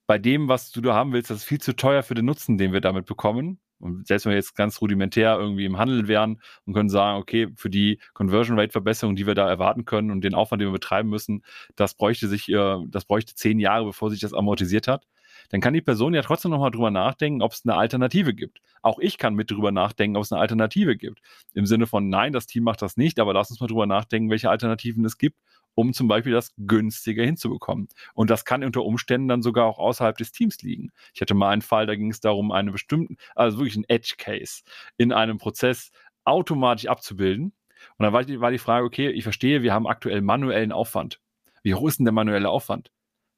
bei 0.08 0.18
dem, 0.18 0.48
was 0.48 0.72
du 0.72 0.82
da 0.82 0.94
haben 0.94 1.14
willst, 1.14 1.30
das 1.30 1.40
ist 1.40 1.44
viel 1.46 1.62
zu 1.62 1.76
teuer 1.76 2.04
für 2.04 2.16
den 2.16 2.26
Nutzen, 2.26 2.58
den 2.58 2.74
wir 2.74 2.82
damit 2.82 3.06
bekommen, 3.06 3.60
und 3.82 4.08
selbst 4.08 4.26
wenn 4.26 4.32
wir 4.32 4.38
jetzt 4.38 4.56
ganz 4.56 4.82
rudimentär 4.82 5.38
irgendwie 5.38 5.66
im 5.66 5.78
Handel 5.78 6.08
wären 6.08 6.42
und 6.66 6.74
können 6.74 6.90
sagen, 6.90 7.20
okay, 7.20 7.50
für 7.56 7.70
die 7.70 8.00
Conversion 8.14 8.60
Rate 8.60 8.72
Verbesserung, 8.72 9.16
die 9.16 9.28
wir 9.28 9.36
da 9.36 9.48
erwarten 9.48 9.86
können 9.86 10.12
und 10.12 10.24
den 10.24 10.34
Aufwand, 10.34 10.62
den 10.62 10.70
wir 10.70 10.74
betreiben 10.74 11.10
müssen, 11.10 11.44
das 11.76 11.96
bräuchte 11.96 12.28
sich, 12.28 12.50
äh, 12.50 12.78
das 12.88 13.06
bräuchte 13.06 13.36
zehn 13.36 13.60
Jahre, 13.60 13.86
bevor 13.86 14.10
sich 14.10 14.20
das 14.20 14.34
amortisiert 14.34 14.88
hat, 14.88 15.06
dann 15.50 15.60
kann 15.60 15.74
die 15.74 15.82
Person 15.82 16.14
ja 16.14 16.22
trotzdem 16.22 16.52
nochmal 16.52 16.72
drüber 16.72 16.92
nachdenken, 16.92 17.42
ob 17.42 17.52
es 17.52 17.66
eine 17.66 17.76
Alternative 17.76 18.34
gibt. 18.34 18.62
Auch 18.82 19.00
ich 19.00 19.18
kann 19.18 19.36
mit 19.36 19.52
drüber 19.52 19.72
nachdenken, 19.72 20.16
ob 20.16 20.24
es 20.24 20.32
eine 20.32 20.42
Alternative 20.42 20.96
gibt. 20.96 21.20
Im 21.54 21.66
Sinne 21.66 21.88
von, 21.88 22.08
nein, 22.08 22.32
das 22.32 22.48
Team 22.48 22.64
macht 22.64 22.82
das 22.82 22.96
nicht, 22.96 23.20
aber 23.20 23.34
lass 23.34 23.50
uns 23.50 23.60
mal 23.60 23.68
drüber 23.68 23.86
nachdenken, 23.86 24.30
welche 24.30 24.50
Alternativen 24.50 25.04
es 25.04 25.18
gibt 25.18 25.38
um 25.76 25.94
zum 25.94 26.08
Beispiel 26.08 26.34
das 26.34 26.54
günstiger 26.58 27.24
hinzubekommen. 27.24 27.88
Und 28.14 28.30
das 28.30 28.46
kann 28.46 28.64
unter 28.64 28.84
Umständen 28.84 29.28
dann 29.28 29.42
sogar 29.42 29.66
auch 29.66 29.80
außerhalb 29.80 30.18
des 30.18 30.32
Teams 30.32 30.62
liegen. 30.62 30.92
Ich 31.14 31.22
hatte 31.22 31.34
mal 31.34 31.50
einen 31.50 31.62
Fall, 31.62 31.86
da 31.86 31.96
ging 31.96 32.12
es 32.12 32.20
darum, 32.20 32.52
einen 32.52 32.72
bestimmten, 32.72 33.18
also 33.36 33.58
wirklich 33.60 33.76
ein 33.76 33.86
Edge-Case 33.88 34.64
in 34.98 35.12
einem 35.12 35.38
Prozess 35.38 35.92
automatisch 36.24 36.88
abzubilden. 36.88 37.54
Und 37.98 38.04
dann 38.04 38.14
war 38.14 38.24
die, 38.24 38.40
war 38.42 38.52
die 38.52 38.58
Frage, 38.58 38.86
okay, 38.86 39.10
ich 39.10 39.24
verstehe, 39.24 39.64
wir 39.64 39.74
haben 39.74 39.88
aktuell 39.88 40.22
manuellen 40.22 40.72
Aufwand. 40.72 41.20
Wie 41.64 41.74
hoch 41.74 41.88
ist 41.88 42.00
denn 42.00 42.06
der 42.06 42.14
manuelle 42.14 42.50
Aufwand? 42.50 42.92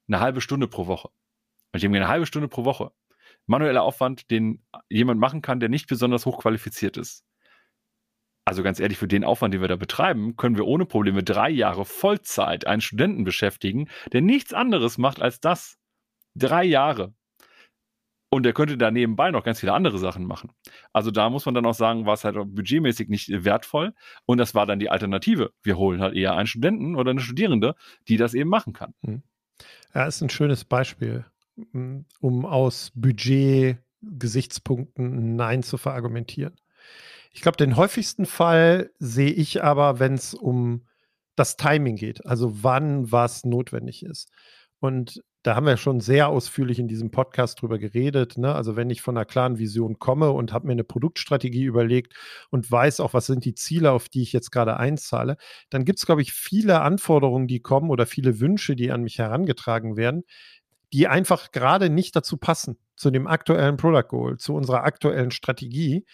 Eine 0.08 0.20
halbe 0.20 0.40
Stunde 0.40 0.68
pro 0.68 0.86
Woche. 0.86 1.08
Und 1.72 1.78
ich 1.78 1.84
habe 1.84 1.96
eine 1.96 2.08
halbe 2.08 2.26
Stunde 2.26 2.48
pro 2.48 2.64
Woche. 2.64 2.92
Manueller 3.46 3.82
Aufwand, 3.82 4.30
den 4.30 4.62
jemand 4.88 5.20
machen 5.20 5.42
kann, 5.42 5.60
der 5.60 5.68
nicht 5.68 5.86
besonders 5.86 6.24
hochqualifiziert 6.24 6.96
ist 6.96 7.24
also 8.44 8.62
ganz 8.62 8.78
ehrlich, 8.78 8.98
für 8.98 9.08
den 9.08 9.24
Aufwand, 9.24 9.54
den 9.54 9.60
wir 9.60 9.68
da 9.68 9.76
betreiben, 9.76 10.36
können 10.36 10.56
wir 10.56 10.66
ohne 10.66 10.84
Probleme 10.84 11.22
drei 11.22 11.50
Jahre 11.50 11.84
Vollzeit 11.84 12.66
einen 12.66 12.82
Studenten 12.82 13.24
beschäftigen, 13.24 13.88
der 14.12 14.20
nichts 14.20 14.52
anderes 14.52 14.98
macht 14.98 15.22
als 15.22 15.40
das. 15.40 15.78
Drei 16.34 16.64
Jahre. 16.64 17.14
Und 18.28 18.42
der 18.42 18.52
könnte 18.52 18.76
da 18.76 18.90
nebenbei 18.90 19.30
noch 19.30 19.44
ganz 19.44 19.60
viele 19.60 19.72
andere 19.72 19.98
Sachen 19.98 20.26
machen. 20.26 20.50
Also 20.92 21.12
da 21.12 21.30
muss 21.30 21.46
man 21.46 21.54
dann 21.54 21.66
auch 21.66 21.74
sagen, 21.74 22.04
war 22.04 22.14
es 22.14 22.24
halt 22.24 22.34
budgetmäßig 22.34 23.08
nicht 23.08 23.44
wertvoll. 23.44 23.94
Und 24.26 24.38
das 24.38 24.56
war 24.56 24.66
dann 24.66 24.80
die 24.80 24.90
Alternative. 24.90 25.52
Wir 25.62 25.78
holen 25.78 26.00
halt 26.00 26.16
eher 26.16 26.34
einen 26.34 26.48
Studenten 26.48 26.96
oder 26.96 27.12
eine 27.12 27.20
Studierende, 27.20 27.76
die 28.08 28.16
das 28.16 28.34
eben 28.34 28.50
machen 28.50 28.72
kann. 28.72 28.92
Hm. 29.04 29.22
Ja, 29.94 30.06
ist 30.06 30.20
ein 30.20 30.30
schönes 30.30 30.64
Beispiel, 30.64 31.26
hm, 31.70 32.06
um 32.18 32.44
aus 32.44 32.90
Budget-Gesichtspunkten 32.96 35.36
Nein 35.36 35.62
zu 35.62 35.78
verargumentieren. 35.78 36.56
Ich 37.34 37.42
glaube, 37.42 37.56
den 37.56 37.76
häufigsten 37.76 38.26
Fall 38.26 38.92
sehe 39.00 39.32
ich 39.32 39.64
aber, 39.64 39.98
wenn 39.98 40.14
es 40.14 40.34
um 40.34 40.86
das 41.34 41.56
Timing 41.56 41.96
geht, 41.96 42.24
also 42.24 42.62
wann 42.62 43.10
was 43.10 43.44
notwendig 43.44 44.04
ist. 44.04 44.30
Und 44.78 45.20
da 45.42 45.56
haben 45.56 45.66
wir 45.66 45.76
schon 45.76 45.98
sehr 45.98 46.28
ausführlich 46.28 46.78
in 46.78 46.86
diesem 46.86 47.10
Podcast 47.10 47.60
drüber 47.60 47.78
geredet. 47.78 48.38
Ne? 48.38 48.54
Also 48.54 48.76
wenn 48.76 48.88
ich 48.88 49.02
von 49.02 49.16
einer 49.16 49.26
klaren 49.26 49.58
Vision 49.58 49.98
komme 49.98 50.30
und 50.30 50.52
habe 50.52 50.68
mir 50.68 50.74
eine 50.74 50.84
Produktstrategie 50.84 51.64
überlegt 51.64 52.14
und 52.50 52.70
weiß 52.70 53.00
auch, 53.00 53.14
was 53.14 53.26
sind 53.26 53.44
die 53.44 53.54
Ziele, 53.54 53.90
auf 53.90 54.08
die 54.08 54.22
ich 54.22 54.32
jetzt 54.32 54.52
gerade 54.52 54.76
einzahle, 54.76 55.36
dann 55.70 55.84
gibt 55.84 55.98
es, 55.98 56.06
glaube 56.06 56.22
ich, 56.22 56.32
viele 56.32 56.82
Anforderungen, 56.82 57.48
die 57.48 57.60
kommen 57.60 57.90
oder 57.90 58.06
viele 58.06 58.38
Wünsche, 58.38 58.76
die 58.76 58.92
an 58.92 59.02
mich 59.02 59.18
herangetragen 59.18 59.96
werden, 59.96 60.22
die 60.92 61.08
einfach 61.08 61.50
gerade 61.50 61.90
nicht 61.90 62.14
dazu 62.14 62.36
passen, 62.36 62.78
zu 62.94 63.10
dem 63.10 63.26
aktuellen 63.26 63.76
Product 63.76 64.08
Goal, 64.08 64.36
zu 64.38 64.54
unserer 64.54 64.84
aktuellen 64.84 65.32
Strategie. 65.32 66.06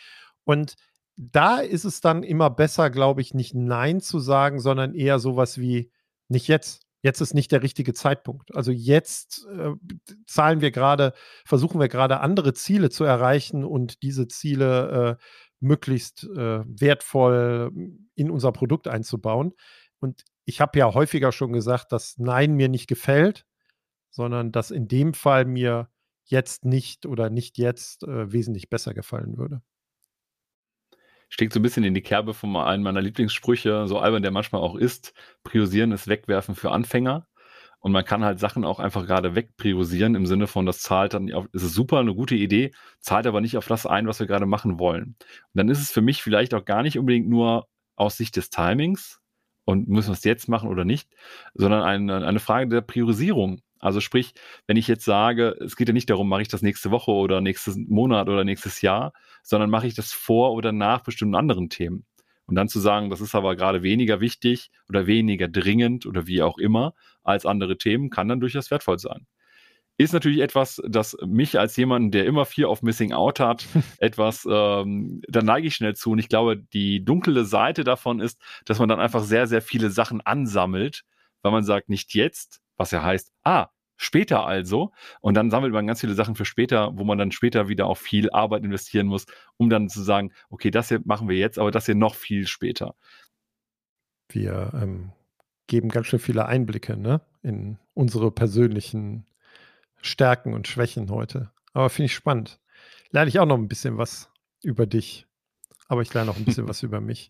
Und 0.44 0.76
da 1.20 1.58
ist 1.58 1.84
es 1.84 2.00
dann 2.00 2.22
immer 2.22 2.48
besser, 2.48 2.88
glaube 2.88 3.20
ich, 3.20 3.34
nicht 3.34 3.54
Nein 3.54 4.00
zu 4.00 4.20
sagen, 4.20 4.58
sondern 4.58 4.94
eher 4.94 5.18
sowas 5.18 5.58
wie 5.58 5.92
nicht 6.28 6.48
jetzt. 6.48 6.86
Jetzt 7.02 7.20
ist 7.20 7.34
nicht 7.34 7.52
der 7.52 7.62
richtige 7.62 7.94
Zeitpunkt. 7.94 8.54
Also 8.54 8.72
jetzt 8.72 9.46
äh, 9.46 9.72
zahlen 10.26 10.60
wir 10.60 10.70
gerade, 10.70 11.14
versuchen 11.46 11.80
wir 11.80 11.88
gerade 11.88 12.20
andere 12.20 12.52
Ziele 12.52 12.90
zu 12.90 13.04
erreichen 13.04 13.64
und 13.64 14.02
diese 14.02 14.28
Ziele 14.28 15.18
äh, 15.18 15.24
möglichst 15.60 16.24
äh, 16.24 16.60
wertvoll 16.66 17.70
in 18.14 18.30
unser 18.30 18.52
Produkt 18.52 18.86
einzubauen. 18.86 19.52
Und 19.98 20.24
ich 20.44 20.60
habe 20.60 20.78
ja 20.78 20.92
häufiger 20.92 21.32
schon 21.32 21.52
gesagt, 21.52 21.92
dass 21.92 22.18
Nein 22.18 22.54
mir 22.54 22.68
nicht 22.68 22.86
gefällt, 22.86 23.46
sondern 24.10 24.52
dass 24.52 24.70
in 24.70 24.88
dem 24.88 25.14
Fall 25.14 25.46
mir 25.46 25.88
jetzt 26.24 26.66
nicht 26.66 27.06
oder 27.06 27.30
nicht 27.30 27.56
jetzt 27.56 28.04
äh, 28.04 28.30
wesentlich 28.30 28.68
besser 28.68 28.92
gefallen 28.94 29.38
würde 29.38 29.62
steckt 31.30 31.54
so 31.54 31.60
ein 31.60 31.62
bisschen 31.62 31.84
in 31.84 31.94
die 31.94 32.02
Kerbe 32.02 32.34
von 32.34 32.54
einem 32.56 32.82
meiner 32.82 33.00
Lieblingssprüche, 33.00 33.86
so 33.86 33.98
albern 33.98 34.22
der 34.22 34.32
manchmal 34.32 34.60
auch 34.60 34.74
ist. 34.74 35.14
Priorisieren 35.44 35.92
ist 35.92 36.08
Wegwerfen 36.08 36.54
für 36.54 36.72
Anfänger. 36.72 37.26
Und 37.78 37.92
man 37.92 38.04
kann 38.04 38.24
halt 38.24 38.38
Sachen 38.38 38.66
auch 38.66 38.78
einfach 38.78 39.06
gerade 39.06 39.34
wegpriorisieren 39.34 40.14
im 40.14 40.26
Sinne 40.26 40.46
von, 40.46 40.66
das 40.66 40.80
zahlt 40.80 41.14
dann, 41.14 41.28
ist 41.28 41.62
es 41.62 41.72
super, 41.72 42.00
eine 42.00 42.14
gute 42.14 42.34
Idee, 42.34 42.72
zahlt 42.98 43.26
aber 43.26 43.40
nicht 43.40 43.56
auf 43.56 43.68
das 43.68 43.86
ein, 43.86 44.06
was 44.06 44.20
wir 44.20 44.26
gerade 44.26 44.44
machen 44.44 44.78
wollen. 44.78 45.04
Und 45.04 45.54
dann 45.54 45.70
ist 45.70 45.80
es 45.80 45.90
für 45.90 46.02
mich 46.02 46.22
vielleicht 46.22 46.52
auch 46.52 46.66
gar 46.66 46.82
nicht 46.82 46.98
unbedingt 46.98 47.26
nur 47.26 47.68
aus 47.96 48.18
Sicht 48.18 48.36
des 48.36 48.50
Timings 48.50 49.20
und 49.64 49.88
müssen 49.88 50.08
wir 50.08 50.14
es 50.14 50.24
jetzt 50.24 50.48
machen 50.48 50.68
oder 50.68 50.84
nicht, 50.84 51.08
sondern 51.54 51.82
eine, 51.82 52.26
eine 52.26 52.40
Frage 52.40 52.68
der 52.68 52.80
Priorisierung. 52.82 53.62
Also 53.80 54.00
sprich, 54.00 54.34
wenn 54.66 54.76
ich 54.76 54.86
jetzt 54.86 55.04
sage, 55.04 55.56
es 55.60 55.74
geht 55.74 55.88
ja 55.88 55.94
nicht 55.94 56.10
darum, 56.10 56.28
mache 56.28 56.42
ich 56.42 56.48
das 56.48 56.62
nächste 56.62 56.90
Woche 56.90 57.10
oder 57.10 57.40
nächstes 57.40 57.76
Monat 57.76 58.28
oder 58.28 58.44
nächstes 58.44 58.82
Jahr, 58.82 59.12
sondern 59.42 59.70
mache 59.70 59.86
ich 59.86 59.94
das 59.94 60.12
vor 60.12 60.52
oder 60.52 60.70
nach 60.70 61.02
bestimmten 61.02 61.34
anderen 61.34 61.70
Themen. 61.70 62.04
Und 62.46 62.56
dann 62.56 62.68
zu 62.68 62.80
sagen, 62.80 63.10
das 63.10 63.20
ist 63.20 63.34
aber 63.34 63.56
gerade 63.56 63.82
weniger 63.82 64.20
wichtig 64.20 64.70
oder 64.88 65.06
weniger 65.06 65.48
dringend 65.48 66.04
oder 66.04 66.26
wie 66.26 66.42
auch 66.42 66.58
immer 66.58 66.94
als 67.22 67.46
andere 67.46 67.78
Themen, 67.78 68.10
kann 68.10 68.28
dann 68.28 68.40
durchaus 68.40 68.70
wertvoll 68.70 68.98
sein. 68.98 69.26
Ist 69.96 70.12
natürlich 70.12 70.40
etwas, 70.40 70.82
das 70.88 71.16
mich 71.24 71.58
als 71.58 71.76
jemanden, 71.76 72.10
der 72.10 72.26
immer 72.26 72.46
viel 72.46 72.64
auf 72.64 72.82
Missing 72.82 73.12
Out 73.12 73.38
hat, 73.38 73.66
etwas, 73.98 74.46
ähm, 74.50 75.22
da 75.28 75.42
neige 75.42 75.68
ich 75.68 75.76
schnell 75.76 75.94
zu. 75.94 76.10
Und 76.10 76.18
ich 76.18 76.28
glaube, 76.28 76.56
die 76.56 77.04
dunkle 77.04 77.44
Seite 77.44 77.84
davon 77.84 78.18
ist, 78.18 78.40
dass 78.64 78.78
man 78.78 78.88
dann 78.88 78.98
einfach 78.98 79.22
sehr, 79.22 79.46
sehr 79.46 79.62
viele 79.62 79.90
Sachen 79.90 80.20
ansammelt, 80.20 81.04
weil 81.42 81.52
man 81.52 81.64
sagt, 81.64 81.88
nicht 81.88 82.14
jetzt, 82.14 82.60
was 82.80 82.90
ja 82.92 83.02
heißt, 83.02 83.32
ah, 83.44 83.68
später 83.96 84.46
also. 84.46 84.92
Und 85.20 85.34
dann 85.34 85.50
sammelt 85.50 85.74
man 85.74 85.86
ganz 85.86 86.00
viele 86.00 86.14
Sachen 86.14 86.34
für 86.34 86.46
später, 86.46 86.96
wo 86.96 87.04
man 87.04 87.18
dann 87.18 87.30
später 87.30 87.68
wieder 87.68 87.86
auch 87.86 87.98
viel 87.98 88.30
Arbeit 88.30 88.64
investieren 88.64 89.06
muss, 89.06 89.26
um 89.58 89.68
dann 89.68 89.90
zu 89.90 90.02
sagen, 90.02 90.32
okay, 90.48 90.70
das 90.70 90.88
hier 90.88 91.02
machen 91.04 91.28
wir 91.28 91.36
jetzt, 91.36 91.58
aber 91.58 91.70
das 91.70 91.84
hier 91.84 91.94
noch 91.94 92.14
viel 92.14 92.46
später. 92.46 92.94
Wir 94.30 94.72
ähm, 94.74 95.12
geben 95.66 95.90
ganz 95.90 96.06
schön 96.06 96.18
viele 96.18 96.46
Einblicke 96.46 96.96
ne? 96.96 97.20
in 97.42 97.78
unsere 97.92 98.30
persönlichen 98.30 99.26
Stärken 100.00 100.54
und 100.54 100.66
Schwächen 100.66 101.10
heute. 101.10 101.50
Aber 101.74 101.90
finde 101.90 102.06
ich 102.06 102.14
spannend. 102.14 102.58
Lerne 103.10 103.28
ich 103.28 103.38
auch 103.38 103.46
noch 103.46 103.58
ein 103.58 103.68
bisschen 103.68 103.98
was 103.98 104.30
über 104.62 104.86
dich. 104.86 105.26
Aber 105.88 106.00
ich 106.00 106.14
lerne 106.14 106.30
auch 106.30 106.36
ein 106.36 106.46
bisschen 106.46 106.68
was 106.68 106.82
über 106.82 107.02
mich. 107.02 107.28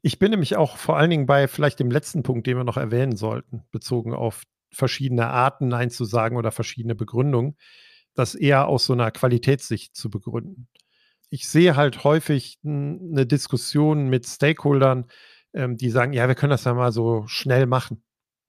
Ich 0.00 0.20
bin 0.20 0.30
nämlich 0.30 0.56
auch 0.56 0.76
vor 0.76 0.96
allen 0.96 1.10
Dingen 1.10 1.26
bei 1.26 1.48
vielleicht 1.48 1.80
dem 1.80 1.90
letzten 1.90 2.22
Punkt, 2.22 2.46
den 2.46 2.56
wir 2.56 2.64
noch 2.64 2.76
erwähnen 2.76 3.16
sollten, 3.16 3.64
bezogen 3.72 4.14
auf 4.14 4.44
verschiedene 4.74 5.28
Arten 5.28 5.68
Nein 5.68 5.90
zu 5.90 6.04
sagen 6.04 6.36
oder 6.36 6.52
verschiedene 6.52 6.94
Begründungen, 6.94 7.56
das 8.14 8.34
eher 8.34 8.68
aus 8.68 8.86
so 8.86 8.92
einer 8.92 9.10
Qualitätssicht 9.10 9.96
zu 9.96 10.10
begründen. 10.10 10.68
Ich 11.30 11.48
sehe 11.48 11.76
halt 11.76 12.04
häufig 12.04 12.58
eine 12.64 13.26
Diskussion 13.26 14.08
mit 14.08 14.26
Stakeholdern, 14.26 15.06
ähm, 15.52 15.76
die 15.76 15.90
sagen, 15.90 16.12
ja, 16.12 16.28
wir 16.28 16.34
können 16.34 16.50
das 16.50 16.64
ja 16.64 16.74
mal 16.74 16.92
so 16.92 17.24
schnell 17.26 17.66
machen. 17.66 18.04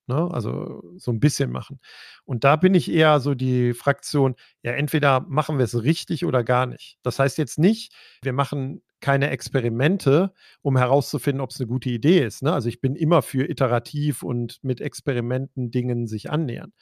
Ne? 0.07 0.29
Also 0.31 0.83
so 0.97 1.11
ein 1.11 1.19
bisschen 1.19 1.51
machen. 1.51 1.79
Und 2.25 2.43
da 2.43 2.57
bin 2.57 2.75
ich 2.75 2.91
eher 2.91 3.19
so 3.19 3.33
die 3.33 3.73
Fraktion, 3.73 4.35
ja, 4.61 4.73
entweder 4.73 5.21
machen 5.21 5.57
wir 5.57 5.65
es 5.65 5.81
richtig 5.83 6.25
oder 6.25 6.43
gar 6.43 6.67
nicht. 6.67 6.99
Das 7.01 7.17
heißt 7.17 7.37
jetzt 7.39 7.57
nicht, 7.57 7.91
wir 8.21 8.33
machen 8.33 8.83
keine 9.05 9.29
Experimente, 9.29 10.33
um 10.63 10.77
herauszufinden, 10.77 11.39
ob 11.39 11.51
es 11.51 11.59
eine 11.59 11.67
gute 11.67 11.91
Idee 11.91 12.25
ist. 12.25 12.41
Ne? 12.41 12.51
Also 12.51 12.69
ich 12.69 12.81
bin 12.81 12.95
immer 12.95 13.21
für 13.21 13.47
iterativ 13.47 14.23
und 14.23 14.57
mit 14.63 14.81
Experimenten 14.81 15.69
Dingen 15.69 16.07
sich 16.07 16.31
annähern. 16.31 16.73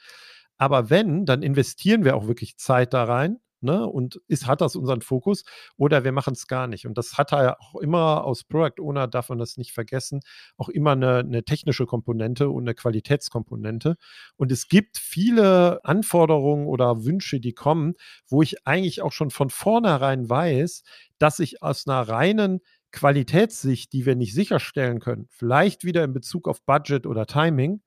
Aber 0.58 0.90
wenn, 0.90 1.26
dann 1.26 1.42
investieren 1.44 2.06
wir 2.06 2.16
auch 2.16 2.26
wirklich 2.26 2.56
Zeit 2.56 2.94
da 2.94 3.04
rein 3.04 3.40
Ne? 3.64 3.88
Und 3.88 4.20
ist, 4.28 4.48
hat 4.48 4.62
das 4.62 4.76
unseren 4.76 5.02
Fokus 5.02 5.44
oder 5.78 6.04
wir 6.04 6.12
machen 6.12 6.34
es 6.34 6.48
gar 6.48 6.68
nicht. 6.68 6.86
Und 6.86 6.98
das 6.98 7.18
hat 7.18 7.32
er 7.34 7.60
auch 7.62 7.76
immer 7.76 8.24
aus 8.24 8.44
Product 8.44 8.82
Owner, 8.82 9.08
darf 9.08 9.30
man 9.30 9.38
das 9.38 9.58
nicht 9.58 9.72
vergessen, 9.72 10.22
auch 10.58 10.70
immer 10.70 10.92
eine, 10.92 11.20
eine 11.20 11.44
technische 11.44 11.86
Komponente 11.86 12.50
und 12.50 12.64
eine 12.64 12.76
Qualitätskomponente. 12.76 13.96
Und 14.36 14.52
es 14.52 14.68
gibt 14.68 14.98
viele 14.98 15.84
Anforderungen 15.84 16.68
oder 16.68 17.06
Wünsche, 17.06 17.40
die 17.40 17.54
kommen, 17.54 17.94
wo 18.28 18.42
ich 18.42 18.68
eigentlich 18.68 19.02
auch 19.02 19.12
schon 19.12 19.30
von 19.30 19.50
vornherein 19.50 20.30
weiß, 20.30 20.84
dass 21.18 21.40
ich 21.40 21.64
aus 21.64 21.88
einer 21.88 22.02
reinen 22.08 22.60
Qualitätssicht, 22.92 23.92
die 23.92 24.06
wir 24.06 24.16
nicht 24.16 24.34
sicherstellen 24.34 25.00
können, 25.00 25.28
vielleicht 25.32 25.84
wieder 25.84 26.04
in 26.04 26.14
Bezug 26.14 26.48
auf 26.48 26.64
Budget 26.64 27.08
oder 27.08 27.26
Timing, 27.26 27.82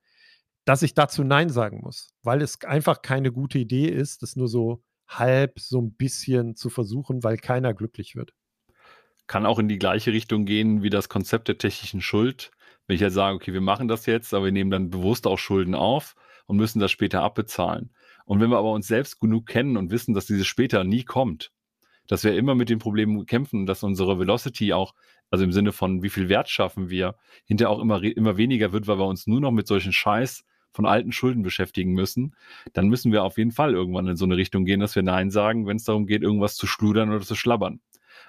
dass 0.66 0.82
ich 0.82 0.94
dazu 0.94 1.22
Nein 1.22 1.48
sagen 1.48 1.80
muss, 1.82 2.12
weil 2.22 2.42
es 2.42 2.62
einfach 2.64 3.00
keine 3.00 3.32
gute 3.32 3.58
Idee 3.58 3.88
ist, 3.88 4.22
das 4.22 4.34
nur 4.36 4.48
so 4.48 4.82
halb 5.08 5.58
so 5.58 5.80
ein 5.80 5.92
bisschen 5.92 6.56
zu 6.56 6.70
versuchen, 6.70 7.22
weil 7.22 7.36
keiner 7.36 7.74
glücklich 7.74 8.16
wird. 8.16 8.32
Kann 9.26 9.46
auch 9.46 9.58
in 9.58 9.68
die 9.68 9.78
gleiche 9.78 10.12
Richtung 10.12 10.44
gehen 10.44 10.82
wie 10.82 10.90
das 10.90 11.08
Konzept 11.08 11.48
der 11.48 11.58
technischen 11.58 12.00
Schuld. 12.00 12.50
Wenn 12.86 12.94
ich 12.94 13.00
jetzt 13.00 13.14
sage, 13.14 13.34
okay, 13.34 13.52
wir 13.52 13.60
machen 13.60 13.88
das 13.88 14.06
jetzt, 14.06 14.32
aber 14.34 14.46
wir 14.46 14.52
nehmen 14.52 14.70
dann 14.70 14.90
bewusst 14.90 15.26
auch 15.26 15.38
Schulden 15.38 15.74
auf 15.74 16.14
und 16.46 16.56
müssen 16.56 16.78
das 16.78 16.92
später 16.92 17.22
abbezahlen. 17.22 17.90
Und 18.24 18.40
wenn 18.40 18.50
wir 18.50 18.58
aber 18.58 18.72
uns 18.72 18.86
selbst 18.86 19.20
genug 19.20 19.46
kennen 19.46 19.76
und 19.76 19.90
wissen, 19.90 20.14
dass 20.14 20.26
dieses 20.26 20.46
später 20.46 20.84
nie 20.84 21.02
kommt, 21.02 21.52
dass 22.06 22.24
wir 22.24 22.36
immer 22.36 22.54
mit 22.54 22.68
den 22.68 22.78
Problemen 22.78 23.26
kämpfen, 23.26 23.66
dass 23.66 23.82
unsere 23.82 24.18
Velocity 24.18 24.72
auch, 24.72 24.94
also 25.30 25.44
im 25.44 25.52
Sinne 25.52 25.72
von 25.72 26.02
wie 26.02 26.08
viel 26.08 26.28
Wert 26.28 26.48
schaffen 26.48 26.88
wir, 26.88 27.16
hinterher 27.44 27.70
auch 27.70 27.80
immer, 27.80 28.02
immer 28.02 28.36
weniger 28.36 28.72
wird, 28.72 28.86
weil 28.86 28.98
wir 28.98 29.06
uns 29.06 29.26
nur 29.26 29.40
noch 29.40 29.50
mit 29.50 29.66
solchen 29.66 29.92
Scheiß 29.92 30.44
von 30.76 30.86
alten 30.86 31.10
Schulden 31.10 31.42
beschäftigen 31.42 31.92
müssen, 31.92 32.36
dann 32.72 32.88
müssen 32.88 33.10
wir 33.10 33.24
auf 33.24 33.38
jeden 33.38 33.50
Fall 33.50 33.72
irgendwann 33.74 34.06
in 34.06 34.16
so 34.16 34.24
eine 34.24 34.36
Richtung 34.36 34.64
gehen, 34.64 34.80
dass 34.80 34.94
wir 34.94 35.02
Nein 35.02 35.30
sagen, 35.30 35.66
wenn 35.66 35.78
es 35.78 35.84
darum 35.84 36.06
geht, 36.06 36.22
irgendwas 36.22 36.54
zu 36.54 36.66
schludern 36.66 37.10
oder 37.10 37.24
zu 37.24 37.34
schlabbern. 37.34 37.80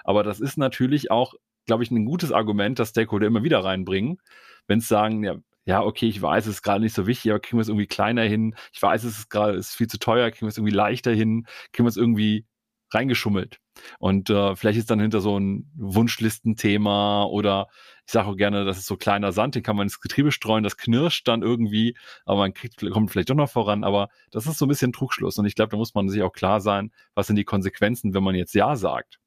Aber 0.03 0.23
das 0.23 0.39
ist 0.39 0.57
natürlich 0.57 1.11
auch, 1.11 1.35
glaube 1.65 1.83
ich, 1.83 1.91
ein 1.91 2.05
gutes 2.05 2.31
Argument, 2.31 2.79
das 2.79 2.89
Stakeholder 2.89 3.27
immer 3.27 3.43
wieder 3.43 3.63
reinbringen, 3.63 4.19
wenn 4.67 4.79
es 4.79 4.87
sagen, 4.87 5.23
ja, 5.23 5.35
ja, 5.65 5.83
okay, 5.83 6.07
ich 6.07 6.21
weiß, 6.21 6.45
es 6.47 6.55
ist 6.55 6.61
gerade 6.61 6.81
nicht 6.81 6.95
so 6.95 7.07
wichtig, 7.07 7.29
aber 7.29 7.41
kriegen 7.41 7.57
wir 7.57 7.61
es 7.61 7.67
irgendwie 7.67 7.87
kleiner 7.87 8.23
hin. 8.23 8.55
Ich 8.71 8.81
weiß, 8.81 9.03
es 9.03 9.19
ist 9.19 9.29
gerade 9.29 9.57
ist 9.57 9.75
viel 9.75 9.87
zu 9.87 9.99
teuer, 9.99 10.31
kriegen 10.31 10.45
wir 10.45 10.49
es 10.49 10.57
irgendwie 10.57 10.73
leichter 10.73 11.11
hin, 11.11 11.45
kriegen 11.73 11.85
wir 11.85 11.89
es 11.89 11.97
irgendwie 11.97 12.45
reingeschummelt. 12.93 13.59
Und 13.99 14.29
äh, 14.29 14.55
vielleicht 14.55 14.79
ist 14.79 14.89
dann 14.89 15.01
hinter 15.01 15.19
so 15.19 15.37
ein 15.37 15.69
Wunschlistenthema 15.75 17.25
oder 17.25 17.67
ich 18.07 18.13
sage 18.13 18.29
auch 18.29 18.37
gerne, 18.37 18.63
das 18.63 18.77
ist 18.77 18.85
so 18.85 18.95
kleiner 18.95 19.33
Sand, 19.33 19.55
den 19.55 19.63
kann 19.63 19.75
man 19.75 19.87
ins 19.87 19.99
Getriebe 19.99 20.31
streuen, 20.31 20.63
das 20.63 20.77
knirscht 20.77 21.27
dann 21.27 21.41
irgendwie, 21.41 21.97
aber 22.25 22.39
man 22.39 22.53
kriegt, 22.53 22.79
kommt 22.89 23.11
vielleicht 23.11 23.29
doch 23.29 23.35
noch 23.35 23.49
voran. 23.49 23.83
Aber 23.83 24.07
das 24.31 24.47
ist 24.47 24.57
so 24.57 24.65
ein 24.65 24.69
bisschen 24.69 24.93
Trugschluss. 24.93 25.37
Und 25.37 25.45
ich 25.45 25.55
glaube, 25.55 25.71
da 25.71 25.77
muss 25.77 25.93
man 25.93 26.07
sich 26.07 26.23
auch 26.23 26.31
klar 26.31 26.61
sein, 26.61 26.93
was 27.15 27.27
sind 27.27 27.35
die 27.35 27.43
Konsequenzen, 27.43 28.13
wenn 28.13 28.23
man 28.23 28.33
jetzt 28.33 28.55
Ja 28.55 28.77
sagt. 28.77 29.19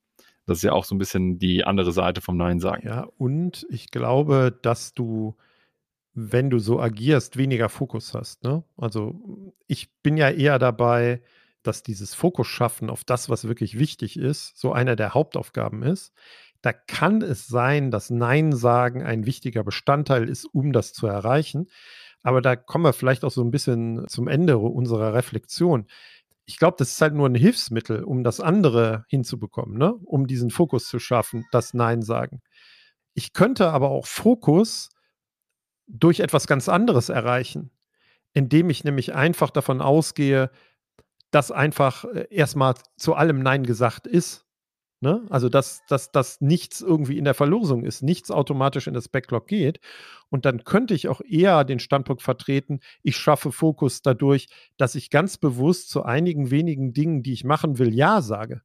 Das 0.47 0.57
ist 0.57 0.63
ja 0.63 0.73
auch 0.73 0.87
so 0.87 0.95
ein 0.95 0.99
bisschen 0.99 1.39
die 1.39 1.63
andere 1.63 1.93
Seite 1.93 2.23
vom 2.23 2.39
Nein 2.39 2.59
sagen. 2.59 2.87
Ja, 2.87 3.07
und 3.19 3.67
ich 3.69 3.91
glaube, 3.91 4.59
dass 4.63 4.95
du, 4.95 5.37
wenn 6.15 6.49
du 6.49 6.59
so 6.59 6.81
agierst, 6.81 7.37
weniger 7.37 7.69
Fokus 7.69 8.15
hast. 8.15 8.45
Ne? 8.45 8.65
Also 8.79 9.53
ich 9.67 9.93
bin 10.03 10.17
ja 10.17 10.31
eher 10.31 10.59
dabei, 10.59 11.21
dass 11.63 11.83
dieses 11.83 12.15
Fokus 12.15 12.47
schaffen 12.47 12.89
auf 12.89 13.05
das, 13.05 13.29
was 13.29 13.47
wirklich 13.47 13.79
wichtig 13.79 14.19
ist, 14.19 14.57
so 14.57 14.73
einer 14.73 14.97
der 14.97 15.13
Hauptaufgaben 15.13 15.83
ist. 15.83 16.15
Da 16.63 16.73
kann 16.73 17.23
es 17.23 17.47
sein, 17.47 17.91
dass 17.91 18.11
Nein 18.11 18.53
sagen 18.53 19.03
ein 19.03 19.27
wichtiger 19.27 19.65
Bestandteil 19.65 20.29
ist, 20.29 20.45
um 20.45 20.73
das 20.73 20.93
zu 20.93 21.07
erreichen. 21.07 21.69
Aber 22.23 22.43
da 22.43 22.57
kommen 22.57 22.85
wir 22.85 22.93
vielleicht 22.93 23.25
auch 23.25 23.31
so 23.31 23.43
ein 23.43 23.51
bisschen 23.51 24.07
zum 24.09 24.29
Ende 24.29 24.59
unserer 24.59 25.15
Reflexion. 25.15 25.87
Ich 26.45 26.59
glaube, 26.59 26.77
das 26.79 26.91
ist 26.93 27.01
halt 27.01 27.15
nur 27.15 27.29
ein 27.29 27.35
Hilfsmittel, 27.35 28.05
um 28.05 28.25
das 28.25 28.41
andere 28.41 29.05
hinzubekommen, 29.09 29.79
ne? 29.79 29.95
um 29.95 30.27
diesen 30.27 30.51
Fokus 30.51 30.89
zu 30.89 30.99
schaffen, 30.99 31.47
das 31.53 31.75
Nein 31.75 32.03
sagen. 32.03 32.43
Ich 33.15 33.33
könnte 33.33 33.71
aber 33.71 33.91
auch 33.91 34.07
Fokus 34.07 34.91
durch 35.87 36.21
etwas 36.21 36.47
ganz 36.47 36.69
anderes 36.69 37.09
erreichen, 37.09 37.71
indem 38.33 38.71
ich 38.71 38.85
nämlich 38.85 39.15
einfach 39.15 39.51
davon 39.51 39.81
ausgehe, 39.81 40.51
dass 41.31 41.51
einfach 41.51 42.05
äh, 42.05 42.27
erstmal 42.31 42.75
zu 42.97 43.15
allem 43.15 43.41
Nein 43.41 43.65
gesagt 43.65 44.07
ist. 44.07 44.47
Ne? 45.03 45.25
Also, 45.31 45.49
dass, 45.49 45.83
dass, 45.89 46.13
dass 46.13 46.41
nichts 46.43 46.83
irgendwie 46.83 47.17
in 47.17 47.25
der 47.25 47.33
Verlosung 47.35 47.85
ist, 47.85 48.03
nichts 48.03 48.31
automatisch 48.31 48.87
in 48.87 48.93
das 48.93 49.09
Backlog 49.09 49.47
geht. 49.47 49.81
Und 50.29 50.45
dann 50.45 50.65
könnte 50.65 50.93
ich 50.95 51.09
auch 51.09 51.23
eher 51.23 51.65
den 51.65 51.79
Standpunkt 51.79 52.21
vertreten, 52.23 52.81
ich 53.03 53.17
schaffe 53.17 53.51
Fokus 53.51 54.03
dadurch, 54.03 54.49
dass 54.77 54.95
ich 54.95 55.09
ganz 55.11 55.39
bewusst 55.39 55.89
zu 55.91 56.03
einigen 56.03 56.51
wenigen 56.51 56.93
Dingen, 56.93 57.23
die 57.23 57.33
ich 57.33 57.45
machen 57.45 57.79
will, 57.79 57.95
Ja 57.95 58.21
sage. 58.21 58.63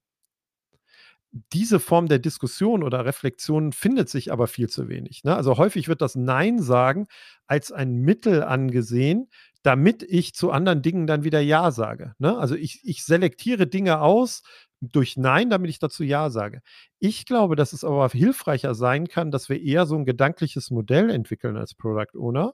Diese 1.51 1.81
Form 1.81 2.07
der 2.07 2.19
Diskussion 2.19 2.81
oder 2.81 3.03
Reflexion 3.03 3.73
findet 3.73 4.09
sich 4.09 4.31
aber 4.31 4.47
viel 4.47 4.69
zu 4.69 4.87
wenig. 4.87 5.23
Ne? 5.25 5.35
Also 5.35 5.57
häufig 5.57 5.89
wird 5.89 6.01
das 6.01 6.15
Nein 6.15 6.59
sagen 6.61 7.07
als 7.45 7.73
ein 7.73 7.93
Mittel 7.95 8.41
angesehen, 8.41 9.29
damit 9.61 10.01
ich 10.03 10.33
zu 10.33 10.51
anderen 10.51 10.81
Dingen 10.81 11.07
dann 11.07 11.25
wieder 11.25 11.41
Ja 11.41 11.71
sage. 11.71 12.13
Ne? 12.19 12.37
Also 12.37 12.55
ich, 12.55 12.79
ich 12.83 13.03
selektiere 13.03 13.67
Dinge 13.67 13.99
aus 13.99 14.43
durch 14.79 15.17
Nein, 15.17 15.49
damit 15.49 15.69
ich 15.69 15.79
dazu 15.79 16.03
Ja 16.03 16.29
sage. 16.29 16.61
Ich 16.99 17.25
glaube, 17.25 17.57
dass 17.57 17.73
es 17.73 17.83
aber 17.83 18.07
hilfreicher 18.09 18.73
sein 18.73 19.07
kann, 19.07 19.31
dass 19.31 19.49
wir 19.49 19.61
eher 19.61 19.85
so 19.85 19.95
ein 19.95 20.05
gedankliches 20.05 20.71
Modell 20.71 21.09
entwickeln 21.09 21.57
als 21.57 21.73
Product 21.73 22.17
Owner, 22.17 22.53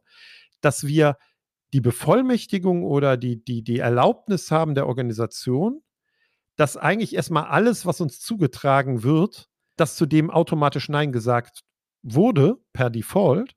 dass 0.62 0.88
wir 0.88 1.18
die 1.74 1.82
Bevollmächtigung 1.82 2.84
oder 2.84 3.16
die, 3.16 3.44
die, 3.44 3.64
die 3.64 3.80
Erlaubnis 3.80 4.50
haben 4.50 4.74
der 4.74 4.88
Organisation, 4.88 5.84
dass 6.56 6.78
eigentlich 6.78 7.16
erstmal 7.16 7.46
alles, 7.46 7.86
was 7.86 8.02
uns 8.02 8.20
zugetragen 8.20 9.04
wird, 9.04 9.50
dass 9.78 9.96
zu 9.96 10.06
dem 10.06 10.30
automatisch 10.30 10.90
Nein 10.90 11.12
gesagt 11.12 11.62
wurde 12.04 12.58
per 12.74 12.90
Default 12.90 13.56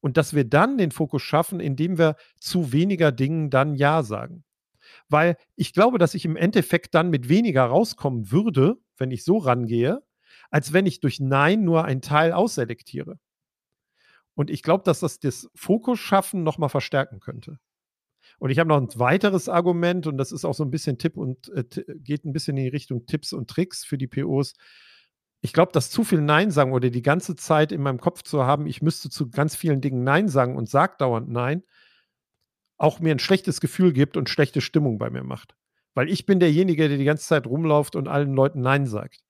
und 0.00 0.16
dass 0.16 0.34
wir 0.34 0.44
dann 0.44 0.78
den 0.78 0.90
Fokus 0.90 1.22
schaffen, 1.22 1.60
indem 1.60 1.98
wir 1.98 2.16
zu 2.38 2.72
weniger 2.72 3.12
Dingen 3.12 3.50
dann 3.50 3.74
Ja 3.74 4.02
sagen. 4.02 4.44
Weil 5.08 5.36
ich 5.56 5.72
glaube, 5.72 5.98
dass 5.98 6.14
ich 6.14 6.24
im 6.24 6.36
Endeffekt 6.36 6.94
dann 6.94 7.10
mit 7.10 7.28
weniger 7.28 7.64
rauskommen 7.64 8.30
würde, 8.30 8.76
wenn 8.96 9.10
ich 9.10 9.24
so 9.24 9.38
rangehe, 9.38 10.02
als 10.50 10.72
wenn 10.72 10.86
ich 10.86 11.00
durch 11.00 11.20
Nein 11.20 11.64
nur 11.64 11.84
einen 11.84 12.02
Teil 12.02 12.32
ausselektiere. 12.32 13.18
Und 14.34 14.50
ich 14.50 14.62
glaube, 14.62 14.84
dass 14.84 15.00
das 15.00 15.18
das 15.18 15.48
Fokus 15.54 15.98
schaffen 15.98 16.42
nochmal 16.42 16.68
verstärken 16.68 17.20
könnte. 17.20 17.58
Und 18.38 18.50
ich 18.50 18.58
habe 18.58 18.68
noch 18.68 18.80
ein 18.80 18.88
weiteres 18.98 19.48
Argument 19.48 20.06
und 20.06 20.18
das 20.18 20.32
ist 20.32 20.44
auch 20.44 20.54
so 20.54 20.64
ein 20.64 20.70
bisschen 20.70 20.98
Tipp 20.98 21.16
und 21.16 21.48
äh, 21.50 21.64
geht 21.98 22.24
ein 22.24 22.32
bisschen 22.32 22.56
in 22.56 22.64
die 22.64 22.70
Richtung 22.70 23.06
Tipps 23.06 23.32
und 23.32 23.48
Tricks 23.48 23.84
für 23.84 23.96
die 23.96 24.06
POs. 24.06 24.54
Ich 25.40 25.52
glaube, 25.52 25.72
dass 25.72 25.90
zu 25.90 26.04
viel 26.04 26.20
Nein 26.20 26.50
sagen 26.50 26.72
oder 26.72 26.90
die 26.90 27.02
ganze 27.02 27.36
Zeit 27.36 27.72
in 27.72 27.82
meinem 27.82 28.00
Kopf 28.00 28.22
zu 28.22 28.44
haben, 28.44 28.66
ich 28.66 28.82
müsste 28.82 29.08
zu 29.08 29.30
ganz 29.30 29.56
vielen 29.56 29.80
Dingen 29.80 30.04
Nein 30.04 30.28
sagen 30.28 30.56
und 30.56 30.68
sag 30.68 30.98
dauernd 30.98 31.30
Nein, 31.30 31.62
auch 32.78 33.00
mir 33.00 33.12
ein 33.14 33.18
schlechtes 33.18 33.60
Gefühl 33.60 33.92
gibt 33.92 34.16
und 34.16 34.28
schlechte 34.28 34.60
Stimmung 34.60 34.98
bei 34.98 35.08
mir 35.08 35.24
macht. 35.24 35.56
Weil 35.94 36.10
ich 36.10 36.26
bin 36.26 36.40
derjenige, 36.40 36.88
der 36.88 36.98
die 36.98 37.04
ganze 37.04 37.26
Zeit 37.26 37.46
rumläuft 37.46 37.96
und 37.96 38.06
allen 38.06 38.34
Leuten 38.34 38.60
Nein 38.60 38.86
sagt. 38.86 39.20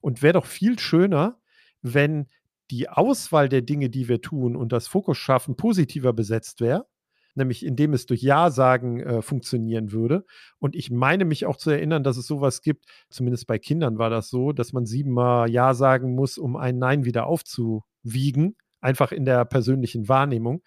Und 0.00 0.22
wäre 0.22 0.34
doch 0.34 0.46
viel 0.46 0.78
schöner, 0.78 1.40
wenn 1.80 2.28
die 2.70 2.88
Auswahl 2.88 3.48
der 3.48 3.62
Dinge, 3.62 3.90
die 3.90 4.08
wir 4.08 4.20
tun 4.20 4.54
und 4.54 4.70
das 4.72 4.86
Fokus 4.86 5.18
schaffen, 5.18 5.56
positiver 5.56 6.12
besetzt 6.12 6.60
wäre 6.60 6.86
nämlich 7.34 7.64
indem 7.64 7.92
es 7.94 8.06
durch 8.06 8.22
Ja-Sagen 8.22 9.00
äh, 9.00 9.22
funktionieren 9.22 9.92
würde. 9.92 10.24
Und 10.58 10.76
ich 10.76 10.90
meine 10.90 11.24
mich 11.24 11.46
auch 11.46 11.56
zu 11.56 11.70
erinnern, 11.70 12.04
dass 12.04 12.16
es 12.16 12.26
sowas 12.26 12.62
gibt, 12.62 12.86
zumindest 13.10 13.46
bei 13.46 13.58
Kindern 13.58 13.98
war 13.98 14.10
das 14.10 14.28
so, 14.28 14.52
dass 14.52 14.72
man 14.72 14.86
siebenmal 14.86 15.50
Ja 15.50 15.74
sagen 15.74 16.14
muss, 16.14 16.38
um 16.38 16.56
ein 16.56 16.78
Nein 16.78 17.04
wieder 17.04 17.26
aufzuwiegen, 17.26 18.56
einfach 18.80 19.12
in 19.12 19.24
der 19.24 19.44
persönlichen 19.44 20.08
Wahrnehmung. 20.08 20.62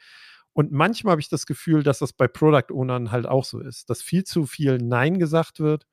Und 0.53 0.71
manchmal 0.71 1.11
habe 1.11 1.21
ich 1.21 1.29
das 1.29 1.45
Gefühl, 1.45 1.83
dass 1.83 1.99
das 1.99 2.13
bei 2.13 2.27
Product 2.27 2.71
Ownern 2.73 3.11
halt 3.11 3.25
auch 3.25 3.43
so 3.43 3.59
ist, 3.59 3.89
dass 3.89 4.01
viel 4.01 4.23
zu 4.23 4.45
viel 4.45 4.77
Nein 4.77 5.19
gesagt 5.19 5.59
wird 5.59 5.85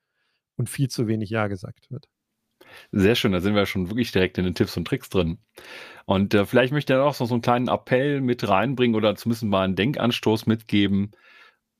und 0.56 0.70
viel 0.70 0.88
zu 0.88 1.08
wenig 1.08 1.30
Ja 1.30 1.48
gesagt 1.48 1.90
wird. 1.90 2.06
Sehr 2.92 3.14
schön, 3.14 3.32
da 3.32 3.40
sind 3.40 3.54
wir 3.54 3.66
schon 3.66 3.88
wirklich 3.88 4.12
direkt 4.12 4.38
in 4.38 4.44
den 4.44 4.54
Tipps 4.54 4.76
und 4.76 4.86
Tricks 4.86 5.08
drin. 5.08 5.38
Und 6.06 6.34
äh, 6.34 6.46
vielleicht 6.46 6.72
möchte 6.72 6.94
ich 6.94 6.98
auch 6.98 7.14
so, 7.14 7.26
so 7.26 7.34
einen 7.34 7.42
kleinen 7.42 7.68
Appell 7.68 8.20
mit 8.20 8.48
reinbringen 8.48 8.96
oder 8.96 9.14
zumindest 9.16 9.44
mal 9.44 9.64
einen 9.64 9.76
Denkanstoß 9.76 10.46
mitgeben. 10.46 11.12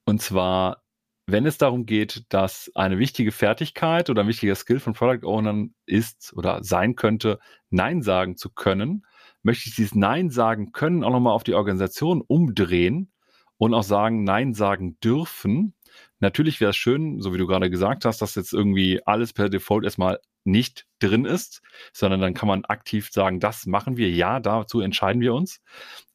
Und 0.05 0.23
zwar, 0.23 0.83
wenn 1.27 1.47
es 1.47 1.59
darum 1.59 1.87
geht, 1.87 2.25
dass 2.29 2.71
eine 2.75 2.99
wichtige 2.99 3.33
Fertigkeit 3.33 4.11
oder 4.11 4.23
ein 4.23 4.29
wichtiger 4.29 4.55
Skill 4.55 4.81
von 4.81 4.95
Product 4.95 5.27
Ownern 5.27 5.75
ist 5.87 6.33
oder 6.37 6.63
sein 6.63 6.97
könnte, 6.97 7.39
Nein 7.71 8.03
sagen 8.03 8.37
zu 8.37 8.51
können, 8.51 9.05
möchte 9.43 9.69
ich 9.69 9.75
dieses 9.77 9.95
Nein 9.95 10.31
sagen 10.31 10.73
können 10.73 11.05
auch 11.05 11.11
nochmal 11.11 11.35
auf 11.35 11.45
die 11.45 11.55
Organisation 11.55 12.23
umdrehen 12.23 13.13
und 13.59 13.75
auch 13.75 13.83
sagen, 13.83 14.25
Nein 14.25 14.55
sagen 14.55 14.99
dürfen. 15.01 15.75
Natürlich 16.21 16.61
wäre 16.61 16.71
es 16.71 16.77
schön, 16.77 17.21
so 17.21 17.33
wie 17.33 17.39
du 17.39 17.47
gerade 17.47 17.71
gesagt 17.71 18.05
hast, 18.05 18.23
dass 18.23 18.35
jetzt 18.35 18.53
irgendwie 18.53 19.01
alles 19.07 19.33
per 19.33 19.49
Default 19.49 19.85
erstmal 19.85 20.19
nicht 20.45 20.87
drin 20.99 21.25
ist, 21.25 21.63
sondern 21.93 22.21
dann 22.21 22.35
kann 22.35 22.49
man 22.49 22.65
aktiv 22.65 23.11
sagen, 23.11 23.41
das 23.41 23.67
machen 23.67 23.97
wir, 23.97 24.11
ja, 24.11 24.41
dazu 24.41 24.81
entscheiden 24.81 25.21
wir 25.21 25.35
uns. 25.35 25.61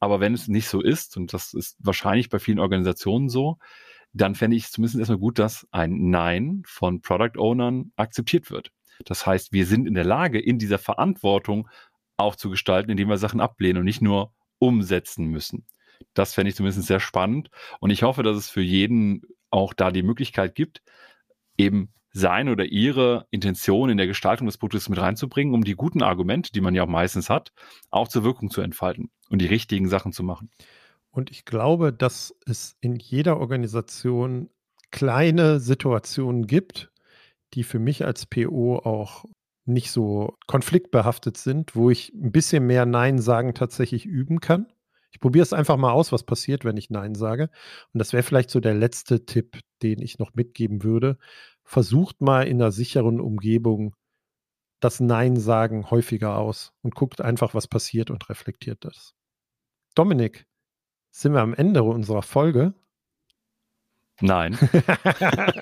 Aber 0.00 0.20
wenn 0.20 0.34
es 0.34 0.48
nicht 0.48 0.68
so 0.68 0.80
ist, 0.80 1.16
und 1.16 1.32
das 1.32 1.54
ist 1.54 1.76
wahrscheinlich 1.78 2.28
bei 2.28 2.38
vielen 2.38 2.58
Organisationen 2.58 3.28
so, 3.28 3.58
dann 4.12 4.34
fände 4.34 4.56
ich 4.56 4.64
es 4.64 4.70
zumindest 4.72 4.98
erstmal 4.98 5.18
gut, 5.18 5.38
dass 5.38 5.66
ein 5.70 6.10
Nein 6.10 6.62
von 6.66 7.00
Product 7.02 7.38
Ownern 7.38 7.92
akzeptiert 7.96 8.50
wird. 8.50 8.70
Das 9.04 9.26
heißt, 9.26 9.52
wir 9.52 9.66
sind 9.66 9.86
in 9.86 9.94
der 9.94 10.04
Lage, 10.04 10.40
in 10.40 10.58
dieser 10.58 10.78
Verantwortung 10.78 11.68
auch 12.16 12.34
zu 12.34 12.50
gestalten, 12.50 12.90
indem 12.90 13.08
wir 13.08 13.18
Sachen 13.18 13.40
ablehnen 13.40 13.78
und 13.78 13.84
nicht 13.84 14.02
nur 14.02 14.34
umsetzen 14.58 15.26
müssen. 15.26 15.66
Das 16.14 16.34
fände 16.34 16.50
ich 16.50 16.56
zumindest 16.56 16.86
sehr 16.86 17.00
spannend. 17.00 17.50
Und 17.80 17.90
ich 17.90 18.02
hoffe, 18.02 18.22
dass 18.22 18.36
es 18.36 18.50
für 18.50 18.62
jeden 18.62 19.22
auch 19.50 19.72
da 19.72 19.90
die 19.90 20.02
Möglichkeit 20.02 20.54
gibt, 20.54 20.82
eben 21.56 21.92
seine 22.18 22.52
oder 22.52 22.64
ihre 22.64 23.26
Intention 23.30 23.90
in 23.90 23.96
der 23.96 24.06
Gestaltung 24.06 24.46
des 24.46 24.58
Produktes 24.58 24.88
mit 24.88 24.98
reinzubringen, 24.98 25.54
um 25.54 25.64
die 25.64 25.74
guten 25.74 26.02
Argumente, 26.02 26.52
die 26.52 26.60
man 26.60 26.74
ja 26.74 26.82
auch 26.82 26.88
meistens 26.88 27.30
hat, 27.30 27.52
auch 27.90 28.08
zur 28.08 28.24
Wirkung 28.24 28.50
zu 28.50 28.60
entfalten 28.60 29.10
und 29.30 29.40
die 29.40 29.46
richtigen 29.46 29.88
Sachen 29.88 30.12
zu 30.12 30.22
machen. 30.22 30.50
Und 31.10 31.30
ich 31.30 31.44
glaube, 31.44 31.92
dass 31.92 32.34
es 32.46 32.76
in 32.80 32.96
jeder 32.96 33.38
Organisation 33.38 34.50
kleine 34.90 35.60
Situationen 35.60 36.46
gibt, 36.46 36.90
die 37.54 37.62
für 37.62 37.78
mich 37.78 38.04
als 38.04 38.26
PO 38.26 38.76
auch 38.78 39.24
nicht 39.64 39.90
so 39.90 40.36
konfliktbehaftet 40.46 41.36
sind, 41.36 41.76
wo 41.76 41.90
ich 41.90 42.12
ein 42.14 42.32
bisschen 42.32 42.66
mehr 42.66 42.86
Nein 42.86 43.18
sagen 43.18 43.54
tatsächlich 43.54 44.06
üben 44.06 44.40
kann. 44.40 44.66
Ich 45.10 45.20
probiere 45.20 45.42
es 45.42 45.52
einfach 45.52 45.76
mal 45.76 45.92
aus, 45.92 46.12
was 46.12 46.24
passiert, 46.24 46.64
wenn 46.64 46.76
ich 46.76 46.90
Nein 46.90 47.14
sage. 47.14 47.50
Und 47.92 47.98
das 47.98 48.12
wäre 48.12 48.22
vielleicht 48.22 48.50
so 48.50 48.60
der 48.60 48.74
letzte 48.74 49.24
Tipp, 49.24 49.58
den 49.82 50.00
ich 50.00 50.18
noch 50.18 50.34
mitgeben 50.34 50.82
würde 50.82 51.18
versucht 51.68 52.22
mal 52.22 52.48
in 52.48 52.62
einer 52.62 52.72
sicheren 52.72 53.20
Umgebung 53.20 53.94
das 54.80 55.00
Nein 55.00 55.36
sagen 55.36 55.90
häufiger 55.90 56.38
aus 56.38 56.72
und 56.82 56.94
guckt 56.94 57.20
einfach, 57.20 57.52
was 57.52 57.68
passiert 57.68 58.10
und 58.10 58.28
reflektiert 58.30 58.84
das. 58.84 59.14
Dominik, 59.94 60.46
sind 61.10 61.34
wir 61.34 61.42
am 61.42 61.52
Ende 61.52 61.82
unserer 61.82 62.22
Folge? 62.22 62.72
Nein. 64.20 64.58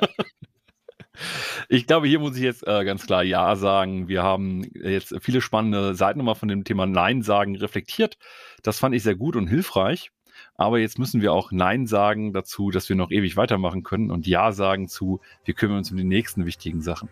ich 1.69 1.89
glaube, 1.89 2.07
hier 2.07 2.21
muss 2.21 2.37
ich 2.37 2.43
jetzt 2.43 2.65
äh, 2.67 2.85
ganz 2.85 3.07
klar 3.07 3.25
Ja 3.25 3.57
sagen. 3.57 4.07
Wir 4.07 4.23
haben 4.23 4.63
jetzt 4.75 5.15
viele 5.21 5.41
spannende 5.41 5.97
Seiten 5.97 6.19
nochmal 6.19 6.37
von 6.37 6.49
dem 6.49 6.63
Thema 6.63 6.87
Nein 6.87 7.23
sagen 7.23 7.57
reflektiert. 7.57 8.17
Das 8.63 8.79
fand 8.79 8.95
ich 8.95 9.03
sehr 9.03 9.17
gut 9.17 9.35
und 9.35 9.49
hilfreich. 9.49 10.13
Aber 10.57 10.79
jetzt 10.79 10.99
müssen 10.99 11.21
wir 11.21 11.33
auch 11.33 11.53
Nein 11.53 11.87
sagen 11.87 12.33
dazu, 12.33 12.71
dass 12.71 12.89
wir 12.89 12.97
noch 12.97 13.11
ewig 13.11 13.37
weitermachen 13.37 13.83
können 13.83 14.11
und 14.11 14.27
Ja 14.27 14.53
sagen 14.53 14.89
zu, 14.89 15.21
wir 15.45 15.55
kümmern 15.55 15.79
uns 15.79 15.91
um 15.91 15.97
die 15.97 16.05
nächsten 16.05 16.47
wichtigen 16.47 16.81
Sachen. 16.81 17.09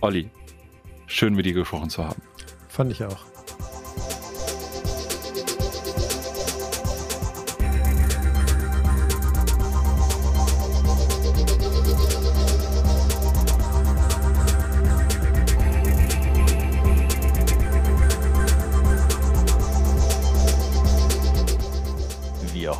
Olli, 0.00 0.30
schön 1.06 1.34
mit 1.34 1.46
dir 1.46 1.54
gesprochen 1.54 1.90
zu 1.90 2.04
haben. 2.04 2.20
Fand 2.68 2.90
ich 2.90 3.04
auch. 3.04 3.33